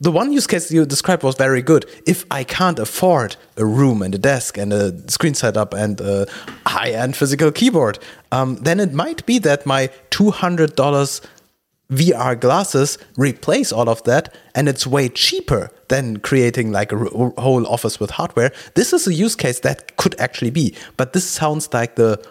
the 0.00 0.10
one 0.10 0.32
use 0.32 0.46
case 0.48 0.72
you 0.72 0.84
described 0.84 1.22
was 1.22 1.36
very 1.36 1.62
good. 1.62 1.86
If 2.06 2.24
I 2.30 2.42
can't 2.42 2.78
afford 2.78 3.36
a 3.56 3.64
room 3.64 4.02
and 4.02 4.14
a 4.14 4.18
desk 4.18 4.58
and 4.58 4.72
a 4.72 5.08
screen 5.08 5.34
setup 5.34 5.74
and 5.74 6.00
a 6.00 6.26
high 6.66 6.90
end 6.90 7.16
physical 7.16 7.52
keyboard, 7.52 8.00
um, 8.32 8.56
then 8.56 8.80
it 8.80 8.92
might 8.92 9.24
be 9.26 9.38
that 9.40 9.66
my 9.66 9.90
$200 10.10 11.20
VR 11.92 12.38
glasses 12.38 12.98
replace 13.16 13.70
all 13.70 13.88
of 13.88 14.02
that, 14.04 14.34
and 14.54 14.68
it's 14.68 14.86
way 14.86 15.08
cheaper 15.08 15.70
than 15.88 16.18
creating 16.18 16.72
like 16.72 16.90
a 16.90 16.96
whole 16.96 17.66
office 17.66 18.00
with 18.00 18.10
hardware. 18.10 18.50
This 18.74 18.92
is 18.92 19.06
a 19.06 19.12
use 19.12 19.36
case 19.36 19.60
that 19.60 19.96
could 19.98 20.18
actually 20.18 20.50
be, 20.50 20.74
but 20.96 21.12
this 21.12 21.28
sounds 21.28 21.72
like 21.72 21.96
the 21.96 22.24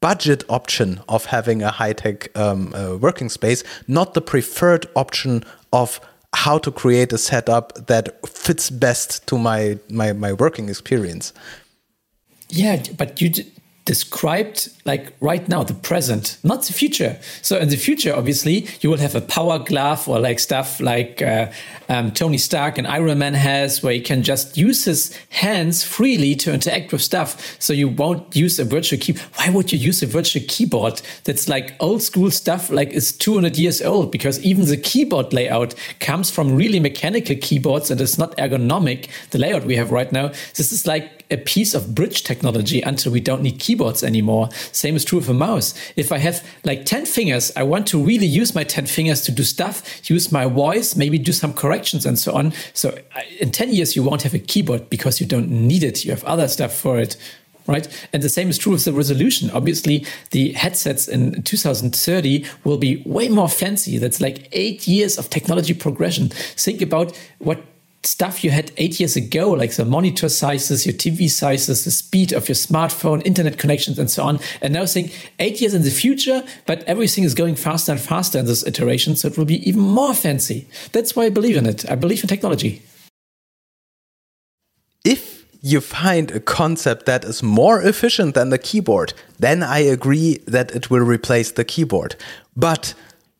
budget 0.00 0.44
option 0.48 1.00
of 1.08 1.24
having 1.26 1.62
a 1.62 1.70
high 1.70 1.92
tech 1.92 2.36
um, 2.38 2.72
uh, 2.74 2.96
working 2.96 3.28
space, 3.28 3.64
not 3.88 4.14
the 4.14 4.20
preferred 4.20 4.86
option 4.94 5.42
of 5.72 6.00
how 6.34 6.58
to 6.58 6.70
create 6.70 7.12
a 7.12 7.18
setup 7.18 7.86
that 7.86 8.24
fits 8.28 8.70
best 8.70 9.26
to 9.26 9.36
my 9.36 9.78
my, 9.90 10.12
my 10.12 10.32
working 10.32 10.68
experience. 10.68 11.32
Yeah, 12.50 12.82
but 12.96 13.20
you 13.20 13.30
described 13.88 14.68
like 14.84 15.14
right 15.18 15.48
now 15.48 15.62
the 15.64 15.72
present 15.72 16.36
not 16.44 16.62
the 16.64 16.74
future. 16.74 17.18
So 17.40 17.56
in 17.56 17.70
the 17.70 17.76
future 17.76 18.14
obviously 18.14 18.66
you 18.82 18.90
will 18.90 18.98
have 18.98 19.14
a 19.14 19.22
power 19.22 19.58
glove 19.58 20.06
or 20.06 20.20
like 20.20 20.38
stuff 20.40 20.78
like 20.78 21.22
uh, 21.22 21.50
um, 21.88 22.10
tony 22.10 22.36
stark 22.36 22.76
and 22.76 22.86
iron 22.86 23.18
man 23.18 23.32
has 23.32 23.82
where 23.82 23.94
he 23.94 24.02
can 24.02 24.22
just 24.22 24.58
use 24.58 24.84
his 24.84 25.18
hands 25.30 25.84
freely 25.84 26.34
to 26.34 26.52
interact 26.52 26.92
with 26.92 27.00
stuff. 27.00 27.56
So 27.58 27.72
you 27.72 27.88
won't 27.88 28.36
use 28.36 28.58
a 28.58 28.66
virtual 28.66 28.98
key 29.00 29.16
why 29.36 29.48
would 29.48 29.72
you 29.72 29.78
use 29.78 30.02
a 30.02 30.06
virtual 30.06 30.42
keyboard 30.46 31.00
that's 31.24 31.48
like 31.48 31.74
old 31.80 32.02
school 32.02 32.30
stuff 32.30 32.68
like 32.68 32.90
is 32.90 33.10
200 33.12 33.56
years 33.56 33.80
old? 33.80 34.12
Because 34.12 34.38
even 34.44 34.66
the 34.66 34.76
keyboard 34.76 35.32
layout 35.32 35.74
comes 36.00 36.30
from 36.30 36.54
really 36.54 36.78
mechanical 36.78 37.36
keyboards 37.40 37.90
and 37.90 37.98
it's 38.02 38.18
not 38.18 38.36
ergonomic 38.36 39.08
the 39.30 39.38
layout 39.38 39.64
we 39.64 39.76
have 39.76 39.90
right 39.90 40.12
now. 40.12 40.28
This 40.56 40.72
is 40.72 40.86
like 40.86 41.24
a 41.30 41.36
piece 41.36 41.74
of 41.74 41.94
bridge 41.94 42.22
technology 42.22 42.80
until 42.82 43.12
we 43.12 43.20
don't 43.20 43.42
need 43.42 43.58
keyboards 43.58 43.77
anymore. 44.02 44.50
Same 44.72 44.96
is 44.96 45.04
true 45.04 45.18
of 45.18 45.28
a 45.28 45.34
mouse. 45.34 45.74
If 45.96 46.12
I 46.12 46.18
have 46.18 46.44
like 46.64 46.84
10 46.84 47.06
fingers, 47.06 47.52
I 47.56 47.62
want 47.62 47.86
to 47.88 48.02
really 48.02 48.26
use 48.26 48.54
my 48.54 48.64
10 48.64 48.86
fingers 48.86 49.22
to 49.22 49.32
do 49.32 49.42
stuff, 49.42 50.08
use 50.10 50.30
my 50.32 50.46
voice, 50.46 50.96
maybe 50.96 51.18
do 51.18 51.32
some 51.32 51.52
corrections 51.52 52.04
and 52.06 52.18
so 52.18 52.34
on. 52.34 52.52
So 52.74 52.98
in 53.40 53.50
10 53.50 53.72
years, 53.72 53.96
you 53.96 54.02
won't 54.02 54.22
have 54.22 54.34
a 54.34 54.38
keyboard 54.38 54.90
because 54.90 55.20
you 55.20 55.26
don't 55.26 55.50
need 55.50 55.82
it. 55.82 56.04
You 56.04 56.10
have 56.10 56.24
other 56.24 56.48
stuff 56.48 56.74
for 56.74 56.98
it 56.98 57.16
right? 57.68 57.86
And 58.12 58.22
the 58.22 58.28
same 58.28 58.48
is 58.48 58.58
true 58.58 58.72
with 58.72 58.84
the 58.84 58.92
resolution. 58.92 59.50
Obviously, 59.50 60.04
the 60.30 60.52
headsets 60.54 61.06
in 61.06 61.42
2030 61.42 62.44
will 62.64 62.78
be 62.78 63.02
way 63.04 63.28
more 63.28 63.48
fancy. 63.48 63.98
That's 63.98 64.20
like 64.20 64.48
eight 64.52 64.88
years 64.88 65.18
of 65.18 65.30
technology 65.30 65.74
progression. 65.74 66.30
Think 66.30 66.80
about 66.80 67.16
what 67.38 67.62
stuff 68.08 68.42
you 68.42 68.50
had 68.50 68.72
eight 68.76 68.98
years 68.98 69.16
ago, 69.16 69.50
like 69.50 69.72
the 69.74 69.84
monitor 69.84 70.28
sizes, 70.28 70.86
your 70.86 70.94
TV 70.94 71.28
sizes, 71.28 71.84
the 71.84 71.90
speed 71.90 72.32
of 72.32 72.48
your 72.48 72.56
smartphone, 72.56 73.24
internet 73.26 73.58
connections, 73.58 73.98
and 73.98 74.10
so 74.10 74.22
on. 74.24 74.40
And 74.62 74.72
now 74.72 74.86
saying 74.86 75.10
eight 75.38 75.60
years 75.60 75.74
in 75.74 75.82
the 75.82 75.90
future, 75.90 76.42
but 76.66 76.82
everything 76.84 77.24
is 77.24 77.34
going 77.34 77.56
faster 77.56 77.92
and 77.92 78.00
faster 78.00 78.38
in 78.38 78.46
this 78.46 78.66
iteration, 78.66 79.16
so 79.16 79.28
it 79.28 79.36
will 79.36 79.44
be 79.44 79.68
even 79.68 79.82
more 79.82 80.14
fancy. 80.14 80.66
That's 80.92 81.14
why 81.14 81.24
I 81.24 81.30
believe 81.30 81.56
in 81.56 81.66
it. 81.66 81.88
I 81.90 81.94
believe 81.94 82.22
in 82.22 82.28
technology. 82.28 82.82
If 85.04 85.44
you 85.60 85.80
find 85.80 86.30
a 86.30 86.40
concept 86.40 87.06
that 87.06 87.24
is 87.24 87.42
more 87.42 87.82
efficient 87.82 88.34
than 88.34 88.50
the 88.50 88.58
keyboard, 88.58 89.12
then 89.38 89.62
I 89.62 89.80
agree 89.80 90.38
that 90.46 90.74
it 90.74 90.88
will 90.90 91.04
replace 91.04 91.52
the 91.52 91.64
keyboard. 91.64 92.16
But 92.56 92.94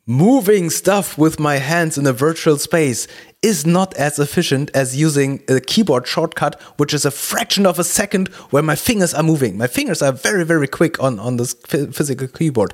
moving 0.08 0.70
stuff 0.70 1.18
with 1.18 1.38
my 1.38 1.56
hands 1.56 1.98
in 1.98 2.06
a 2.06 2.12
virtual 2.14 2.56
space 2.56 3.06
is 3.42 3.66
not 3.66 3.94
as 3.94 4.18
efficient 4.18 4.70
as 4.74 4.96
using 4.96 5.42
a 5.48 5.60
keyboard 5.60 6.06
shortcut, 6.06 6.60
which 6.78 6.94
is 6.94 7.04
a 7.04 7.10
fraction 7.10 7.66
of 7.66 7.78
a 7.78 7.84
second 7.84 8.28
where 8.48 8.62
my 8.62 8.74
fingers 8.74 9.12
are 9.12 9.22
moving. 9.22 9.58
My 9.58 9.66
fingers 9.66 10.00
are 10.00 10.10
very, 10.10 10.46
very 10.46 10.66
quick 10.66 11.00
on, 11.00 11.18
on 11.18 11.36
this 11.36 11.52
physical 11.52 12.26
keyboard. 12.26 12.72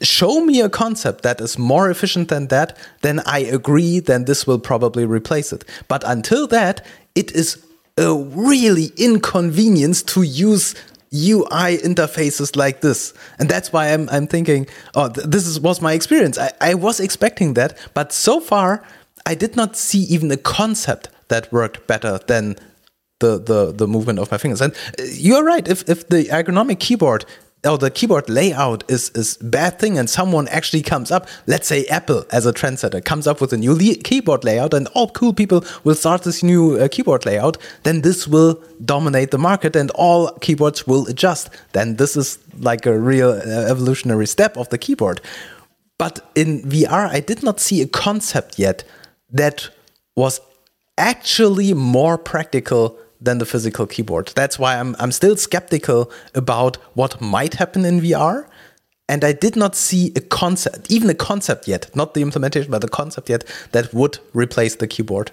Show 0.00 0.40
me 0.40 0.62
a 0.62 0.70
concept 0.70 1.22
that 1.22 1.42
is 1.42 1.58
more 1.58 1.90
efficient 1.90 2.28
than 2.28 2.48
that, 2.48 2.76
then 3.02 3.20
I 3.26 3.40
agree, 3.40 4.00
then 4.00 4.24
this 4.24 4.46
will 4.46 4.58
probably 4.58 5.04
replace 5.04 5.52
it. 5.52 5.62
But 5.88 6.04
until 6.06 6.46
that, 6.48 6.84
it 7.14 7.32
is 7.32 7.62
a 7.98 8.14
really 8.14 8.92
inconvenience 8.96 10.02
to 10.04 10.22
use 10.22 10.74
UI 11.12 11.78
interfaces 11.78 12.56
like 12.56 12.80
this. 12.80 13.14
And 13.38 13.48
that's 13.48 13.72
why 13.72 13.92
I'm, 13.92 14.08
I'm 14.10 14.26
thinking, 14.26 14.66
oh, 14.94 15.08
th 15.08 15.26
this 15.26 15.46
is, 15.46 15.60
was 15.60 15.80
my 15.80 15.92
experience. 15.92 16.38
I, 16.38 16.50
I 16.60 16.74
was 16.74 17.00
expecting 17.00 17.54
that, 17.54 17.78
but 17.94 18.12
so 18.12 18.40
far, 18.40 18.82
I 19.24 19.34
did 19.34 19.56
not 19.56 19.76
see 19.76 20.02
even 20.14 20.30
a 20.30 20.36
concept 20.36 21.08
that 21.28 21.52
worked 21.52 21.86
better 21.86 22.18
than 22.26 22.56
the, 23.20 23.38
the, 23.38 23.72
the 23.72 23.86
movement 23.88 24.18
of 24.18 24.30
my 24.30 24.38
fingers. 24.38 24.60
And 24.60 24.72
uh, 24.74 25.04
you're 25.12 25.44
right, 25.44 25.66
if, 25.66 25.88
if 25.88 26.08
the 26.08 26.24
ergonomic 26.24 26.80
keyboard 26.80 27.24
or 27.64 27.78
the 27.78 27.90
keyboard 27.90 28.28
layout 28.28 28.84
is 28.88 29.10
is 29.10 29.36
bad 29.38 29.78
thing 29.78 29.98
and 29.98 30.08
someone 30.08 30.46
actually 30.48 30.82
comes 30.82 31.10
up 31.10 31.26
let's 31.46 31.66
say 31.66 31.84
apple 31.86 32.24
as 32.30 32.46
a 32.46 32.52
trendsetter 32.52 33.04
comes 33.04 33.26
up 33.26 33.40
with 33.40 33.52
a 33.52 33.56
new 33.56 33.76
keyboard 33.96 34.44
layout 34.44 34.74
and 34.74 34.86
all 34.94 35.08
cool 35.10 35.32
people 35.32 35.64
will 35.82 35.94
start 35.94 36.22
this 36.22 36.42
new 36.42 36.76
uh, 36.76 36.86
keyboard 36.88 37.26
layout 37.26 37.56
then 37.82 38.02
this 38.02 38.28
will 38.28 38.60
dominate 38.84 39.30
the 39.30 39.38
market 39.38 39.76
and 39.76 39.90
all 39.92 40.32
keyboards 40.40 40.86
will 40.86 41.06
adjust. 41.06 41.50
Then 41.72 41.96
this 41.96 42.16
is 42.16 42.38
like 42.58 42.86
a 42.86 42.98
real 42.98 43.30
uh, 43.30 43.70
evolutionary 43.70 44.26
step 44.26 44.56
of 44.56 44.68
the 44.68 44.78
keyboard. 44.78 45.20
But 45.98 46.30
in 46.34 46.62
vr 46.62 47.08
i 47.08 47.20
did 47.20 47.42
not 47.42 47.60
see 47.60 47.80
a 47.82 47.86
concept 47.86 48.58
yet 48.58 48.84
that 49.30 49.70
was 50.14 50.40
actually 50.98 51.72
more 51.74 52.18
practical 52.18 52.98
than 53.26 53.38
the 53.38 53.44
physical 53.44 53.86
keyboard. 53.86 54.32
That's 54.34 54.58
why 54.58 54.78
I'm 54.80 54.96
I'm 54.98 55.12
still 55.12 55.36
skeptical 55.36 56.10
about 56.34 56.76
what 56.94 57.20
might 57.20 57.54
happen 57.54 57.84
in 57.84 58.00
VR. 58.00 58.46
And 59.08 59.22
I 59.22 59.32
did 59.32 59.54
not 59.54 59.76
see 59.76 60.12
a 60.16 60.20
concept, 60.20 60.90
even 60.90 61.08
a 61.10 61.14
concept 61.14 61.68
yet, 61.68 61.94
not 61.94 62.14
the 62.14 62.22
implementation, 62.22 62.72
but 62.72 62.80
the 62.80 62.88
concept 62.88 63.28
yet 63.28 63.44
that 63.70 63.94
would 63.94 64.18
replace 64.32 64.76
the 64.76 64.88
keyboard. 64.88 65.30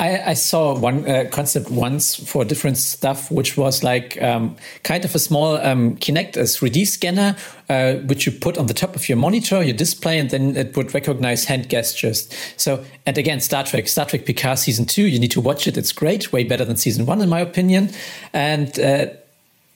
I, 0.00 0.30
I 0.30 0.34
saw 0.34 0.74
one 0.78 1.06
uh, 1.06 1.26
concept 1.30 1.70
once 1.70 2.16
for 2.16 2.42
different 2.42 2.78
stuff, 2.78 3.30
which 3.30 3.58
was 3.58 3.84
like 3.84 4.20
um, 4.22 4.56
kind 4.82 5.04
of 5.04 5.14
a 5.14 5.18
small 5.18 5.58
um, 5.58 5.96
Kinect, 5.96 6.38
a 6.38 6.44
3D 6.44 6.86
scanner, 6.86 7.36
uh, 7.68 7.94
which 8.06 8.24
you 8.24 8.32
put 8.32 8.56
on 8.56 8.66
the 8.66 8.72
top 8.72 8.96
of 8.96 9.10
your 9.10 9.18
monitor, 9.18 9.62
your 9.62 9.76
display, 9.76 10.18
and 10.18 10.30
then 10.30 10.56
it 10.56 10.74
would 10.74 10.94
recognize 10.94 11.44
hand 11.44 11.68
gestures. 11.68 12.30
So, 12.56 12.82
and 13.04 13.18
again, 13.18 13.40
Star 13.40 13.62
Trek, 13.62 13.88
Star 13.88 14.06
Trek 14.06 14.24
Picard 14.24 14.58
season 14.58 14.86
two, 14.86 15.06
you 15.06 15.18
need 15.18 15.32
to 15.32 15.40
watch 15.40 15.68
it. 15.68 15.76
It's 15.76 15.92
great, 15.92 16.32
way 16.32 16.44
better 16.44 16.64
than 16.64 16.78
season 16.78 17.04
one, 17.04 17.20
in 17.20 17.28
my 17.28 17.40
opinion. 17.40 17.90
And 18.32 18.80
uh, 18.80 19.08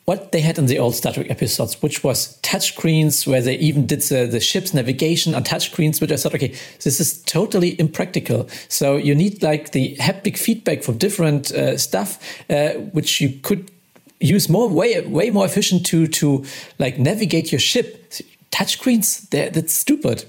what 0.04 0.32
they 0.32 0.40
had 0.40 0.58
in 0.58 0.66
the 0.66 0.78
old 0.78 0.94
Star 0.94 1.12
Trek 1.12 1.30
episodes, 1.30 1.80
which 1.80 2.04
was 2.04 2.38
touchscreens, 2.42 3.26
where 3.26 3.40
they 3.40 3.56
even 3.56 3.86
did 3.86 4.02
the, 4.02 4.26
the 4.26 4.40
ship's 4.40 4.74
navigation 4.74 5.34
on 5.34 5.44
touchscreens, 5.44 6.00
which 6.00 6.12
I 6.12 6.16
thought, 6.16 6.34
okay, 6.34 6.54
this 6.82 7.00
is 7.00 7.22
totally 7.22 7.78
impractical. 7.80 8.48
So 8.68 8.96
you 8.96 9.14
need 9.14 9.42
like 9.42 9.72
the 9.72 9.96
haptic 9.96 10.36
feedback 10.36 10.82
from 10.82 10.98
different 10.98 11.52
uh, 11.52 11.78
stuff, 11.78 12.18
uh, 12.50 12.72
which 12.92 13.20
you 13.20 13.30
could 13.42 13.70
use 14.20 14.48
more 14.48 14.68
way 14.68 15.00
way 15.00 15.30
more 15.30 15.44
efficient 15.44 15.84
to 15.86 16.06
to 16.06 16.44
like 16.78 16.98
navigate 16.98 17.50
your 17.50 17.58
ship. 17.58 18.12
Touchscreens, 18.50 19.28
that's 19.30 19.72
stupid. 19.72 20.24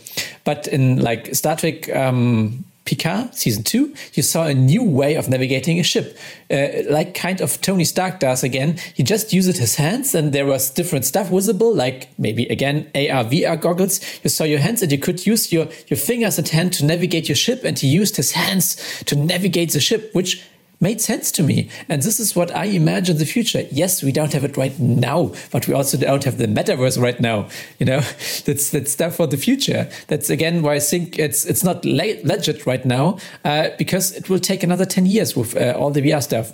But 0.45 0.67
in 0.67 1.01
like 1.01 1.35
Star 1.35 1.57
Trek. 1.57 1.93
Um, 1.93 2.65
Picard 2.85 3.33
season 3.33 3.63
two, 3.63 3.95
you 4.13 4.21
saw 4.21 4.45
a 4.45 4.53
new 4.53 4.83
way 4.83 5.15
of 5.15 5.27
navigating 5.27 5.79
a 5.79 5.83
ship, 5.83 6.15
uh, 6.51 6.67
like 6.87 7.15
kind 7.15 7.41
of 7.41 7.59
Tony 7.61 7.83
Stark 7.83 8.19
does 8.19 8.43
again. 8.43 8.77
He 8.93 9.01
just 9.01 9.33
used 9.33 9.57
his 9.57 9.75
hands, 9.75 10.13
and 10.13 10.33
there 10.33 10.45
was 10.45 10.69
different 10.69 11.03
stuff 11.03 11.29
visible, 11.29 11.73
like 11.73 12.09
maybe 12.19 12.45
again 12.45 12.85
AR 12.93 13.25
VR 13.25 13.59
goggles. 13.59 13.99
You 14.23 14.29
saw 14.29 14.43
your 14.43 14.59
hands, 14.59 14.83
and 14.83 14.91
you 14.91 14.99
could 14.99 15.25
use 15.25 15.51
your 15.51 15.67
your 15.87 15.97
fingers 15.97 16.37
and 16.37 16.47
hand 16.47 16.73
to 16.73 16.85
navigate 16.85 17.27
your 17.27 17.35
ship, 17.35 17.63
and 17.63 17.77
he 17.77 17.87
used 17.87 18.17
his 18.17 18.33
hands 18.33 18.77
to 19.05 19.15
navigate 19.15 19.71
the 19.71 19.79
ship, 19.79 20.13
which 20.13 20.45
made 20.79 21.01
sense 21.01 21.31
to 21.31 21.43
me. 21.43 21.69
And 21.89 22.01
this 22.01 22.19
is 22.19 22.35
what 22.35 22.55
I 22.55 22.65
imagine 22.65 23.17
the 23.17 23.25
future. 23.25 23.65
Yes, 23.71 24.03
we 24.03 24.11
don't 24.11 24.33
have 24.33 24.43
it 24.43 24.57
right 24.57 24.77
now, 24.79 25.31
but 25.51 25.67
we 25.67 25.73
also 25.73 25.97
don't 25.97 26.23
have 26.23 26.37
the 26.37 26.47
metaverse 26.47 27.01
right 27.01 27.19
now. 27.19 27.47
You 27.79 27.85
know, 27.85 27.99
that's 28.45 28.69
that's 28.69 28.91
stuff 28.91 29.15
for 29.15 29.27
the 29.27 29.37
future. 29.37 29.89
That's 30.07 30.29
again 30.29 30.61
why 30.61 30.75
I 30.75 30.79
think 30.79 31.19
it's 31.19 31.45
it's 31.45 31.63
not 31.63 31.85
legit 31.85 32.65
right 32.65 32.85
now 32.85 33.17
uh, 33.43 33.69
because 33.77 34.11
it 34.13 34.29
will 34.29 34.39
take 34.39 34.63
another 34.63 34.85
ten 34.85 35.05
years 35.05 35.35
with 35.35 35.55
uh, 35.55 35.73
all 35.77 35.91
the 35.91 36.01
VR 36.01 36.21
stuff. 36.21 36.53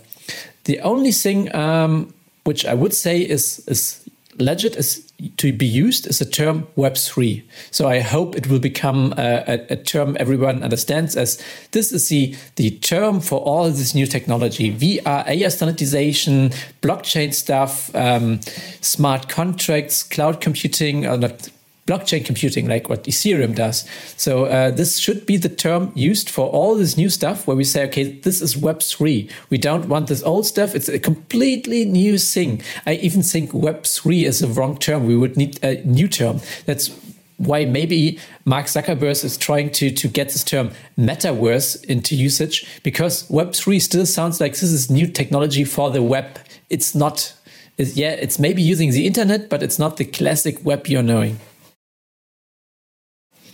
The 0.66 0.80
only 0.82 1.12
thing 1.12 1.54
um, 1.56 2.14
which 2.44 2.66
I 2.66 2.74
would 2.74 2.94
say 2.94 3.20
is 3.22 3.64
is 3.68 4.04
legit 4.40 4.76
is 4.76 5.11
to 5.38 5.54
be 5.54 5.66
used 5.66 6.08
is 6.08 6.22
a 6.22 6.30
term 6.30 6.68
Web3. 6.78 7.44
So 7.72 7.88
I 7.88 8.00
hope 8.00 8.36
it 8.36 8.48
will 8.48 8.60
become 8.60 9.14
a, 9.18 9.44
a, 9.48 9.74
a, 9.74 9.76
term 9.76 10.18
everyone 10.20 10.64
understands 10.64 11.16
as 11.16 11.44
this 11.72 11.92
is 11.92 12.10
the, 12.10 12.36
the 12.56 12.72
term 12.72 13.20
for 13.20 13.40
all 13.40 13.70
this 13.70 13.94
new 13.94 14.08
technology, 14.08 14.74
VR, 14.74 15.28
AI 15.28 15.48
standardization, 15.50 16.50
blockchain 16.82 17.34
stuff, 17.34 17.94
um, 17.96 18.42
smart 18.82 19.30
contracts, 19.30 20.04
cloud 20.04 20.42
computing, 20.42 21.06
or 21.06 21.18
not 21.18 21.50
blockchain 21.88 22.26
computing, 22.26 22.68
like 22.68 22.90
what 22.90 23.04
Ethereum 23.04 23.56
does. 23.56 23.88
So 24.18 24.46
uh, 24.46 24.72
this 24.72 25.00
should 25.00 25.26
be 25.26 25.38
the 25.38 25.50
term 25.50 25.92
used 25.96 26.30
for 26.30 26.48
all 26.48 26.76
this 26.76 26.96
new 26.98 27.10
stuff 27.10 27.48
where 27.48 27.58
we 27.58 27.64
say, 27.64 27.86
okay, 27.86 28.20
this 28.20 28.42
is 28.42 28.56
Web3. 28.56 29.30
We 29.50 29.58
don't 29.58 29.88
want 29.90 30.08
this 30.08 30.24
old 30.24 30.46
stuff. 30.46 30.76
It's 30.76 30.90
a 30.90 31.00
completely 31.00 31.86
new 31.86 32.18
thing. 32.18 32.62
I 32.86 32.94
even 32.96 33.24
think 33.24 33.52
Web3 33.52 34.24
is 34.24 34.42
a 34.42 34.48
wrong 34.48 34.78
term. 34.78 35.06
We 35.06 35.18
would 35.18 35.38
need 35.38 35.64
a 35.64 35.84
new 35.84 36.08
term. 36.08 36.42
That's 36.66 36.92
why 37.38 37.66
maybe 37.66 38.20
Mark 38.46 38.68
Zuckerberg 38.68 39.24
is 39.24 39.36
trying 39.36 39.72
to, 39.72 39.90
to 39.90 40.08
get 40.08 40.28
this 40.30 40.44
term 40.44 40.72
metaverse 40.98 41.84
into 41.86 42.16
usage 42.16 42.68
because 42.84 43.28
Web3 43.30 43.82
still 43.82 44.06
sounds 44.06 44.40
like 44.40 44.54
this 44.54 44.64
is 44.64 44.92
new 44.92 45.08
technology 45.08 45.64
for 45.64 45.90
the 45.90 46.04
web. 46.04 46.38
It's 46.70 46.94
not, 46.94 47.34
it's, 47.80 47.98
yeah, 47.98 48.12
it's 48.12 48.38
maybe 48.38 48.62
using 48.62 48.92
the 48.92 49.08
internet, 49.08 49.50
but 49.50 49.64
it's 49.64 49.80
not 49.80 49.98
the 49.98 50.06
classic 50.06 50.64
web 50.64 50.86
you're 50.86 51.02
knowing. 51.02 51.40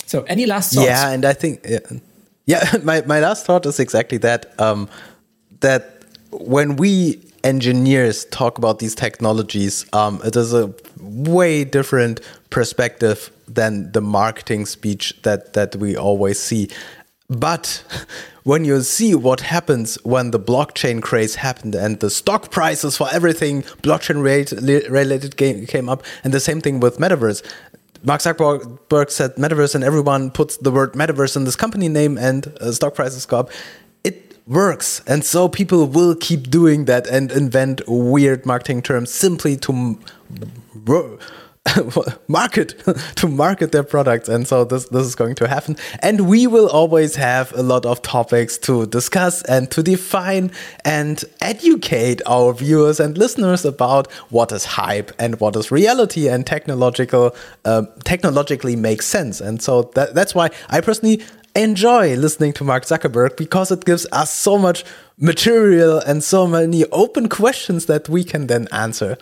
So, 0.07 0.23
any 0.23 0.45
last 0.45 0.73
thoughts? 0.73 0.87
Yeah, 0.87 1.11
and 1.11 1.25
I 1.25 1.33
think, 1.33 1.65
yeah, 2.45 2.63
my, 2.83 3.01
my 3.01 3.19
last 3.19 3.45
thought 3.45 3.65
is 3.65 3.79
exactly 3.79 4.17
that. 4.19 4.59
Um, 4.59 4.89
that 5.59 6.03
when 6.31 6.75
we 6.77 7.21
engineers 7.43 8.25
talk 8.25 8.57
about 8.57 8.79
these 8.79 8.95
technologies, 8.95 9.85
um, 9.93 10.21
it 10.23 10.35
is 10.35 10.53
a 10.53 10.73
way 10.99 11.63
different 11.63 12.21
perspective 12.49 13.31
than 13.47 13.91
the 13.91 14.01
marketing 14.01 14.65
speech 14.65 15.13
that 15.23 15.53
that 15.53 15.75
we 15.75 15.95
always 15.95 16.39
see. 16.39 16.69
But 17.29 17.83
when 18.43 18.63
you 18.63 18.81
see 18.81 19.13
what 19.13 19.41
happens 19.41 19.97
when 20.03 20.31
the 20.31 20.39
blockchain 20.39 21.01
craze 21.01 21.35
happened 21.35 21.75
and 21.75 21.99
the 21.99 22.09
stock 22.09 22.51
prices 22.51 22.95
for 22.95 23.07
everything 23.11 23.63
blockchain 23.83 24.21
related 24.89 25.37
came 25.67 25.89
up, 25.89 26.03
and 26.23 26.33
the 26.33 26.39
same 26.39 26.61
thing 26.61 26.79
with 26.79 26.97
metaverse, 26.97 27.43
Mark 28.03 28.21
Zuckerberg 28.21 29.09
said 29.09 29.35
metaverse, 29.35 29.75
and 29.75 29.83
everyone 29.83 30.31
puts 30.31 30.57
the 30.57 30.71
word 30.71 30.93
metaverse 30.93 31.35
in 31.35 31.43
this 31.43 31.55
company 31.55 31.89
name, 31.89 32.17
and 32.17 32.47
uh, 32.59 32.71
stock 32.71 32.95
prices 32.95 33.25
go 33.25 33.39
up. 33.39 33.51
It 34.03 34.37
works, 34.47 35.01
and 35.07 35.23
so 35.23 35.49
people 35.49 35.87
will 35.87 36.15
keep 36.15 36.49
doing 36.49 36.85
that 36.85 37.07
and 37.07 37.31
invent 37.31 37.81
weird 37.87 38.45
marketing 38.45 38.81
terms 38.81 39.11
simply 39.11 39.57
to 39.57 39.97
market 42.27 42.75
to 43.15 43.27
market 43.27 43.71
their 43.71 43.83
products. 43.83 44.29
And 44.29 44.47
so 44.47 44.63
this 44.63 44.85
this 44.85 45.05
is 45.05 45.15
going 45.15 45.35
to 45.35 45.47
happen. 45.47 45.77
And 45.99 46.27
we 46.27 46.47
will 46.47 46.69
always 46.69 47.15
have 47.15 47.53
a 47.55 47.63
lot 47.63 47.85
of 47.85 48.01
topics 48.01 48.57
to 48.59 48.85
discuss 48.87 49.41
and 49.43 49.69
to 49.71 49.83
define 49.83 50.51
and 50.85 51.23
educate 51.41 52.21
our 52.25 52.53
viewers 52.53 52.99
and 52.99 53.17
listeners 53.17 53.65
about 53.65 54.11
what 54.29 54.51
is 54.51 54.65
hype 54.65 55.11
and 55.19 55.39
what 55.39 55.55
is 55.55 55.71
reality 55.71 56.27
and 56.27 56.45
technological 56.45 57.35
uh, 57.65 57.83
technologically 58.03 58.75
makes 58.75 59.05
sense. 59.05 59.41
And 59.41 59.61
so 59.61 59.83
that, 59.95 60.13
that's 60.13 60.33
why 60.33 60.49
I 60.69 60.81
personally 60.81 61.21
enjoy 61.55 62.15
listening 62.15 62.53
to 62.53 62.63
Mark 62.63 62.85
Zuckerberg 62.85 63.35
because 63.35 63.71
it 63.71 63.83
gives 63.83 64.05
us 64.11 64.31
so 64.31 64.57
much 64.57 64.85
material 65.17 65.97
and 65.99 66.23
so 66.23 66.45
many 66.45 66.85
open 66.85 67.27
questions 67.27 67.87
that 67.87 68.07
we 68.07 68.23
can 68.23 68.47
then 68.47 68.67
answer. 68.71 69.17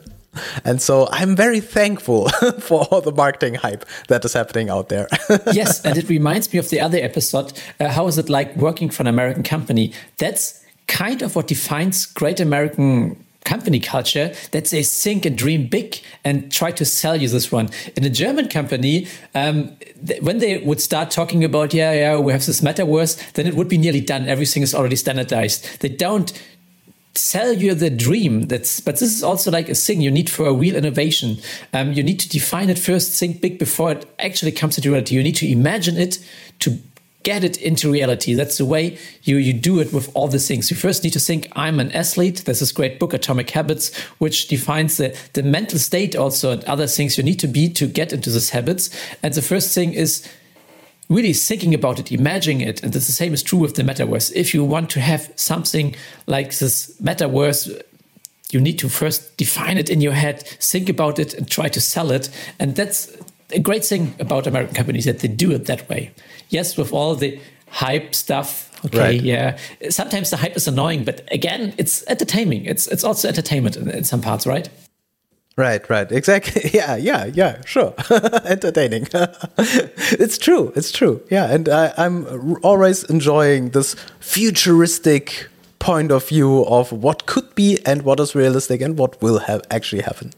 And 0.63 0.81
so 0.81 1.07
I'm 1.11 1.35
very 1.35 1.59
thankful 1.59 2.29
for 2.59 2.85
all 2.85 3.01
the 3.01 3.11
marketing 3.11 3.55
hype 3.55 3.85
that 4.07 4.25
is 4.25 4.33
happening 4.33 4.69
out 4.69 4.89
there. 4.89 5.07
yes, 5.53 5.83
and 5.85 5.97
it 5.97 6.09
reminds 6.09 6.51
me 6.51 6.59
of 6.59 6.69
the 6.69 6.79
other 6.79 6.97
episode. 6.97 7.53
Uh, 7.79 7.89
how 7.89 8.07
is 8.07 8.17
it 8.17 8.29
like 8.29 8.55
working 8.55 8.89
for 8.89 9.03
an 9.03 9.07
American 9.07 9.43
company? 9.43 9.93
That's 10.17 10.63
kind 10.87 11.21
of 11.21 11.35
what 11.35 11.47
defines 11.47 12.05
great 12.05 12.39
American 12.39 13.25
company 13.45 13.79
culture 13.79 14.33
that 14.51 14.65
they 14.65 14.83
think 14.83 15.25
and 15.25 15.37
dream 15.37 15.67
big 15.67 16.01
and 16.23 16.51
try 16.51 16.71
to 16.71 16.83
sell 16.83 17.15
you 17.15 17.29
this 17.29 17.51
one. 17.51 17.69
In 17.95 18.03
a 18.03 18.09
German 18.09 18.49
company, 18.49 19.07
um, 19.33 19.77
th 20.07 20.21
when 20.21 20.39
they 20.39 20.57
would 20.67 20.81
start 20.81 21.07
talking 21.11 21.43
about, 21.43 21.73
yeah, 21.73 21.93
yeah, 21.93 22.17
we 22.25 22.31
have 22.33 22.45
this 22.45 22.61
metaverse, 22.61 23.13
then 23.33 23.45
it 23.47 23.53
would 23.53 23.69
be 23.69 23.77
nearly 23.77 24.01
done. 24.01 24.27
Everything 24.27 24.63
is 24.63 24.73
already 24.73 24.97
standardized. 24.97 25.59
They 25.81 25.89
don't 26.05 26.29
sell 27.17 27.53
you 27.53 27.73
the 27.73 27.89
dream 27.89 28.43
that's 28.43 28.79
but 28.79 28.99
this 28.99 29.15
is 29.15 29.23
also 29.23 29.51
like 29.51 29.69
a 29.69 29.75
thing 29.75 30.01
you 30.01 30.11
need 30.11 30.29
for 30.29 30.47
a 30.47 30.53
real 30.53 30.75
innovation. 30.75 31.37
Um, 31.73 31.93
you 31.93 32.03
need 32.03 32.19
to 32.19 32.29
define 32.29 32.69
it 32.69 32.79
first 32.79 33.17
think 33.19 33.41
big 33.41 33.59
before 33.59 33.91
it 33.91 34.05
actually 34.19 34.51
comes 34.51 34.77
into 34.77 34.89
reality. 34.89 35.15
You 35.15 35.23
need 35.23 35.35
to 35.37 35.49
imagine 35.49 35.97
it 35.97 36.19
to 36.59 36.77
get 37.23 37.43
it 37.43 37.57
into 37.57 37.91
reality. 37.91 38.35
That's 38.35 38.57
the 38.57 38.65
way 38.65 38.97
you 39.23 39.37
you 39.37 39.51
do 39.51 39.79
it 39.79 39.91
with 39.91 40.09
all 40.13 40.27
the 40.27 40.39
things. 40.39 40.69
You 40.69 40.77
first 40.77 41.03
need 41.03 41.13
to 41.13 41.19
think 41.19 41.51
i'm 41.55 41.79
an 41.79 41.91
athlete. 41.91 42.43
There's 42.45 42.59
this 42.59 42.71
great 42.71 42.99
book 42.99 43.13
atomic 43.13 43.49
habits 43.49 43.93
which 44.19 44.47
defines 44.47 44.97
the 44.97 45.17
the 45.33 45.43
mental 45.43 45.79
state 45.79 46.15
also 46.15 46.51
and 46.51 46.63
other 46.65 46.87
things 46.87 47.17
you 47.17 47.23
need 47.23 47.39
to 47.39 47.47
be 47.47 47.69
to 47.69 47.87
get 47.87 48.13
into 48.13 48.29
these 48.29 48.51
habits. 48.51 48.89
And 49.23 49.33
the 49.33 49.41
first 49.41 49.73
thing 49.73 49.93
is 49.93 50.27
really 51.09 51.33
thinking 51.33 51.73
about 51.73 51.99
it, 51.99 52.11
imagining 52.11 52.61
it. 52.61 52.83
And 52.83 52.93
the 52.93 53.01
same 53.01 53.33
is 53.33 53.43
true 53.43 53.59
with 53.59 53.75
the 53.75 53.83
metaverse. 53.83 54.31
If 54.33 54.53
you 54.53 54.63
want 54.63 54.89
to 54.91 54.99
have 54.99 55.31
something 55.35 55.95
like 56.27 56.57
this 56.57 56.95
metaverse, 57.01 57.81
you 58.51 58.61
need 58.61 58.79
to 58.79 58.89
first 58.89 59.37
define 59.37 59.77
it 59.77 59.89
in 59.89 60.01
your 60.01 60.13
head, 60.13 60.41
think 60.43 60.89
about 60.89 61.19
it, 61.19 61.33
and 61.33 61.49
try 61.49 61.67
to 61.69 61.81
sell 61.81 62.11
it. 62.11 62.29
And 62.59 62.75
that's 62.75 63.15
a 63.51 63.59
great 63.59 63.85
thing 63.85 64.15
about 64.19 64.47
American 64.47 64.75
companies 64.75 65.05
that 65.05 65.19
they 65.19 65.27
do 65.27 65.51
it 65.51 65.65
that 65.65 65.87
way. 65.89 66.11
Yes, 66.49 66.77
with 66.77 66.93
all 66.93 67.15
the 67.15 67.39
hype 67.69 68.15
stuff. 68.15 68.71
Okay, 68.85 68.99
right. 68.99 69.21
yeah. 69.21 69.57
Sometimes 69.89 70.29
the 70.29 70.37
hype 70.37 70.55
is 70.55 70.67
annoying, 70.67 71.03
but 71.03 71.27
again, 71.31 71.73
it's 71.77 72.05
entertaining. 72.07 72.65
It's 72.65 72.87
it's 72.87 73.03
also 73.03 73.27
entertainment 73.27 73.77
in, 73.77 73.89
in 73.89 74.03
some 74.03 74.21
parts, 74.21 74.45
right? 74.45 74.69
Right, 75.57 75.89
right. 75.89 76.11
Exactly. 76.11 76.69
Yeah, 76.73 76.97
yeah, 76.97 77.25
yeah, 77.25 77.61
sure. 77.65 77.93
Entertaining. 78.45 79.07
it's 79.57 80.37
true. 80.37 80.73
It's 80.75 80.91
true. 80.91 81.21
Yeah. 81.31 81.45
And 81.45 81.69
I, 81.69 81.93
I'm 81.97 82.57
always 82.61 83.03
enjoying 83.05 83.69
this 83.69 83.95
futuristic 84.19 85.47
point 85.79 86.11
of 86.11 86.27
view 86.27 86.65
of 86.65 86.91
what 86.91 87.25
could 87.25 87.55
be 87.55 87.79
and 87.85 88.01
what 88.01 88.19
is 88.19 88.35
realistic 88.35 88.81
and 88.81 88.97
what 88.97 89.21
will 89.21 89.39
have 89.39 89.61
actually 89.71 90.01
happen. 90.01 90.31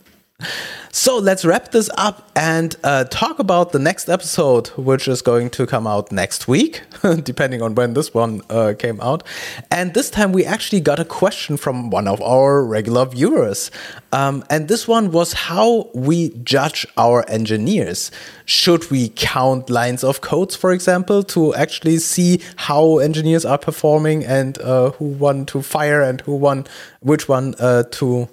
So 0.92 1.18
let's 1.18 1.46
wrap 1.46 1.72
this 1.72 1.90
up 1.98 2.32
and 2.36 2.76
uh, 2.84 3.06
talk 3.06 3.40
about 3.40 3.72
the 3.72 3.80
next 3.80 4.08
episode, 4.10 4.68
which 4.70 5.08
is 5.08 5.22
going 5.22 5.50
to 5.52 5.66
come 5.66 5.88
out 5.88 6.12
next 6.12 6.48
week, 6.48 6.82
depending 7.24 7.62
on 7.62 7.76
when 7.76 7.94
this 7.94 8.14
one 8.14 8.42
uh, 8.50 8.74
came 8.78 9.00
out. 9.02 9.24
And 9.72 9.94
this 9.94 10.10
time 10.10 10.32
we 10.32 10.46
actually 10.46 10.82
got 10.82 11.00
a 11.00 11.06
question 11.06 11.58
from 11.58 11.90
one 11.90 12.08
of 12.08 12.22
our 12.22 12.64
regular 12.64 13.06
viewers. 13.06 13.72
Um, 14.12 14.44
and 14.50 14.68
this 14.68 14.88
one 14.88 15.12
was 15.12 15.34
how 15.34 15.90
we 15.94 16.30
judge 16.44 16.86
our 16.98 17.24
engineers. 17.30 18.12
Should 18.46 18.92
we 18.92 19.10
count 19.10 19.70
lines 19.70 20.04
of 20.04 20.22
codes, 20.22 20.56
for 20.56 20.72
example, 20.72 21.24
to 21.24 21.54
actually 21.56 21.98
see 21.98 22.42
how 22.56 23.00
engineers 23.00 23.46
are 23.46 23.58
performing 23.58 24.24
and 24.24 24.60
uh, 24.60 24.92
who 24.92 25.06
one 25.06 25.46
to 25.48 25.62
fire 25.62 26.02
and 26.02 26.22
who 26.22 26.36
one, 26.36 26.66
which 27.02 27.28
one 27.28 27.56
uh, 27.60 27.84
to. 27.92 28.30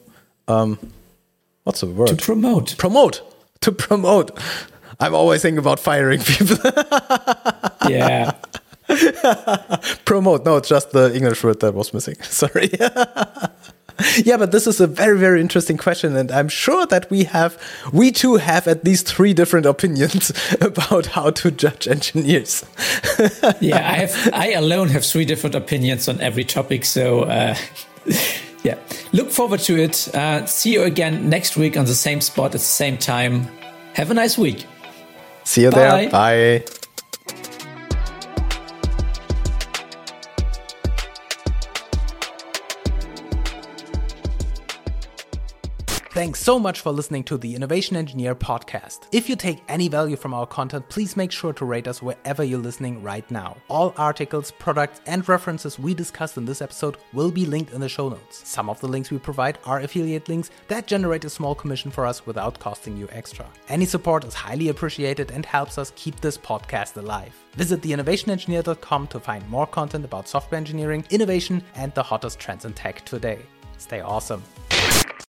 Um, 0.46 0.78
what's 1.65 1.81
the 1.81 1.87
word? 1.87 2.09
To 2.09 2.17
promote. 2.17 2.77
Promote. 2.79 3.23
To 3.61 3.73
promote. 3.73 4.39
I'm 5.01 5.15
always 5.15 5.43
thinking 5.43 5.59
about 5.59 5.81
firing 5.81 6.21
people. 6.21 6.57
yeah. 7.89 8.33
promote. 10.05 10.45
No, 10.45 10.57
it's 10.57 10.69
just 10.69 10.93
the 10.93 11.15
English 11.15 11.43
word 11.43 11.61
that 11.61 11.75
was 11.75 11.93
missing. 11.93 12.17
Sorry. 12.23 12.71
yeah, 14.25 14.37
but 14.37 14.53
this 14.53 14.67
is 14.67 14.81
a 14.81 14.87
very, 14.87 15.19
very 15.19 15.41
interesting 15.41 15.77
question, 15.77 16.17
and 16.17 16.31
I'm 16.31 16.49
sure 16.49 16.87
that 16.87 17.11
we 17.11 17.25
have, 17.25 17.61
we 17.93 18.12
too 18.12 18.37
have 18.37 18.67
at 18.67 18.85
least 18.85 19.07
three 19.07 19.33
different 19.33 19.67
opinions 19.67 20.33
about 20.61 21.07
how 21.07 21.31
to 21.31 21.51
judge 21.51 21.89
engineers. 21.89 22.65
yeah, 23.61 23.77
I 23.77 24.07
have, 24.07 24.31
I 24.33 24.53
alone 24.53 24.89
have 24.89 25.05
three 25.05 25.25
different 25.25 25.55
opinions 25.55 26.09
on 26.09 26.21
every 26.21 26.45
topic, 26.45 26.85
so. 26.85 27.23
Uh, 27.23 27.57
yeah, 28.65 28.79
look 29.12 29.31
forward 29.31 29.61
to 29.61 29.79
it. 29.81 30.12
Uh, 30.15 30.45
see 30.47 30.73
you 30.73 30.83
again 30.83 31.29
next 31.29 31.57
week 31.57 31.77
on 31.77 31.85
the 31.85 31.95
same 31.95 32.21
spot 32.21 32.47
at 32.47 32.53
the 32.53 32.59
same 32.59 32.97
time. 32.97 33.47
Have 33.93 34.11
a 34.11 34.15
nice 34.15 34.37
week. 34.37 34.67
See 35.45 35.62
you 35.62 35.71
Bye. 35.71 36.09
there. 36.09 36.11
Bye. 36.11 36.84
Thanks 46.25 46.41
so 46.41 46.59
much 46.59 46.81
for 46.81 46.91
listening 46.91 47.22
to 47.25 47.37
the 47.37 47.55
Innovation 47.55 47.97
Engineer 47.99 48.35
podcast. 48.35 49.01
If 49.12 49.29
you 49.29 49.37
take 49.37 49.62
any 49.68 49.89
value 49.89 50.16
from 50.16 50.33
our 50.33 50.47
content, 50.47 50.89
please 50.89 51.18
make 51.18 51.31
sure 51.31 51.53
to 51.53 51.66
rate 51.66 51.87
us 51.87 52.01
wherever 52.01 52.43
you're 52.43 52.59
listening 52.59 53.03
right 53.03 53.31
now. 53.31 53.59
All 53.68 53.93
articles, 53.99 54.51
products, 54.51 55.03
and 55.05 55.29
references 55.29 55.79
we 55.79 55.93
discussed 55.93 56.39
in 56.39 56.47
this 56.47 56.62
episode 56.62 56.97
will 57.12 57.31
be 57.31 57.45
linked 57.45 57.75
in 57.75 57.81
the 57.83 57.91
show 57.91 58.09
notes. 58.09 58.41
Some 58.49 58.70
of 58.70 58.81
the 58.81 58.89
links 58.89 59.11
we 59.11 59.18
provide 59.18 59.59
are 59.66 59.81
affiliate 59.81 60.27
links 60.31 60.51
that 60.68 60.87
generate 60.87 61.27
a 61.27 61.29
small 61.29 61.55
commission 61.55 61.91
for 61.91 62.07
us 62.07 62.25
without 62.25 62.59
costing 62.59 62.97
you 62.97 63.07
extra. 63.12 63.45
Any 63.68 63.85
support 63.85 64.25
is 64.25 64.33
highly 64.33 64.70
appreciated 64.70 65.31
and 65.31 65.45
helps 65.45 65.77
us 65.77 65.93
keep 65.95 66.18
this 66.20 66.39
podcast 66.39 66.97
alive. 66.97 67.35
Visit 67.53 67.83
theinnovationengineer.com 67.83 69.09
to 69.09 69.20
find 69.20 69.47
more 69.51 69.66
content 69.66 70.07
about 70.07 70.27
software 70.27 70.57
engineering, 70.57 71.05
innovation, 71.11 71.62
and 71.75 71.93
the 71.93 72.03
hottest 72.03 72.39
trends 72.39 72.64
in 72.64 72.72
tech 72.72 73.05
today. 73.05 73.41
Stay 73.77 74.01
awesome. 74.01 74.43